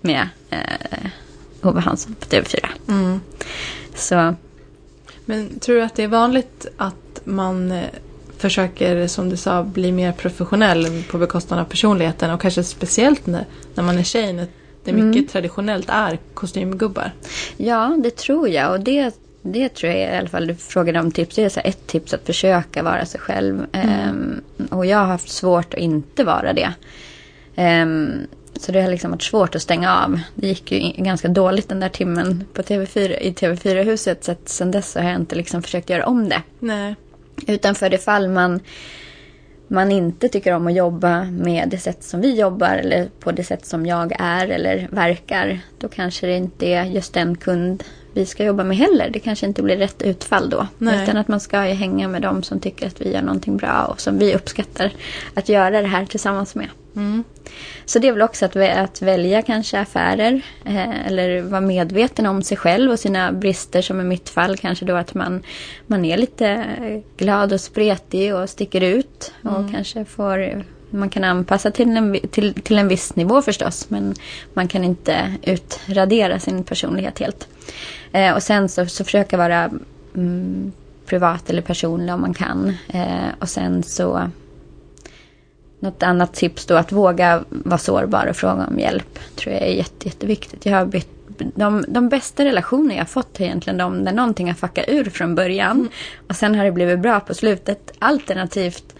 med 0.00 0.28
eh, 0.50 1.06
Ove 1.62 1.80
Hansson 1.80 2.14
på 2.20 2.26
TV4. 2.26 2.66
Mm. 2.88 3.20
Så 3.94 4.34
Men 5.24 5.58
tror 5.58 5.76
du 5.76 5.82
att 5.82 5.94
det 5.94 6.02
är 6.02 6.08
vanligt 6.08 6.66
att 6.76 7.20
man 7.24 7.72
eh, 7.72 7.84
försöker, 8.38 9.06
som 9.06 9.28
du 9.28 9.36
sa, 9.36 9.62
bli 9.62 9.92
mer 9.92 10.12
professionell 10.12 11.02
på 11.10 11.18
bekostnad 11.18 11.60
av 11.60 11.64
personligheten 11.64 12.30
och 12.30 12.40
kanske 12.40 12.64
speciellt 12.64 13.26
när, 13.26 13.46
när 13.74 13.84
man 13.84 13.98
är 13.98 14.02
tjej, 14.02 14.32
när 14.32 14.46
det 14.84 14.92
mycket 14.92 15.32
traditionellt 15.32 15.88
är 15.88 16.18
kostymgubbar? 16.34 17.12
Ja, 17.56 17.96
det 17.98 18.16
tror 18.16 18.48
jag. 18.48 18.72
Och 18.72 18.80
det, 18.80 19.14
det 19.42 19.68
tror 19.68 19.92
jag 19.92 20.14
i 20.14 20.16
alla 20.16 20.28
fall, 20.28 20.46
du 20.46 20.54
frågade 20.54 21.00
om 21.00 21.10
tips. 21.10 21.36
Det 21.36 21.44
är 21.44 21.48
så 21.48 21.60
ett 21.64 21.86
tips 21.86 22.14
att 22.14 22.26
försöka 22.26 22.82
vara 22.82 23.06
sig 23.06 23.20
själv. 23.20 23.66
Ehm, 23.72 24.40
och 24.70 24.86
jag 24.86 24.98
har 24.98 25.06
haft 25.06 25.28
svårt 25.28 25.74
att 25.74 25.80
inte 25.80 26.24
vara 26.24 26.52
det. 26.52 26.72
Ehm, 27.56 28.26
så 28.60 28.72
det 28.72 28.82
har 28.82 28.90
liksom 28.90 29.10
varit 29.10 29.22
svårt 29.22 29.54
att 29.54 29.62
stänga 29.62 30.04
av. 30.04 30.20
Det 30.34 30.46
gick 30.46 30.72
ju 30.72 31.02
ganska 31.02 31.28
dåligt 31.28 31.68
den 31.68 31.80
där 31.80 31.88
timmen 31.88 32.44
på 32.52 32.62
TV4, 32.62 33.18
i 33.18 33.32
TV4-huset. 33.32 34.24
Så 34.24 34.34
sen 34.44 34.70
dess 34.70 34.94
har 34.94 35.02
jag 35.02 35.14
inte 35.14 35.36
liksom 35.36 35.62
försökt 35.62 35.90
göra 35.90 36.06
om 36.06 36.28
det. 36.28 36.42
Nej. 36.58 36.94
Utan 37.46 37.74
för 37.74 37.90
det 37.90 37.98
fall 37.98 38.28
man, 38.28 38.60
man 39.68 39.92
inte 39.92 40.28
tycker 40.28 40.52
om 40.52 40.66
att 40.66 40.74
jobba 40.74 41.24
med 41.24 41.68
det 41.68 41.78
sätt 41.78 42.04
som 42.04 42.20
vi 42.20 42.40
jobbar 42.40 42.76
eller 42.76 43.08
på 43.20 43.32
det 43.32 43.44
sätt 43.44 43.66
som 43.66 43.86
jag 43.86 44.12
är 44.18 44.48
eller 44.48 44.88
verkar. 44.90 45.60
Då 45.78 45.88
kanske 45.88 46.26
det 46.26 46.36
inte 46.36 46.66
är 46.66 46.84
just 46.84 47.14
den 47.14 47.36
kund 47.36 47.84
vi 48.14 48.26
ska 48.26 48.44
jobba 48.44 48.64
med 48.64 48.76
heller. 48.76 49.10
Det 49.10 49.20
kanske 49.20 49.46
inte 49.46 49.62
blir 49.62 49.76
rätt 49.76 50.02
utfall 50.02 50.50
då. 50.50 50.66
Nej. 50.78 51.02
Utan 51.02 51.16
att 51.16 51.28
man 51.28 51.40
ska 51.40 51.58
hänga 51.58 52.08
med 52.08 52.22
dem 52.22 52.42
som 52.42 52.60
tycker 52.60 52.86
att 52.86 53.00
vi 53.00 53.12
gör 53.12 53.22
någonting 53.22 53.56
bra 53.56 53.84
och 53.84 54.00
som 54.00 54.18
vi 54.18 54.34
uppskattar 54.34 54.92
att 55.34 55.48
göra 55.48 55.82
det 55.82 55.88
här 55.88 56.06
tillsammans 56.06 56.54
med. 56.54 56.68
Mm. 56.96 57.24
Så 57.84 57.98
det 57.98 58.08
är 58.08 58.12
väl 58.12 58.22
också 58.22 58.44
att, 58.44 58.56
att 58.56 59.02
välja 59.02 59.42
kanske 59.42 59.80
affärer 59.80 60.42
eh, 60.64 61.06
eller 61.06 61.42
vara 61.42 61.60
medveten 61.60 62.26
om 62.26 62.42
sig 62.42 62.56
själv 62.56 62.90
och 62.90 62.98
sina 62.98 63.32
brister 63.32 63.82
som 63.82 64.00
i 64.00 64.04
mitt 64.04 64.28
fall 64.28 64.56
kanske 64.56 64.84
då 64.84 64.96
att 64.96 65.14
man, 65.14 65.42
man 65.86 66.04
är 66.04 66.16
lite 66.16 66.64
glad 67.16 67.52
och 67.52 67.60
spretig 67.60 68.34
och 68.34 68.50
sticker 68.50 68.80
ut 68.80 69.34
och 69.42 69.70
kanske 69.70 70.04
får 70.04 70.64
man 70.92 71.10
kan 71.10 71.24
anpassa 71.24 71.70
till 71.70 71.96
en, 71.96 72.16
till, 72.30 72.54
till 72.54 72.78
en 72.78 72.88
viss 72.88 73.16
nivå 73.16 73.42
förstås 73.42 73.90
men 73.90 74.14
man 74.54 74.68
kan 74.68 74.84
inte 74.84 75.34
utradera 75.42 76.38
sin 76.38 76.64
personlighet 76.64 77.18
helt. 77.18 77.48
Eh, 78.12 78.34
och 78.34 78.42
sen 78.42 78.68
så, 78.68 78.86
så 78.86 79.04
försöka 79.04 79.36
vara 79.36 79.70
mm, 80.14 80.72
privat 81.06 81.50
eller 81.50 81.62
personlig 81.62 82.14
om 82.14 82.20
man 82.20 82.34
kan. 82.34 82.76
Eh, 82.88 83.28
och 83.38 83.48
sen 83.48 83.82
så 83.82 84.30
något 85.82 86.02
annat 86.02 86.34
tips 86.34 86.66
då 86.66 86.74
att 86.74 86.92
våga 86.92 87.44
vara 87.48 87.78
sårbar 87.78 88.26
och 88.26 88.36
fråga 88.36 88.66
om 88.70 88.78
hjälp 88.78 89.18
tror 89.36 89.54
jag 89.54 89.62
är 89.62 89.72
jätte, 89.72 90.08
jätteviktigt. 90.08 90.66
Jag 90.66 90.78
har 90.78 90.86
bytt, 90.86 91.08
de, 91.54 91.84
de 91.88 92.08
bästa 92.08 92.44
relationer 92.44 92.94
jag 92.94 93.00
har 93.00 93.06
fått 93.06 93.40
är 93.40 93.44
egentligen 93.44 93.78
de 93.78 94.04
där 94.04 94.12
någonting 94.12 94.46
har 94.46 94.54
fuckat 94.54 94.84
ur 94.88 95.04
från 95.04 95.34
början 95.34 95.88
och 96.28 96.36
sen 96.36 96.54
har 96.54 96.64
det 96.64 96.72
blivit 96.72 96.98
bra 96.98 97.20
på 97.20 97.34
slutet. 97.34 97.92
Alternativt 97.98 98.94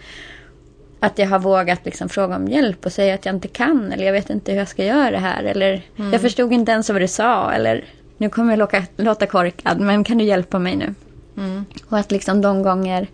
att 0.99 1.19
jag 1.19 1.27
har 1.27 1.39
vågat 1.39 1.85
liksom 1.85 2.09
fråga 2.09 2.35
om 2.35 2.47
hjälp 2.47 2.85
och 2.85 2.91
säga 2.91 3.15
att 3.15 3.25
jag 3.25 3.35
inte 3.35 3.47
kan 3.47 3.91
eller 3.91 4.05
jag 4.05 4.13
vet 4.13 4.29
inte 4.29 4.51
hur 4.51 4.59
jag 4.59 4.67
ska 4.67 4.85
göra 4.85 5.11
det 5.11 5.17
här 5.17 5.43
eller 5.43 5.81
jag 6.11 6.21
förstod 6.21 6.53
inte 6.53 6.71
ens 6.71 6.89
vad 6.89 7.01
du 7.01 7.07
sa 7.07 7.51
eller 7.51 7.85
nu 8.17 8.29
kommer 8.29 8.51
jag 8.51 8.59
låta, 8.59 8.83
låta 8.97 9.25
korkad 9.25 9.79
men 9.79 10.03
kan 10.03 10.17
du 10.17 10.23
hjälpa 10.23 10.59
mig 10.59 10.75
nu? 10.75 10.95
Mm. 11.37 11.65
Och 11.89 11.97
att 11.97 12.11
liksom 12.11 12.41
de 12.41 12.63
gånger, 12.63 13.07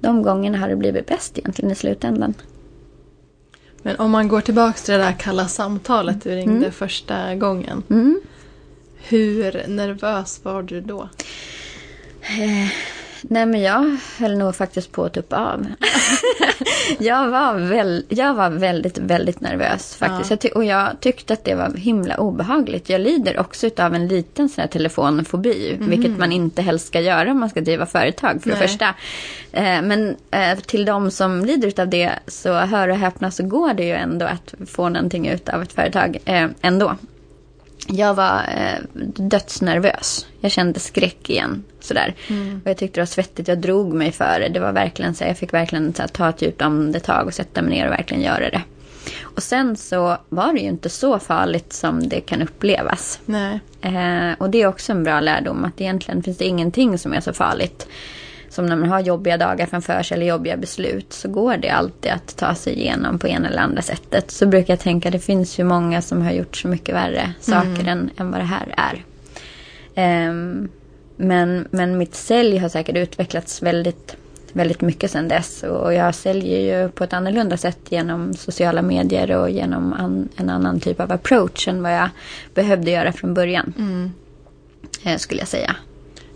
de 0.00 0.22
gångerna 0.22 0.58
har 0.58 0.68
det 0.68 0.76
blivit 0.76 1.06
bäst 1.06 1.38
egentligen 1.38 1.70
i 1.70 1.74
slutändan. 1.74 2.34
Men 3.82 3.96
om 3.96 4.10
man 4.10 4.28
går 4.28 4.40
tillbaka 4.40 4.78
till 4.78 4.92
det 4.92 4.98
där 5.00 5.12
kalla 5.12 5.48
samtalet 5.48 6.22
du 6.22 6.30
ringde 6.30 6.70
första 6.70 7.34
gången. 7.34 7.82
Mm. 7.90 8.20
Hur 8.96 9.68
nervös 9.68 10.40
var 10.44 10.62
du 10.62 10.80
då? 10.80 11.08
Nej 13.22 13.46
men 13.46 13.60
jag 13.60 13.96
höll 14.18 14.38
nog 14.38 14.56
faktiskt 14.56 14.92
på 14.92 15.04
att 15.04 15.12
tuppa 15.12 15.36
av. 15.36 15.66
jag, 16.98 17.28
var 17.28 17.54
väl, 17.54 18.04
jag 18.08 18.34
var 18.34 18.50
väldigt, 18.50 18.98
väldigt 18.98 19.40
nervös 19.40 19.96
faktiskt. 19.96 20.30
Ja. 20.30 20.36
Jag 20.42 20.56
och 20.56 20.64
jag 20.64 21.00
tyckte 21.00 21.32
att 21.32 21.44
det 21.44 21.54
var 21.54 21.74
himla 21.76 22.16
obehagligt. 22.16 22.88
Jag 22.88 23.00
lider 23.00 23.38
också 23.38 23.70
av 23.78 23.94
en 23.94 24.08
liten 24.08 24.48
sån 24.48 24.62
här 24.62 24.68
telefonfobi. 24.68 25.76
Vilket 25.80 26.18
man 26.18 26.32
inte 26.32 26.62
helst 26.62 26.86
ska 26.86 27.00
göra 27.00 27.30
om 27.30 27.40
man 27.40 27.50
ska 27.50 27.60
driva 27.60 27.86
företag 27.86 28.42
för 28.42 28.50
det 28.50 28.56
Nej. 28.58 28.68
första. 28.68 28.94
Eh, 29.52 29.82
men 29.82 30.16
eh, 30.30 30.58
till 30.58 30.84
de 30.84 31.10
som 31.10 31.44
lider 31.44 31.80
av 31.80 31.88
det 31.88 32.12
så 32.26 32.52
hör 32.52 32.88
och 32.88 32.96
häpna 32.96 33.30
så 33.30 33.42
går 33.46 33.74
det 33.74 33.84
ju 33.84 33.92
ändå 33.92 34.26
att 34.26 34.54
få 34.66 34.88
någonting 34.88 35.28
ut 35.28 35.48
av 35.48 35.62
ett 35.62 35.72
företag 35.72 36.18
eh, 36.24 36.46
ändå. 36.60 36.96
Jag 37.90 38.14
var 38.14 38.42
eh, 38.56 39.02
dödsnervös. 39.16 40.26
Jag 40.40 40.50
kände 40.50 40.80
skräck 40.80 41.30
igen. 41.30 41.64
Sådär. 41.80 42.14
Och 42.64 42.70
jag 42.70 42.76
tyckte 42.76 43.00
det 43.00 43.00
var 43.00 43.06
svettigt. 43.06 43.48
Jag 43.48 43.58
drog 43.58 43.94
mig 43.94 44.12
för 44.12 44.40
det. 44.40 44.48
Det 44.48 44.60
var 44.60 44.72
verkligen 44.72 45.14
så, 45.14 45.24
jag 45.24 45.38
fick 45.38 45.54
verkligen 45.54 45.94
så 45.94 46.02
här, 46.02 46.08
ta 46.08 46.28
ett 46.28 46.42
djupt 46.42 46.62
andetag 46.62 47.26
och 47.26 47.34
sätta 47.34 47.62
mig 47.62 47.70
ner 47.70 47.86
och 47.86 47.92
verkligen 47.92 48.22
göra 48.22 48.50
det. 48.50 48.62
Och 49.22 49.42
sen 49.42 49.76
så 49.76 50.16
var 50.28 50.52
det 50.52 50.60
ju 50.60 50.66
inte 50.66 50.88
så 50.88 51.18
farligt 51.18 51.72
som 51.72 52.08
det 52.08 52.20
kan 52.20 52.42
upplevas. 52.42 53.20
Nej. 53.26 53.60
Eh, 53.80 54.32
och 54.38 54.50
det 54.50 54.62
är 54.62 54.66
också 54.66 54.92
en 54.92 55.04
bra 55.04 55.20
lärdom. 55.20 55.64
Att 55.64 55.80
egentligen 55.80 56.22
finns 56.22 56.38
det 56.38 56.44
ingenting 56.44 56.98
som 56.98 57.12
är 57.12 57.20
så 57.20 57.32
farligt. 57.32 57.88
Som 58.50 58.66
när 58.66 58.76
man 58.76 58.88
har 58.88 59.00
jobbiga 59.00 59.36
dagar 59.36 59.66
framför 59.66 60.02
sig 60.02 60.14
eller 60.14 60.26
jobbiga 60.26 60.56
beslut. 60.56 61.12
Så 61.12 61.28
går 61.28 61.56
det 61.56 61.70
alltid 61.70 62.12
att 62.12 62.36
ta 62.36 62.54
sig 62.54 62.74
igenom 62.74 63.18
på 63.18 63.28
ena 63.28 63.48
eller 63.48 63.62
andra 63.62 63.82
sättet. 63.82 64.30
Så 64.30 64.46
brukar 64.46 64.72
jag 64.72 64.80
tänka 64.80 65.10
det 65.10 65.18
finns 65.18 65.58
ju 65.58 65.64
många 65.64 66.02
som 66.02 66.22
har 66.22 66.32
gjort 66.32 66.56
så 66.56 66.68
mycket 66.68 66.94
värre 66.94 67.32
saker 67.40 67.88
än, 67.88 68.10
än 68.16 68.30
vad 68.30 68.40
det 68.40 68.44
här 68.44 68.74
är. 68.76 69.04
Ehm, 69.94 70.68
men, 71.16 71.68
men 71.70 71.98
mitt 71.98 72.14
sälj 72.14 72.58
har 72.58 72.68
säkert 72.68 72.96
utvecklats 72.96 73.62
väldigt, 73.62 74.16
väldigt 74.52 74.80
mycket 74.80 75.10
sedan 75.10 75.28
dess. 75.28 75.62
Och 75.62 75.94
jag 75.94 76.14
säljer 76.14 76.58
ju 76.60 76.88
på 76.88 77.04
ett 77.04 77.12
annorlunda 77.12 77.56
sätt 77.56 77.78
genom 77.88 78.34
sociala 78.34 78.82
medier 78.82 79.30
och 79.30 79.50
genom 79.50 79.92
an, 79.92 80.28
en 80.36 80.50
annan 80.50 80.80
typ 80.80 81.00
av 81.00 81.12
approach 81.12 81.68
än 81.68 81.82
vad 81.82 81.94
jag 81.94 82.08
behövde 82.54 82.90
göra 82.90 83.12
från 83.12 83.34
början. 83.34 83.74
Mm. 83.78 84.12
Eh, 85.04 85.16
skulle 85.16 85.40
jag 85.40 85.48
säga. 85.48 85.76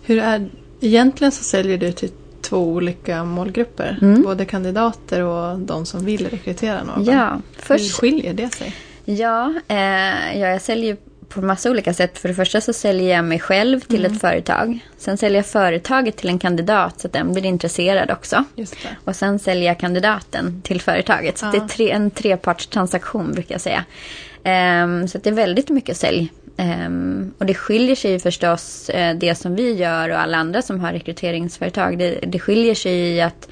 Hur 0.02 0.18
är, 0.18 0.48
egentligen 0.82 1.32
så 1.32 1.44
säljer 1.44 1.78
du 1.78 1.92
till 1.92 2.10
två 2.40 2.58
olika 2.58 3.24
målgrupper. 3.24 3.98
Mm. 4.02 4.22
Både 4.22 4.44
kandidater 4.44 5.20
och 5.22 5.58
de 5.58 5.86
som 5.86 6.04
vill 6.04 6.28
rekrytera 6.28 6.84
någon. 6.84 7.04
Ja, 7.04 7.40
Hur 7.56 7.62
först, 7.62 7.92
skiljer 8.00 8.34
det 8.34 8.54
sig? 8.54 8.74
ja, 9.04 9.54
eh, 9.68 9.76
ja, 10.40 10.48
jag 10.48 10.60
säljer 10.60 10.96
på 11.28 11.42
massa 11.42 11.70
olika 11.70 11.94
sätt. 11.94 12.18
För 12.18 12.28
det 12.28 12.34
första 12.34 12.60
så 12.60 12.72
säljer 12.72 13.14
jag 13.16 13.24
mig 13.24 13.38
själv 13.40 13.80
till 13.80 14.04
ett 14.04 14.20
företag. 14.20 14.78
Sen 14.98 15.16
säljer 15.18 15.38
jag 15.38 15.46
företaget 15.46 16.16
till 16.16 16.28
en 16.28 16.38
kandidat 16.38 17.00
så 17.00 17.06
att 17.06 17.12
den 17.12 17.32
blir 17.32 17.44
intresserad 17.46 18.10
också. 18.10 18.44
Och 19.04 19.16
sen 19.16 19.38
säljer 19.38 19.66
jag 19.66 19.78
kandidaten 19.78 20.62
till 20.62 20.80
företaget. 20.80 21.38
Så 21.38 21.46
Ja. 21.46 21.50
det 21.50 21.56
är 21.58 21.68
tre, 21.68 21.90
en 21.90 22.10
trepartstransaktion 22.10 23.32
brukar 23.32 23.54
jag 23.54 23.60
säga. 23.60 23.84
Ehm, 24.44 25.08
så 25.08 25.18
det 25.18 25.30
är 25.30 25.34
väldigt 25.34 25.68
mycket 25.68 25.96
sälj. 25.96 26.32
Ehm, 26.56 27.32
och 27.38 27.46
det 27.46 27.54
skiljer 27.54 27.96
sig 27.96 28.10
ju 28.12 28.18
förstås 28.18 28.88
eh, 28.88 29.16
det 29.16 29.34
som 29.34 29.54
vi 29.54 29.72
gör 29.72 30.08
och 30.08 30.20
alla 30.20 30.38
andra 30.38 30.62
som 30.62 30.80
har 30.80 30.92
rekryteringsföretag. 30.92 31.98
Det, 31.98 32.18
det 32.26 32.38
skiljer 32.38 32.74
sig 32.74 32.92
i 32.92 33.20
att 33.20 33.48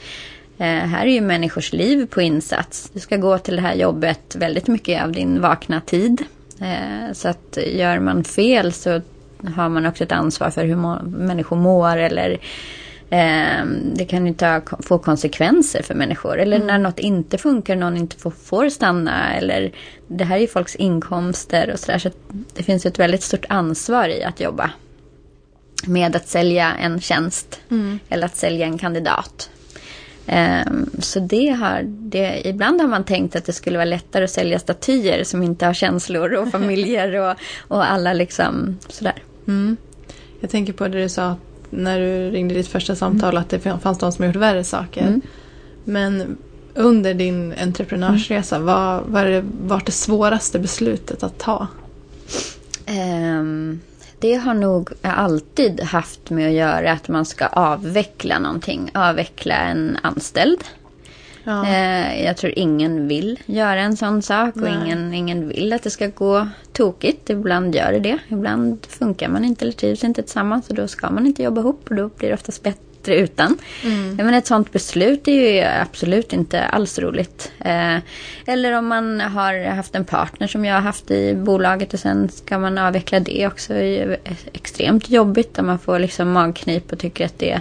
eh, 0.59 0.67
här 0.67 1.07
är 1.07 1.11
ju 1.11 1.21
människors 1.21 1.73
liv 1.73 2.07
på 2.07 2.23
insats. 2.23 2.91
Du 2.93 3.01
ska 3.01 3.17
gå 3.17 3.39
till 3.39 3.57
det 3.57 3.63
här 3.63 3.75
jobbet 3.75 4.37
väldigt 4.39 4.67
mycket 4.67 5.03
av 5.03 5.13
din 5.13 5.41
vakna 5.41 5.81
tid. 5.81 6.23
Eh, 6.61 7.13
så 7.13 7.29
att 7.29 7.59
gör 7.67 7.99
man 7.99 8.25
fel 8.25 8.73
så 8.73 9.01
har 9.55 9.69
man 9.69 9.87
också 9.87 10.05
ett 10.05 10.13
ansvar 10.13 10.51
för 10.51 10.65
hur 10.65 10.77
må- 10.77 11.03
människor 11.03 11.57
mår 11.57 11.97
eller 11.97 12.39
Eh, 13.11 13.65
det 13.95 14.05
kan 14.05 14.27
ju 14.27 14.35
ta, 14.35 14.61
få 14.79 14.99
konsekvenser 14.99 15.83
för 15.83 15.95
människor. 15.95 16.39
Eller 16.39 16.59
när 16.59 16.79
något 16.79 16.99
inte 16.99 17.39
funkar, 17.39 17.77
någon 17.77 17.97
inte 17.97 18.17
får, 18.17 18.31
får 18.31 18.69
stanna. 18.69 19.35
Eller 19.35 19.73
det 20.09 20.25
här 20.25 20.37
är 20.37 20.41
ju 20.41 20.47
folks 20.47 20.77
inkomster 20.77 21.71
och 21.73 21.79
sådär. 21.79 21.99
Så 21.99 22.11
det 22.55 22.63
finns 22.63 22.87
ett 22.87 22.99
väldigt 22.99 23.23
stort 23.23 23.45
ansvar 23.49 24.09
i 24.09 24.25
att 24.25 24.41
jobba 24.41 24.71
med 25.87 26.17
att 26.17 26.29
sälja 26.29 26.75
en 26.75 27.01
tjänst. 27.01 27.61
Eller 28.09 28.27
att 28.27 28.37
sälja 28.37 28.67
en 28.67 28.79
kandidat. 28.79 29.51
Eh, 30.27 30.67
så 30.99 31.21
det 31.21 31.49
har, 31.49 31.83
det, 31.83 32.49
ibland 32.49 32.81
har 32.81 32.89
man 32.89 33.05
tänkt 33.05 33.37
att 33.37 33.45
det 33.45 33.53
skulle 33.53 33.79
vara 33.79 33.85
lättare 33.85 34.25
att 34.25 34.31
sälja 34.31 34.59
statyer 34.59 35.25
som 35.25 35.43
inte 35.43 35.67
har 35.67 35.75
känslor 35.75 36.35
och 36.35 36.49
familjer 36.53 37.15
och, 37.17 37.37
och 37.59 37.91
alla 37.91 38.13
liksom 38.13 38.79
sådär. 38.89 39.23
Mm. 39.49 39.77
Jag 40.41 40.51
tänker 40.51 40.73
på 40.73 40.89
det 40.89 41.03
du 41.03 41.09
sa 41.09 41.37
när 41.71 42.01
du 42.01 42.31
ringde 42.31 42.55
ditt 42.55 42.69
första 42.69 42.97
samtal 42.97 43.37
att 43.37 43.49
det 43.49 43.61
fanns 43.61 43.99
de 43.99 44.13
som 44.13 44.25
gjort 44.25 44.37
värre 44.37 44.65
saker. 44.65 45.01
Mm. 45.01 45.21
Men 45.85 46.37
under 46.75 47.15
din 47.15 47.55
entreprenörsresa, 47.63 48.59
vad 48.59 49.03
var 49.07 49.25
det, 49.25 49.45
var 49.63 49.83
det 49.87 49.93
svåraste 49.93 50.59
beslutet 50.59 51.23
att 51.23 51.39
ta? 51.39 51.67
Ehm, 52.87 53.81
det 54.19 54.35
har 54.35 54.55
nog 54.55 54.91
alltid 55.03 55.81
haft 55.81 56.31
med 56.31 56.49
att 56.49 56.55
göra 56.55 56.93
att 56.93 57.09
man 57.09 57.25
ska 57.25 57.47
avveckla 57.47 58.39
någonting. 58.39 58.91
Avveckla 58.95 59.55
en 59.55 59.99
anställd. 60.03 60.65
Ja. 61.45 61.67
Eh, 61.67 62.25
jag 62.25 62.37
tror 62.37 62.53
ingen 62.57 63.09
vill 63.09 63.39
göra 63.47 63.81
en 63.81 63.97
sån 63.97 64.23
sak 64.23 64.57
och 64.57 64.63
Nej. 64.63 64.75
ingen, 64.85 65.15
ingen 65.15 65.49
vill 65.49 65.73
att 65.73 65.83
det 65.83 65.91
ska 65.91 66.07
gå 66.07 66.49
tokigt. 66.73 67.31
Ibland 67.31 67.75
gör 67.75 67.93
det 67.93 67.99
det. 67.99 68.19
Ibland 68.29 68.87
funkar 68.89 69.29
man 69.29 69.45
inte 69.45 69.65
eller 69.65 69.73
trivs 69.73 70.05
inte 70.05 70.23
tillsammans 70.23 70.69
och 70.69 70.75
då 70.75 70.89
ska 70.89 71.11
man 71.11 71.27
inte 71.27 71.43
jobba 71.43 71.61
ihop 71.61 71.87
och 71.91 71.97
då 71.97 72.09
blir 72.09 72.29
det 72.29 72.35
oftast 72.35 72.63
bättre 72.63 73.17
utan. 73.17 73.59
Mm. 73.85 74.17
Men 74.17 74.35
ett 74.35 74.47
sånt 74.47 74.73
beslut 74.73 75.29
är 75.29 75.33
ju 75.33 75.61
absolut 75.61 76.33
inte 76.33 76.63
alls 76.65 76.99
roligt. 76.99 77.53
Eh, 77.59 77.97
eller 78.47 78.73
om 78.73 78.87
man 78.87 79.21
har 79.21 79.65
haft 79.65 79.95
en 79.95 80.05
partner 80.05 80.47
som 80.47 80.65
jag 80.65 80.75
har 80.75 80.81
haft 80.81 81.11
i 81.11 81.35
bolaget 81.35 81.95
och 81.95 82.01
sen 82.01 82.29
ska 82.29 82.59
man 82.59 82.79
avveckla 82.79 83.21
det 83.21 83.47
också. 83.47 83.73
Det 83.73 84.01
är 84.01 84.19
extremt 84.53 85.11
jobbigt 85.11 85.55
där 85.55 85.63
man 85.63 85.79
får 85.79 85.99
liksom 85.99 86.33
magknip 86.33 86.93
och 86.93 86.99
tycker 86.99 87.25
att 87.25 87.39
det 87.39 87.61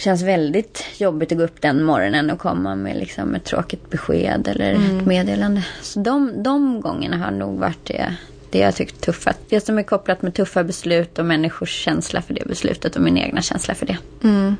känns 0.00 0.22
väldigt 0.22 0.84
jobbigt 0.98 1.32
att 1.32 1.38
gå 1.38 1.44
upp 1.44 1.60
den 1.60 1.84
morgonen 1.84 2.30
och 2.30 2.38
komma 2.38 2.74
med 2.74 2.96
liksom 2.96 3.34
ett 3.34 3.44
tråkigt 3.44 3.90
besked 3.90 4.48
eller 4.48 4.72
ett 4.72 5.06
meddelande. 5.06 5.66
Så 5.82 6.00
de, 6.00 6.42
de 6.42 6.80
gångerna 6.80 7.16
har 7.16 7.30
nog 7.30 7.58
varit 7.58 7.84
det, 7.84 8.16
det 8.50 8.58
jag 8.58 8.74
tyckt 8.74 9.00
tuffast. 9.00 9.38
Det 9.48 9.60
som 9.60 9.78
är 9.78 9.82
kopplat 9.82 10.22
med 10.22 10.34
tuffa 10.34 10.64
beslut 10.64 11.18
och 11.18 11.24
människors 11.24 11.70
känsla 11.70 12.22
för 12.22 12.34
det 12.34 12.42
beslutet 12.46 12.96
och 12.96 13.02
min 13.02 13.16
egna 13.16 13.42
känsla 13.42 13.74
för 13.74 13.86
det. 13.86 13.98
Mm. 14.22 14.56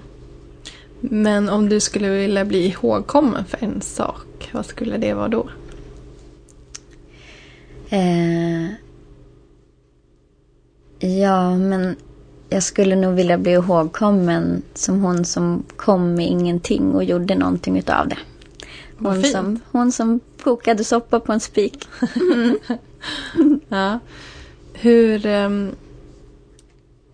Men 1.01 1.49
om 1.49 1.69
du 1.69 1.81
skulle 1.81 2.11
vilja 2.11 2.45
bli 2.45 2.67
ihågkommen 2.67 3.45
för 3.45 3.65
en 3.65 3.81
sak, 3.81 4.51
vad 4.53 4.67
skulle 4.67 4.97
det 4.97 5.15
vara 5.15 5.29
då? 5.29 5.51
Eh, 7.91 8.67
ja, 10.99 11.57
men 11.57 11.97
jag 12.51 12.63
skulle 12.63 12.97
nog 12.97 13.15
vilja 13.15 13.39
bli 13.39 13.53
ihågkommen 13.53 14.63
som 14.75 15.01
hon 15.01 15.25
som 15.25 15.63
kom 15.77 16.15
med 16.15 16.27
ingenting 16.27 16.95
och 16.95 17.05
gjorde 17.05 17.35
någonting 17.35 17.79
utav 17.79 18.09
det. 18.09 18.19
Hon 18.99 19.23
som, 19.23 19.61
hon 19.73 19.93
som 19.93 20.21
kokade 20.43 20.85
soppa 20.85 21.21
på 21.21 21.33
en 21.33 21.41
spik. 21.41 21.89
Ja. 23.69 23.99
Hur, 24.73 25.27
ehm, 25.27 25.71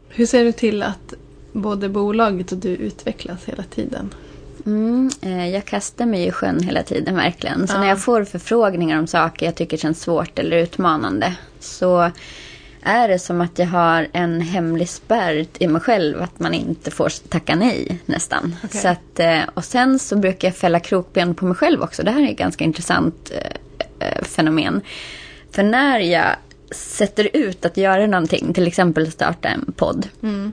hur 0.08 0.26
ser 0.26 0.44
du 0.44 0.52
till 0.52 0.82
att 0.82 1.14
både 1.52 1.88
bolaget 1.88 2.52
och 2.52 2.58
du 2.58 2.68
utvecklas 2.68 3.44
hela 3.44 3.62
tiden? 3.62 4.14
Mm, 4.66 5.10
eh, 5.20 5.48
jag 5.48 5.64
kastar 5.64 6.06
mig 6.06 6.26
i 6.26 6.30
sjön 6.30 6.60
hela 6.62 6.82
tiden 6.82 7.14
verkligen. 7.16 7.68
Så 7.68 7.74
Ja. 7.74 7.80
när 7.80 7.88
jag 7.88 8.02
får 8.02 8.24
förfrågningar 8.24 8.98
om 8.98 9.06
saker 9.06 9.46
jag 9.46 9.54
tycker 9.54 9.76
känns 9.76 10.00
svårt 10.00 10.38
eller 10.38 10.56
utmanande 10.56 11.36
så 11.60 12.10
är 12.86 13.08
det 13.08 13.18
som 13.18 13.40
att 13.40 13.58
jag 13.58 13.66
har 13.66 14.08
en 14.12 14.40
hemlig 14.40 14.88
spärr 14.88 15.46
i 15.58 15.66
mig 15.66 15.80
själv 15.80 16.22
att 16.22 16.40
man 16.40 16.54
inte 16.54 16.90
får 16.90 17.28
tacka 17.28 17.56
nej 17.56 17.98
nästan. 18.06 18.56
Okej. 18.64 18.80
Så 18.80 18.88
att, 18.88 19.20
eh, 19.20 19.40
och 19.54 19.64
sen 19.64 19.98
så 19.98 20.16
brukar 20.16 20.48
jag 20.48 20.56
fälla 20.56 20.80
krokben 20.80 21.34
på 21.34 21.44
mig 21.44 21.56
själv 21.56 21.82
också. 21.82 22.02
Det 22.02 22.10
här 22.10 22.22
är 22.22 22.30
ett 22.30 22.38
ganska 22.38 22.64
intressant 22.64 23.32
eh, 23.34 24.08
eh, 24.08 24.24
fenomen. 24.24 24.80
För 25.50 25.62
när 25.62 25.98
jag 25.98 26.36
sätter 26.70 27.28
ut 27.32 27.64
att 27.64 27.76
göra 27.76 28.06
någonting, 28.06 28.54
till 28.54 28.66
exempel 28.66 29.12
starta 29.12 29.48
en 29.48 29.72
podd. 29.76 30.08
Mm. 30.22 30.52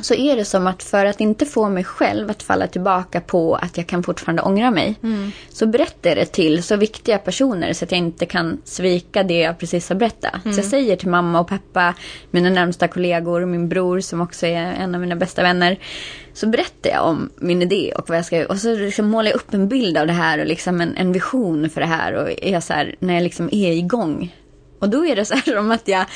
Så 0.00 0.14
är 0.14 0.36
det 0.36 0.44
som 0.44 0.66
att 0.66 0.82
för 0.82 1.06
att 1.06 1.20
inte 1.20 1.46
få 1.46 1.68
mig 1.68 1.84
själv 1.84 2.30
att 2.30 2.42
falla 2.42 2.66
tillbaka 2.66 3.20
på 3.20 3.54
att 3.54 3.76
jag 3.76 3.86
kan 3.86 4.02
fortfarande 4.02 4.42
ångra 4.42 4.70
mig. 4.70 4.94
Mm. 5.02 5.32
Så 5.48 5.66
berättar 5.66 6.10
jag 6.10 6.16
det 6.16 6.26
till 6.26 6.62
så 6.62 6.76
viktiga 6.76 7.18
personer 7.18 7.72
så 7.72 7.84
att 7.84 7.92
jag 7.92 7.98
inte 7.98 8.26
kan 8.26 8.60
svika 8.64 9.22
det 9.22 9.38
jag 9.38 9.58
precis 9.58 9.88
har 9.88 9.96
berättat. 9.96 10.44
Mm. 10.44 10.54
Så 10.54 10.60
jag 10.60 10.66
säger 10.66 10.96
till 10.96 11.08
mamma 11.08 11.40
och 11.40 11.48
pappa, 11.48 11.94
mina 12.30 12.50
närmsta 12.50 12.88
kollegor, 12.88 13.46
min 13.46 13.68
bror 13.68 14.00
som 14.00 14.20
också 14.20 14.46
är 14.46 14.72
en 14.72 14.94
av 14.94 15.00
mina 15.00 15.16
bästa 15.16 15.42
vänner. 15.42 15.78
Så 16.34 16.46
berättar 16.46 16.90
jag 16.90 17.06
om 17.06 17.30
min 17.36 17.62
idé 17.62 17.92
och 17.96 18.08
vad 18.08 18.18
jag 18.18 18.24
ska. 18.24 18.46
Och 18.46 18.58
så 18.58 18.74
liksom 18.74 19.06
målar 19.06 19.30
jag 19.30 19.36
upp 19.36 19.54
en 19.54 19.68
bild 19.68 19.98
av 19.98 20.06
det 20.06 20.12
här 20.12 20.38
och 20.38 20.46
liksom 20.46 20.80
en, 20.80 20.96
en 20.96 21.12
vision 21.12 21.70
för 21.70 21.80
det 21.80 21.86
här. 21.86 22.12
Och 22.14 22.30
är 22.42 22.60
så 22.60 22.72
här, 22.72 22.94
när 22.98 23.14
jag 23.14 23.22
liksom 23.22 23.48
är 23.52 23.72
igång. 23.72 24.36
Och 24.78 24.88
då 24.88 25.06
är 25.06 25.16
det 25.16 25.24
så 25.24 25.34
här 25.34 25.42
som 25.56 25.70
att 25.70 25.88
jag 25.88 26.06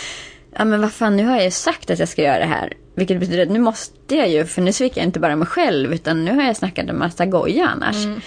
ja 0.58 0.64
men 0.64 0.80
vad 0.80 0.92
fan, 0.92 1.16
nu 1.16 1.24
har 1.24 1.36
jag 1.36 1.44
ju 1.44 1.50
sagt 1.50 1.90
att 1.90 1.98
jag 1.98 2.08
ska 2.08 2.22
göra 2.22 2.38
det 2.38 2.44
här. 2.44 2.72
Vilket 2.94 3.20
betyder 3.20 3.42
att 3.42 3.50
nu 3.50 3.58
måste 3.58 4.16
jag 4.16 4.28
ju, 4.28 4.44
för 4.44 4.62
nu 4.62 4.72
sviker 4.72 5.00
jag 5.00 5.08
inte 5.08 5.20
bara 5.20 5.36
mig 5.36 5.46
själv, 5.46 5.94
utan 5.94 6.24
nu 6.24 6.34
har 6.34 6.42
jag 6.42 6.56
snackat 6.56 6.88
en 6.88 6.98
massa 6.98 7.26
goja 7.26 7.68
annars. 7.68 8.04
Mm. 8.04 8.20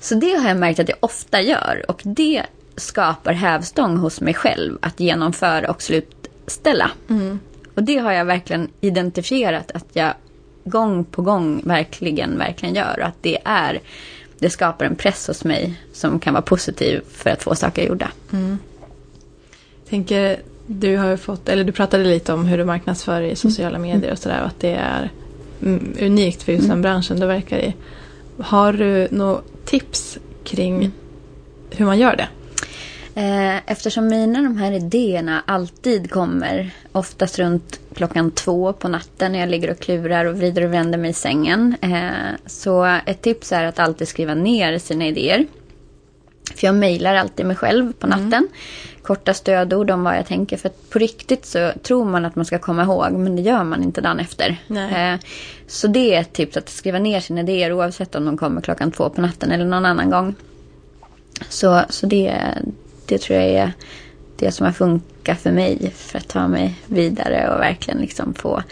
Så 0.00 0.14
det 0.14 0.34
har 0.34 0.48
jag 0.48 0.56
märkt 0.56 0.80
att 0.80 0.88
jag 0.88 0.98
ofta 1.00 1.40
gör. 1.40 1.84
Och 1.88 2.00
det 2.04 2.42
skapar 2.76 3.32
hävstång 3.32 3.96
hos 3.96 4.20
mig 4.20 4.34
själv 4.34 4.78
att 4.82 5.00
genomföra 5.00 5.70
och 5.70 5.82
slutställa. 5.82 6.90
Mm. 7.08 7.40
Och 7.74 7.82
det 7.82 7.96
har 7.96 8.12
jag 8.12 8.24
verkligen 8.24 8.68
identifierat 8.80 9.70
att 9.70 9.86
jag 9.92 10.12
gång 10.64 11.04
på 11.04 11.22
gång 11.22 11.62
verkligen, 11.64 12.38
verkligen 12.38 12.74
gör. 12.74 12.98
Och 13.00 13.06
att 13.06 13.22
det 13.22 13.38
är, 13.44 13.80
det 14.38 14.50
skapar 14.50 14.84
en 14.84 14.96
press 14.96 15.26
hos 15.26 15.44
mig 15.44 15.82
som 15.92 16.20
kan 16.20 16.34
vara 16.34 16.42
positiv 16.42 17.00
för 17.10 17.30
att 17.30 17.42
få 17.42 17.54
saker 17.54 17.82
gjorda. 17.82 18.10
Mm. 18.32 18.58
tänker 19.88 20.40
du 20.66 20.96
har 20.96 21.16
fått, 21.16 21.48
eller 21.48 21.64
du 21.64 21.72
pratade 21.72 22.04
lite 22.04 22.32
om 22.32 22.46
hur 22.46 22.58
du 22.58 22.64
marknadsför 22.64 23.20
i 23.20 23.36
sociala 23.36 23.76
mm. 23.76 23.90
medier 23.90 24.12
och 24.12 24.18
sådär 24.18 24.40
och 24.40 24.46
att 24.46 24.60
det 24.60 24.74
är 24.74 25.10
mm, 25.62 25.94
unikt 26.00 26.42
för 26.42 26.52
just 26.52 26.62
den 26.62 26.70
mm. 26.70 26.82
branschen 26.82 27.20
du 27.20 27.26
verkar 27.26 27.58
i. 27.58 27.74
Har 28.38 28.72
du 28.72 29.08
några 29.10 29.40
tips 29.64 30.18
kring 30.44 30.92
hur 31.70 31.86
man 31.86 31.98
gör 31.98 32.16
det? 32.16 32.28
Eh, 33.20 33.56
eftersom 33.66 34.08
mina 34.08 34.42
de 34.42 34.56
här 34.56 34.72
idéerna 34.72 35.42
alltid 35.46 36.10
kommer 36.10 36.70
oftast 36.92 37.38
runt 37.38 37.80
klockan 37.94 38.30
två 38.30 38.72
på 38.72 38.88
natten 38.88 39.32
när 39.32 39.38
jag 39.38 39.48
ligger 39.48 39.70
och 39.70 39.78
klurar 39.78 40.24
och 40.24 40.36
vrider 40.36 40.64
och 40.64 40.74
vänder 40.74 40.98
mig 40.98 41.10
i 41.10 41.14
sängen. 41.14 41.76
Eh, 41.80 42.36
så 42.46 42.84
ett 43.06 43.22
tips 43.22 43.52
är 43.52 43.64
att 43.64 43.78
alltid 43.78 44.08
skriva 44.08 44.34
ner 44.34 44.78
sina 44.78 45.06
idéer. 45.06 45.46
För 46.54 46.66
jag 46.66 46.74
mejlar 46.74 47.14
alltid 47.14 47.46
mig 47.46 47.56
själv 47.56 47.92
på 47.92 48.06
natten. 48.06 48.32
Mm 48.32 48.48
korta 49.06 49.34
stödord 49.34 49.90
om 49.90 50.04
vad 50.04 50.16
jag 50.16 50.26
tänker. 50.26 50.56
För 50.56 50.70
på 50.90 50.98
riktigt 50.98 51.46
så 51.46 51.72
tror 51.82 52.04
man 52.04 52.24
att 52.24 52.36
man 52.36 52.44
ska 52.44 52.58
komma 52.58 52.82
ihåg 52.82 53.12
men 53.12 53.36
det 53.36 53.42
gör 53.42 53.64
man 53.64 53.82
inte 53.82 54.00
dagen 54.00 54.20
efter. 54.20 54.56
Eh, 54.70 55.20
så 55.66 55.86
det 55.86 56.14
är 56.14 56.20
ett 56.20 56.32
tips 56.32 56.56
att 56.56 56.68
skriva 56.68 56.98
ner 56.98 57.20
sina 57.20 57.40
idéer 57.40 57.72
oavsett 57.72 58.14
om 58.14 58.24
de 58.24 58.36
kommer 58.36 58.60
klockan 58.60 58.92
två 58.92 59.10
på 59.10 59.20
natten 59.20 59.50
eller 59.50 59.64
någon 59.64 59.84
annan 59.84 60.10
gång. 60.10 60.34
Så, 61.48 61.82
så 61.88 62.06
det, 62.06 62.40
det 63.06 63.18
tror 63.18 63.38
jag 63.38 63.48
är 63.48 63.72
det 64.36 64.52
som 64.52 64.66
har 64.66 64.72
funkat 64.72 65.40
för 65.40 65.52
mig 65.52 65.92
för 65.94 66.18
att 66.18 66.28
ta 66.28 66.48
mig 66.48 66.74
vidare 66.86 67.54
och 67.54 67.60
verkligen 67.60 68.00
liksom 68.00 68.34
få 68.34 68.62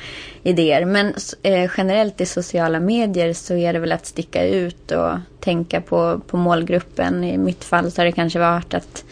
idéer. 0.42 0.84
Men 0.84 1.14
eh, 1.42 1.70
generellt 1.76 2.20
i 2.20 2.26
sociala 2.26 2.80
medier 2.80 3.32
så 3.32 3.54
är 3.54 3.72
det 3.72 3.78
väl 3.78 3.92
att 3.92 4.06
sticka 4.06 4.46
ut 4.46 4.90
och 4.90 5.18
tänka 5.40 5.80
på, 5.80 6.20
på 6.26 6.36
målgruppen. 6.36 7.24
I 7.24 7.38
mitt 7.38 7.64
fall 7.64 7.90
så 7.90 8.00
har 8.00 8.06
det 8.06 8.12
kanske 8.12 8.38
varit 8.38 8.74
att 8.74 9.04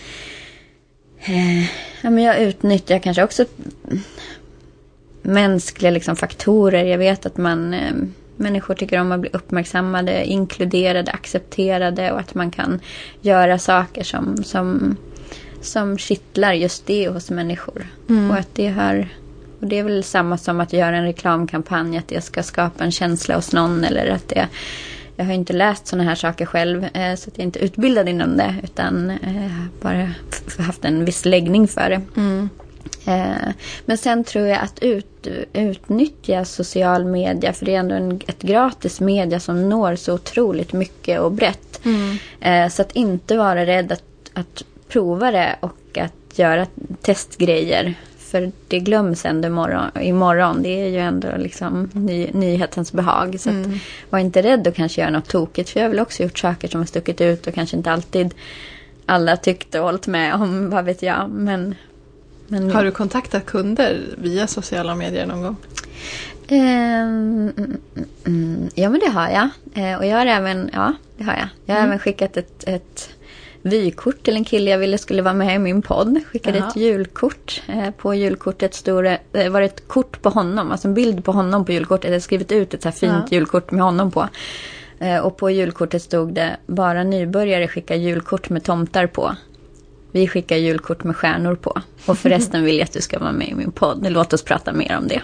Eh, 1.24 1.62
ja, 2.02 2.10
men 2.10 2.18
jag 2.18 2.40
utnyttjar 2.42 2.98
kanske 2.98 3.22
också 3.22 3.44
mänskliga 5.22 5.90
liksom, 5.90 6.16
faktorer. 6.16 6.84
Jag 6.84 6.98
vet 6.98 7.26
att 7.26 7.36
man, 7.36 7.74
eh, 7.74 7.92
människor 8.36 8.74
tycker 8.74 9.00
om 9.00 9.12
att 9.12 9.20
bli 9.20 9.30
uppmärksammade, 9.32 10.24
inkluderade, 10.24 11.10
accepterade 11.10 12.12
och 12.12 12.20
att 12.20 12.34
man 12.34 12.50
kan 12.50 12.80
göra 13.20 13.58
saker 13.58 14.04
som, 14.04 14.44
som, 14.44 14.96
som 15.60 15.98
kittlar 15.98 16.52
just 16.52 16.86
det 16.86 17.08
hos 17.08 17.30
människor. 17.30 17.86
Mm. 18.08 18.30
Och 18.30 18.36
att 18.36 18.54
det 18.54 18.68
har 18.68 19.08
och 19.62 19.68
det 19.68 19.78
är 19.78 19.82
väl 19.82 20.04
samma 20.04 20.38
som 20.38 20.60
att 20.60 20.72
göra 20.72 20.96
en 20.96 21.04
reklamkampanj, 21.04 21.98
att 21.98 22.08
det 22.08 22.20
ska 22.20 22.42
skapa 22.42 22.84
en 22.84 22.92
känsla 22.92 23.36
hos 23.36 23.52
någon 23.52 23.84
eller 23.84 24.10
att 24.10 24.28
det 24.28 24.48
jag 25.16 25.24
har 25.24 25.32
inte 25.32 25.52
läst 25.52 25.86
sådana 25.86 26.08
här 26.08 26.14
saker 26.14 26.46
själv 26.46 26.84
eh, 26.84 27.14
så 27.14 27.30
att 27.30 27.36
jag 27.36 27.38
är 27.38 27.46
inte 27.46 27.58
utbildad 27.58 28.08
inom 28.08 28.36
det 28.36 28.54
utan 28.62 29.10
eh, 29.10 29.64
bara 29.80 30.10
haft 30.58 30.84
en 30.84 31.04
viss 31.04 31.24
läggning 31.24 31.68
för 31.68 31.90
det. 31.90 32.02
Mm. 32.16 32.48
Eh, 33.06 33.52
men 33.84 33.98
sen 33.98 34.24
tror 34.24 34.46
jag 34.46 34.58
att 34.58 34.78
ut, 34.82 35.26
utnyttja 35.52 36.44
social 36.44 37.04
media 37.04 37.52
för 37.52 37.66
det 37.66 37.74
är 37.74 37.78
ändå 37.78 37.94
en, 37.94 38.20
ett 38.26 38.42
gratis 38.42 39.00
media 39.00 39.40
som 39.40 39.68
når 39.68 39.96
så 39.96 40.14
otroligt 40.14 40.72
mycket 40.72 41.20
och 41.20 41.32
brett. 41.32 41.80
Mm. 41.84 42.70
Så 42.70 42.82
att 42.82 42.92
inte 42.92 43.36
vara 43.36 43.66
rädd 43.66 43.92
att, 43.92 44.04
att 44.32 44.64
prova 44.88 45.30
det 45.30 45.56
och 45.60 45.98
att 45.98 46.38
göra 46.38 46.66
testgrejer 47.02 47.94
för 48.32 48.52
det 48.68 48.78
glöms 48.78 49.24
ändå 49.24 49.48
imorgon. 49.48 49.90
imorgon. 50.00 50.62
Det 50.62 50.68
är 50.68 50.88
ju 50.88 50.98
ändå 50.98 51.28
liksom 51.36 51.90
ny, 51.92 52.30
nyhetens 52.32 52.92
behag. 52.92 53.40
Så 53.40 53.50
mm. 53.50 53.78
var 54.10 54.18
inte 54.18 54.42
rädd 54.42 54.66
att 54.66 54.74
kanske 54.74 55.00
göra 55.00 55.10
något 55.10 55.28
tokigt. 55.28 55.70
För 55.70 55.80
jag 55.80 55.84
har 55.84 55.90
väl 55.90 56.00
också 56.00 56.22
gjort 56.22 56.38
saker 56.38 56.68
som 56.68 56.80
har 56.80 56.86
stuckit 56.86 57.20
ut 57.20 57.46
och 57.46 57.54
kanske 57.54 57.76
inte 57.76 57.92
alltid 57.92 58.34
alla 59.06 59.36
tyckte 59.36 59.80
och 59.80 59.86
hållit 59.86 60.06
med 60.06 60.34
om, 60.34 60.70
vad 60.70 60.84
vet 60.84 61.02
jag. 61.02 61.30
Men, 61.30 61.74
men... 62.46 62.70
Har 62.70 62.84
du 62.84 62.90
kontaktat 62.90 63.46
kunder 63.46 64.00
via 64.18 64.46
sociala 64.46 64.94
medier 64.94 65.26
någon 65.26 65.42
gång? 65.42 65.56
Um, 66.50 67.52
mm, 68.26 68.70
ja 68.74 68.90
men 68.90 69.00
det 69.00 69.10
har 69.10 69.28
jag. 69.28 69.48
Uh, 69.76 69.98
och 69.98 70.06
jag 70.06 70.16
har 70.16 70.26
även, 70.26 70.70
ja 70.72 70.94
det 71.16 71.24
har 71.24 71.32
jag. 71.32 71.48
Jag 71.66 71.74
har 71.74 71.80
mm. 71.80 71.90
även 71.90 71.98
skickat 71.98 72.36
ett, 72.36 72.68
ett 72.68 73.10
vykort 73.62 74.22
till 74.22 74.36
en 74.36 74.44
kille 74.44 74.70
jag 74.70 74.78
ville 74.78 74.98
skulle 74.98 75.22
vara 75.22 75.34
med 75.34 75.54
i 75.54 75.58
min 75.58 75.82
podd. 75.82 76.18
Skickade 76.26 76.58
Jaha. 76.58 76.68
ett 76.68 76.76
julkort. 76.76 77.62
Eh, 77.66 77.90
på 77.90 78.14
julkortet 78.14 78.74
stod 78.74 79.04
det, 79.04 79.18
det 79.32 79.48
var 79.48 79.62
ett 79.62 79.88
kort 79.88 80.22
på 80.22 80.28
honom, 80.28 80.70
alltså 80.70 80.88
en 80.88 80.94
bild 80.94 81.24
på 81.24 81.32
honom 81.32 81.64
på 81.64 81.72
julkortet. 81.72 82.04
Jag 82.04 82.10
hade 82.10 82.20
skrivit 82.20 82.52
ut 82.52 82.74
ett 82.74 82.82
så 82.82 82.88
här 82.88 82.96
fint 82.96 83.12
ja. 83.30 83.36
julkort 83.36 83.70
med 83.70 83.84
honom 83.84 84.10
på. 84.10 84.28
Eh, 84.98 85.18
och 85.18 85.36
på 85.36 85.50
julkortet 85.50 86.02
stod 86.02 86.34
det, 86.34 86.56
bara 86.66 87.04
nybörjare 87.04 87.68
skickar 87.68 87.94
julkort 87.94 88.50
med 88.50 88.64
tomtar 88.64 89.06
på. 89.06 89.36
Vi 90.14 90.28
skickar 90.28 90.56
julkort 90.56 91.04
med 91.04 91.16
stjärnor 91.16 91.54
på. 91.54 91.80
Och 92.06 92.18
förresten 92.18 92.64
vill 92.64 92.78
jag 92.78 92.84
att 92.84 92.92
du 92.92 93.00
ska 93.00 93.18
vara 93.18 93.32
med 93.32 93.48
i 93.48 93.54
min 93.54 93.72
podd. 93.72 94.06
Låt 94.10 94.32
oss 94.32 94.42
prata 94.42 94.72
mer 94.72 94.98
om 94.98 95.08
det. 95.08 95.22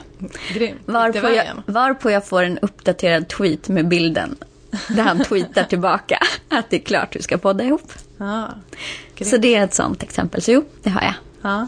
Grymt. 0.55 0.81
Varpå 0.85 1.29
jag, 1.29 1.45
varpå 1.67 2.11
jag 2.11 2.27
får 2.27 2.43
en 2.43 2.59
uppdaterad 2.59 3.29
tweet 3.29 3.69
med 3.69 3.89
bilden 3.89 4.37
där 4.89 5.03
han 5.03 5.25
tweetar 5.25 5.65
tillbaka 5.65 6.19
att 6.49 6.71
det 6.71 6.77
är 6.77 6.81
klart 6.81 7.17
vi 7.17 7.23
ska 7.23 7.39
podda 7.39 7.65
ihop. 7.65 7.93
Ah, 8.19 8.47
så 9.21 9.37
det 9.37 9.55
är 9.55 9.65
ett 9.65 9.75
sånt 9.75 10.03
exempel. 10.03 10.43
Så 10.43 10.53
jo, 10.53 10.65
det 10.83 10.91
har 10.91 11.03
jag. 11.03 11.15
Ah. 11.43 11.67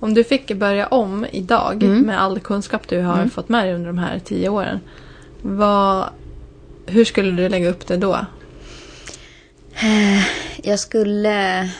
Om 0.00 0.14
du 0.14 0.24
fick 0.24 0.52
börja 0.56 0.86
om 0.86 1.26
idag 1.32 1.82
mm. 1.82 2.00
med 2.00 2.22
all 2.22 2.40
kunskap 2.40 2.88
du 2.88 3.00
har 3.00 3.16
mm. 3.16 3.30
fått 3.30 3.48
med 3.48 3.66
dig 3.66 3.74
under 3.74 3.86
de 3.86 3.98
här 3.98 4.18
tio 4.18 4.48
åren. 4.48 4.80
Vad, 5.42 6.08
hur 6.86 7.04
skulle 7.04 7.30
du 7.30 7.48
lägga 7.48 7.68
upp 7.68 7.86
det 7.86 7.96
då? 7.96 8.26
Jag 10.62 10.80
skulle 10.80 11.60
Ja, 11.62 11.70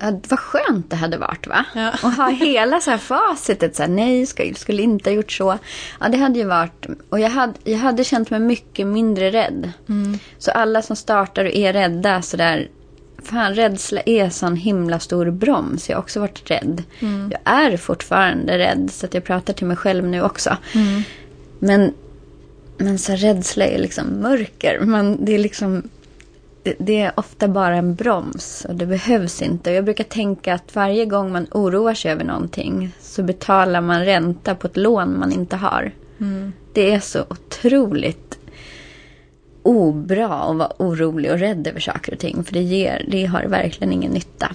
vad 0.00 0.38
skönt 0.38 0.90
det 0.90 0.96
hade 0.96 1.18
varit 1.18 1.46
va? 1.46 1.64
Ja. 1.74 1.92
Och 2.02 2.12
ha 2.12 2.28
hela 2.28 2.80
så 2.80 2.90
här 2.90 2.98
facitet. 2.98 3.76
Så 3.76 3.82
här, 3.82 3.90
nej, 3.90 4.26
skulle, 4.26 4.54
skulle 4.54 4.82
inte 4.82 5.10
ha 5.10 5.14
gjort 5.14 5.32
så. 5.32 5.58
Ja, 6.00 6.08
det 6.08 6.18
hade 6.18 6.38
ju 6.38 6.44
varit. 6.44 6.86
Och 7.08 7.20
jag 7.20 7.30
hade, 7.30 7.54
jag 7.64 7.78
hade 7.78 8.04
känt 8.04 8.30
mig 8.30 8.40
mycket 8.40 8.86
mindre 8.86 9.30
rädd. 9.30 9.72
Mm. 9.88 10.18
Så 10.38 10.50
alla 10.50 10.82
som 10.82 10.96
startar 10.96 11.44
och 11.44 11.54
är 11.54 11.72
rädda 11.72 12.22
så 12.22 12.36
där. 12.36 12.68
Fan, 13.22 13.54
rädsla 13.54 14.00
är 14.06 14.30
sån 14.30 14.56
himla 14.56 14.98
stor 14.98 15.30
broms. 15.30 15.88
Jag 15.88 15.96
har 15.96 16.02
också 16.02 16.20
varit 16.20 16.50
rädd. 16.50 16.82
Mm. 17.00 17.32
Jag 17.32 17.54
är 17.54 17.76
fortfarande 17.76 18.58
rädd. 18.58 18.90
Så 18.92 19.06
att 19.06 19.14
jag 19.14 19.24
pratar 19.24 19.52
till 19.52 19.66
mig 19.66 19.76
själv 19.76 20.04
nu 20.04 20.22
också. 20.22 20.56
Mm. 20.74 21.02
Men, 21.58 21.94
men 22.76 22.98
så 22.98 23.12
rädsla 23.12 23.64
är 23.64 23.78
liksom 23.78 24.06
mörker. 24.06 24.80
Man, 24.80 25.24
det 25.24 25.34
är 25.34 25.38
liksom 25.38 25.82
det 26.78 27.00
är 27.00 27.12
ofta 27.16 27.48
bara 27.48 27.76
en 27.76 27.94
broms 27.94 28.66
och 28.68 28.74
det 28.74 28.86
behövs 28.86 29.42
inte. 29.42 29.70
Jag 29.70 29.84
brukar 29.84 30.04
tänka 30.04 30.54
att 30.54 30.74
varje 30.74 31.04
gång 31.04 31.32
man 31.32 31.46
oroar 31.50 31.94
sig 31.94 32.12
över 32.12 32.24
någonting 32.24 32.92
så 33.00 33.22
betalar 33.22 33.80
man 33.80 34.04
ränta 34.04 34.54
på 34.54 34.66
ett 34.66 34.76
lån 34.76 35.18
man 35.18 35.32
inte 35.32 35.56
har. 35.56 35.92
Mm. 36.20 36.52
Det 36.72 36.90
är 36.90 37.00
så 37.00 37.24
otroligt 37.30 38.38
obra 39.62 40.28
att 40.28 40.56
vara 40.56 40.72
orolig 40.78 41.32
och 41.32 41.38
rädd 41.38 41.66
över 41.66 41.80
saker 41.80 42.12
och 42.12 42.18
ting. 42.18 42.44
För 42.44 42.52
det, 42.52 42.62
ger, 42.62 43.06
det 43.08 43.24
har 43.24 43.44
verkligen 43.44 43.92
ingen 43.92 44.12
nytta. 44.12 44.52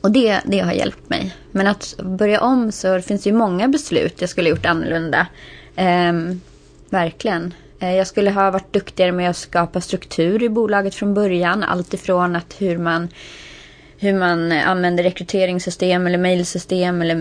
Och 0.00 0.10
det, 0.10 0.40
det 0.44 0.58
har 0.58 0.72
hjälpt 0.72 1.10
mig. 1.10 1.34
Men 1.50 1.66
att 1.66 1.94
börja 2.02 2.40
om 2.40 2.72
så 2.72 3.00
finns 3.00 3.22
det 3.22 3.30
ju 3.30 3.36
många 3.36 3.68
beslut 3.68 4.20
jag 4.20 4.30
skulle 4.30 4.50
gjort 4.50 4.66
annorlunda. 4.66 5.26
Um, 5.76 6.40
verkligen. 6.90 7.54
Eh, 7.82 7.94
jag 7.94 8.06
skulle 8.06 8.30
ha 8.30 8.50
varit 8.50 8.72
duktigare 8.72 9.12
med 9.12 9.30
att 9.30 9.36
skapa 9.36 9.80
struktur 9.80 10.42
i 10.42 10.48
bolaget 10.48 10.94
från 10.94 11.14
början. 11.14 11.62
Alltifrån 11.62 12.36
att 12.36 12.54
hur 12.58 12.78
man 12.78 13.08
hur 14.02 14.14
man 14.14 14.52
använder 14.52 15.04
rekryteringssystem 15.04 16.06
eller 16.06 16.18
mejlsystem 16.18 17.02
eller 17.02 17.14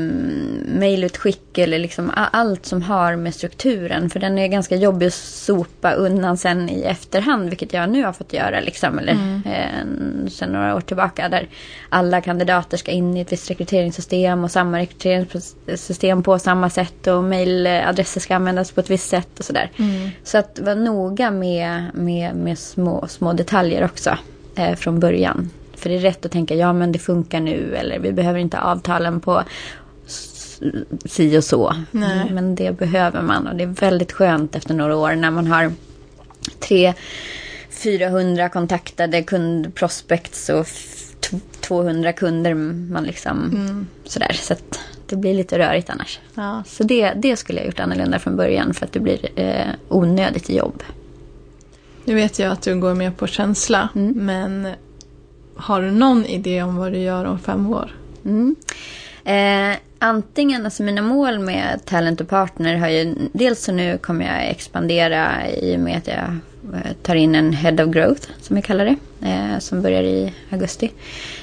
mejlutskick 0.80 1.58
eller 1.58 1.80
liksom 1.80 2.12
allt 2.16 2.66
som 2.66 2.82
har 2.82 3.16
med 3.16 3.36
strukturen. 3.36 4.10
För 4.10 4.20
den 4.20 4.38
är 4.38 4.48
ganska 4.48 4.76
jobbig 4.76 5.08
att 5.08 5.14
sopa 5.14 5.94
undan 5.94 6.38
sen 6.38 6.70
i 6.70 6.82
efterhand, 6.82 7.50
vilket 7.50 7.74
jag 7.74 7.90
nu 7.90 8.04
har 8.04 8.14
fått 8.14 8.34
göra 8.34 8.60
liksom, 8.60 9.00
eller 9.00 9.14
mm. 9.14 9.42
eh, 9.46 10.30
sen 10.30 10.50
några 10.50 10.76
år 10.76 10.82
tillbaka. 10.82 11.30
Där 11.30 11.48
alla 11.90 12.22
kandidater 12.22 12.78
ska 12.78 12.92
in 12.92 13.18
i 13.18 13.22
ett 13.22 13.32
visst 13.32 13.50
rekryteringssystem 13.50 14.44
och 14.44 14.52
samma 14.52 14.80
rekryteringssystem 14.80 16.24
på 16.24 16.40
samma 16.40 16.70
sätt 16.70 17.08
och 17.08 17.24
mejladresser 17.24 18.20
ska 18.20 18.36
användas 18.36 18.72
på 18.72 18.80
ett 18.80 18.90
visst 18.90 19.10
sätt 19.10 19.40
och 19.40 19.46
sådär. 19.46 19.72
Mm. 19.78 20.10
Så 20.24 20.38
att 20.38 20.60
vara 20.60 20.76
noga 20.76 21.32
med, 21.32 21.84
med, 21.94 22.36
med 22.36 22.60
små, 22.60 23.08
små 23.08 23.34
detaljer 23.34 23.86
också 23.86 24.18
eh, 24.56 24.76
från 24.76 25.00
början. 25.00 25.50
För 25.82 25.90
det 25.90 25.96
är 25.96 26.00
rätt 26.00 26.26
att 26.26 26.32
tänka, 26.32 26.56
ja 26.56 26.74
men 26.74 26.92
det 26.92 27.00
funkar 27.00 27.40
nu 27.40 27.76
eller 27.76 28.00
vi 28.00 28.12
behöver 28.12 28.40
inte 28.40 28.60
avtalen 28.60 29.20
på 29.20 29.44
si 31.06 31.38
och 31.38 31.44
så. 31.44 31.76
Nej. 31.92 32.32
Men 32.32 32.56
det 32.56 32.78
behöver 32.78 33.22
man 33.22 33.48
och 33.48 33.56
det 33.56 33.64
är 33.64 33.68
väldigt 33.68 34.12
skönt 34.12 34.56
efter 34.56 34.74
några 34.74 34.96
år 34.96 35.16
när 35.16 35.32
man 35.32 35.48
har 35.48 35.72
tre 36.60 36.94
400 37.70 38.50
kontaktade 38.50 39.24
kundprospects 39.24 40.50
och 40.50 40.68
200 41.62 42.14
kunder 42.14 42.54
man 42.54 43.04
liksom 43.04 43.38
mm. 43.38 43.88
sådär. 44.06 44.32
Så 44.34 44.54
att 44.54 44.80
det 45.08 45.16
blir 45.16 45.34
lite 45.34 45.60
rörigt 45.60 45.90
annars. 45.90 46.20
Ja. 46.36 46.64
Så 46.68 46.84
det, 46.84 47.14
det 47.16 47.36
skulle 47.36 47.60
jag 47.60 47.66
gjort 47.66 47.80
annorlunda 47.80 48.20
från 48.20 48.38
början 48.38 48.74
för 48.74 48.86
att 48.86 48.94
det 48.94 49.00
blir 49.00 49.40
eh, 49.40 49.68
onödigt 49.88 50.50
jobb. 50.50 50.84
Nu 52.06 52.16
vet 52.16 52.40
jag 52.40 52.52
att 52.52 52.62
du 52.62 52.80
går 52.80 52.94
med 52.94 53.18
på 53.18 53.28
känsla 53.28 53.90
mm. 53.96 54.14
men 54.26 54.68
har 55.56 55.82
du 55.82 55.92
någon 55.92 56.26
idé 56.26 56.64
om 56.64 56.76
vad 56.76 56.92
du 56.92 56.98
gör 56.98 57.26
om 57.26 57.40
fem 57.40 57.74
år? 57.74 57.96
Mm. 58.26 58.56
Eh, 59.24 59.78
antingen, 60.00 60.66
alltså 60.66 60.84
mina 60.84 61.02
mål 61.02 61.40
med 61.40 61.86
Talent 61.86 62.22
och 62.22 62.30
Partner 62.30 62.76
har 62.76 62.88
ju, 62.88 63.16
dels 63.34 63.64
så 63.64 63.72
nu 63.72 63.98
kommer 63.98 64.26
jag 64.26 64.50
expandera 64.50 65.50
i 65.50 65.76
och 65.76 65.80
med 65.80 65.98
att 65.98 66.08
jag 66.08 66.38
eh, 66.74 66.92
tar 67.04 67.16
in 67.16 67.36
en 67.36 67.54
Head 67.54 67.84
of 67.84 67.94
Growth, 67.94 68.28
som 68.42 68.56
jag 68.56 68.66
kallar 68.66 68.86
det, 68.86 69.28
eh, 69.28 69.60
som 69.60 69.82
börjar 69.82 70.04
i 70.04 70.34
augusti. 70.52 70.92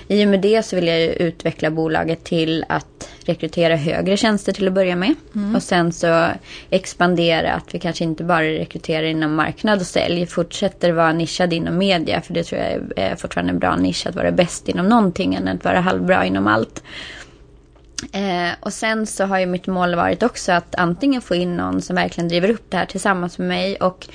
I 0.09 0.25
och 0.25 0.29
med 0.29 0.41
det 0.41 0.63
så 0.63 0.77
vill 0.77 0.87
jag 0.87 1.01
utveckla 1.01 1.71
bolaget 1.71 2.25
till 2.25 2.65
att 2.69 3.09
rekrytera 3.25 3.77
högre 3.77 4.17
tjänster 4.17 4.53
till 4.53 4.69
att 4.69 4.75
börja 4.75 4.97
med. 4.97 5.15
Mm. 5.35 5.57
Och 5.57 5.63
sen 5.63 5.93
så 5.93 6.29
expandera 6.71 7.53
att 7.53 7.75
vi 7.75 7.79
kanske 7.79 8.05
inte 8.05 8.25
bara 8.25 8.43
rekryterar 8.43 9.07
inom 9.07 9.35
marknad 9.35 9.81
och 9.81 9.87
sälj. 9.87 10.27
Fortsätter 10.27 10.93
vara 10.93 11.13
nischad 11.13 11.53
inom 11.53 11.79
media. 11.79 12.21
För 12.21 12.35
det 12.35 12.45
tror 12.45 12.61
jag 12.61 12.81
är 12.97 13.17
fortfarande 13.17 13.53
en 13.53 13.59
bra 13.59 13.77
nisch 13.77 14.07
att 14.07 14.15
vara 14.15 14.33
bäst 14.33 14.69
inom 14.69 14.89
någonting 14.89 15.35
än 15.35 15.49
att 15.49 15.65
vara 15.65 15.81
halvbra 15.81 16.25
inom 16.25 16.47
allt. 16.47 16.83
Eh, 18.13 18.51
och 18.61 18.73
sen 18.73 19.07
så 19.07 19.25
har 19.25 19.39
ju 19.39 19.47
mitt 19.47 19.67
mål 19.67 19.95
varit 19.95 20.23
också 20.23 20.53
att 20.53 20.75
antingen 20.75 21.23
få 21.23 21.35
in 21.35 21.57
någon 21.57 21.83
som 21.83 21.97
verkligen 21.97 22.29
driver 22.29 22.51
upp 22.51 22.65
det 22.69 22.77
här 22.77 22.87
tillsammans 22.87 23.39
med 23.39 23.49
mig 23.49 23.77
och 23.77 24.09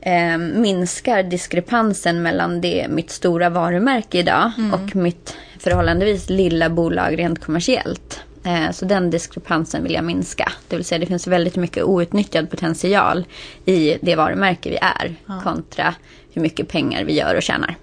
eh, 0.00 0.38
minskar 0.38 1.22
diskrepansen 1.22 2.22
mellan 2.22 2.60
det, 2.60 2.86
mitt 2.88 3.10
stora 3.10 3.50
varumärke 3.50 4.18
idag 4.18 4.52
mm. 4.58 4.74
och 4.74 4.96
mitt 4.96 5.36
förhållandevis 5.58 6.30
lilla 6.30 6.70
bolag 6.70 7.18
rent 7.18 7.44
kommersiellt. 7.44 8.20
Eh, 8.44 8.70
så 8.70 8.84
den 8.84 9.10
diskrepansen 9.10 9.82
vill 9.82 9.94
jag 9.94 10.04
minska. 10.04 10.52
Det 10.68 10.76
vill 10.76 10.84
säga 10.84 10.98
det 10.98 11.06
finns 11.06 11.26
väldigt 11.26 11.56
mycket 11.56 11.84
outnyttjad 11.84 12.50
potential 12.50 13.24
i 13.64 13.98
det 14.00 14.16
varumärke 14.16 14.70
vi 14.70 14.76
är 14.76 15.14
ja. 15.26 15.40
kontra 15.42 15.94
hur 16.32 16.42
mycket 16.42 16.68
pengar 16.68 17.04
vi 17.04 17.12
gör 17.12 17.34
och 17.34 17.42
tjänar. 17.42 17.76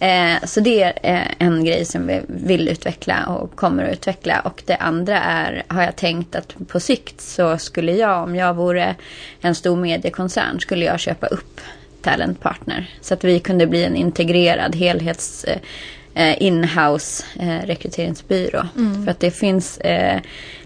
Eh, 0.00 0.44
så 0.44 0.60
det 0.60 0.82
är 0.82 0.92
eh, 1.02 1.26
en 1.38 1.64
grej 1.64 1.84
som 1.84 2.06
vi 2.06 2.20
vill 2.26 2.68
utveckla 2.68 3.26
och 3.26 3.56
kommer 3.56 3.84
att 3.84 3.92
utveckla. 3.92 4.40
Och 4.40 4.62
det 4.66 4.76
andra 4.76 5.20
är, 5.20 5.62
har 5.68 5.82
jag 5.82 5.96
tänkt 5.96 6.34
att 6.34 6.68
på 6.68 6.80
sikt 6.80 7.20
så 7.20 7.58
skulle 7.58 7.92
jag, 7.92 8.22
om 8.22 8.36
jag 8.36 8.54
vore 8.54 8.94
en 9.40 9.54
stor 9.54 9.76
mediekoncern, 9.76 10.60
skulle 10.60 10.84
jag 10.84 11.00
köpa 11.00 11.26
upp 11.26 11.60
Talent 12.02 12.40
Partner. 12.40 12.90
Så 13.00 13.14
att 13.14 13.24
vi 13.24 13.40
kunde 13.40 13.66
bli 13.66 13.84
en 13.84 13.96
integrerad 13.96 14.76
helhets 14.76 15.46
eh, 16.14 16.42
inhouse 16.42 17.24
eh, 17.40 17.66
rekryteringsbyrå. 17.66 18.62
Mm. 18.76 19.04
För 19.04 19.10
att 19.10 19.20
det 19.20 19.30
finns, 19.30 19.78
eh, 19.78 20.20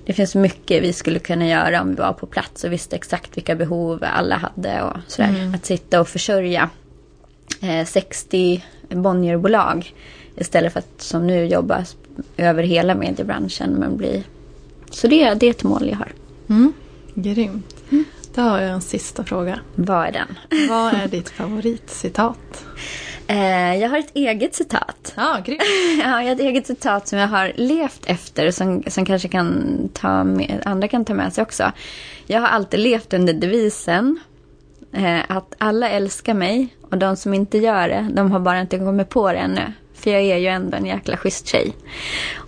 det 0.05 0.13
finns 0.13 0.35
mycket 0.35 0.83
vi 0.83 0.93
skulle 0.93 1.19
kunna 1.19 1.47
göra 1.47 1.81
om 1.81 1.89
vi 1.89 1.95
var 1.95 2.13
på 2.13 2.27
plats 2.27 2.65
och 2.65 2.73
visste 2.73 2.97
exakt 2.97 3.37
vilka 3.37 3.55
behov 3.55 4.05
alla 4.05 4.37
hade 4.37 4.83
och 4.83 4.97
sådär. 5.07 5.29
Mm. 5.29 5.55
Att 5.55 5.67
sitta 5.67 6.01
och 6.01 6.09
försörja 6.09 6.71
60 7.87 8.63
Bonnierbolag 8.95 9.95
istället 10.37 10.73
för 10.73 10.79
att 10.79 11.03
som 11.03 11.27
nu 11.27 11.47
jobba 11.47 11.85
över 12.37 12.63
hela 12.63 12.95
mediebranschen. 12.95 13.71
Men 13.71 13.97
bli... 13.97 14.25
Så 14.91 15.07
det, 15.07 15.35
det 15.35 15.47
är 15.47 15.51
ett 15.51 15.65
mål 15.65 15.89
jag 15.89 15.97
har. 15.97 16.13
Mm. 16.49 16.73
Grymt. 17.15 17.77
Mm. 17.91 18.05
Då 18.35 18.43
har 18.43 18.61
jag 18.61 18.71
en 18.71 18.81
sista 18.81 19.25
fråga. 19.25 19.59
Vad 19.75 20.07
är 20.07 20.13
den? 20.13 20.39
Vad 20.69 20.95
är 20.95 21.09
ditt 21.09 21.31
favoritcitat? 21.31 22.65
Eh, 23.27 23.77
jag 23.77 23.89
har 23.89 23.99
ett 23.99 24.11
eget 24.15 24.55
citat. 24.55 25.13
Ja, 25.17 25.39
grymt. 25.45 25.63
ja, 26.05 26.23
jag 26.23 26.29
har 26.29 26.35
ett 26.35 26.41
eget 26.41 26.67
citat 26.67 27.09
som 27.09 27.19
jag 27.19 27.29
har 27.29 27.53
levt 27.57 28.07
efter 28.07 28.51
som, 28.51 28.83
som 28.87 29.05
kanske 29.05 29.29
kan 29.29 29.79
ta 29.95 30.25
med, 30.25 30.63
andra 30.65 30.89
kan 30.89 31.05
ta 31.05 31.15
med 31.15 31.33
sig 31.33 31.43
också. 31.43 31.73
Jag 32.27 32.41
har 32.41 32.49
alltid 32.49 32.81
levt 32.81 33.15
under 33.15 33.33
devisen 33.33 34.19
eh, 34.93 35.21
att 35.29 35.55
alla 35.59 35.89
älskar 35.89 36.35
mig 36.35 36.69
och 36.93 36.99
de 36.99 37.17
som 37.17 37.35
inte 37.35 37.59
gör 37.59 37.89
det, 37.89 38.09
de 38.13 38.33
har 38.33 38.41
bara 38.41 38.61
inte 38.61 38.79
kommit 38.79 39.09
på 39.09 39.33
det 39.33 39.39
ännu. 39.39 39.73
För 39.95 40.11
jag 40.11 40.23
är 40.23 40.37
ju 40.37 40.47
ändå 40.47 40.77
en 40.77 40.87
jäkla 40.87 41.17
schysst 41.17 41.47
tjej. 41.47 41.73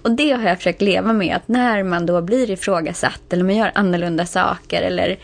Och 0.03 0.11
det 0.11 0.33
har 0.33 0.43
jag 0.43 0.57
försökt 0.57 0.83
leva 0.83 1.13
med. 1.13 1.37
Att 1.37 1.49
när 1.49 1.83
man 1.83 2.07
då 2.07 2.23
blir 2.23 2.51
ifrågasatt 2.51 3.33
eller 3.33 3.45
man 3.45 3.57
gör 3.57 3.73
annorlunda 3.75 4.27
saker 4.27 4.83
eller 4.83 5.19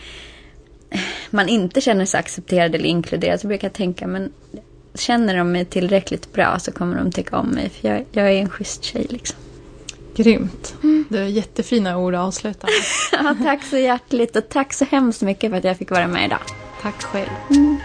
man 1.31 1.49
inte 1.49 1.81
känner 1.81 2.05
sig 2.05 2.21
accepterad 2.21 2.75
eller 2.75 2.85
inkluderad 2.85 3.41
så 3.41 3.47
brukar 3.47 3.69
jag 3.69 3.73
tänka 3.73 4.07
men 4.07 4.33
känner 4.95 5.37
de 5.37 5.53
mig 5.53 5.65
tillräckligt 5.65 6.33
bra 6.33 6.59
så 6.59 6.73
kommer 6.73 6.97
de 6.97 7.13
tycka 7.13 7.37
om 7.37 7.49
mig. 7.49 7.71
För 7.71 7.89
jag, 7.89 8.05
jag 8.13 8.33
är 8.33 8.41
en 8.41 8.51
schysst 8.51 8.85
tjej 8.85 9.07
liksom. 9.11 9.39
Grymt. 10.17 10.75
Mm. 10.83 11.05
Det 11.09 11.19
är 11.19 11.25
jättefina 11.25 11.99
ord 11.99 12.15
att 12.15 12.21
avsluta 12.21 12.67
med. 12.67 13.25
ja, 13.25 13.45
tack 13.45 13.65
så 13.65 13.77
hjärtligt 13.77 14.37
och 14.37 14.49
tack 14.49 14.73
så 14.73 14.85
hemskt 14.85 15.23
mycket 15.23 15.51
för 15.51 15.59
att 15.59 15.65
jag 15.65 15.77
fick 15.77 15.91
vara 15.91 16.07
med 16.07 16.25
idag. 16.25 16.43
Tack 16.83 17.03
själv. 17.03 17.31
Mm. 17.51 17.77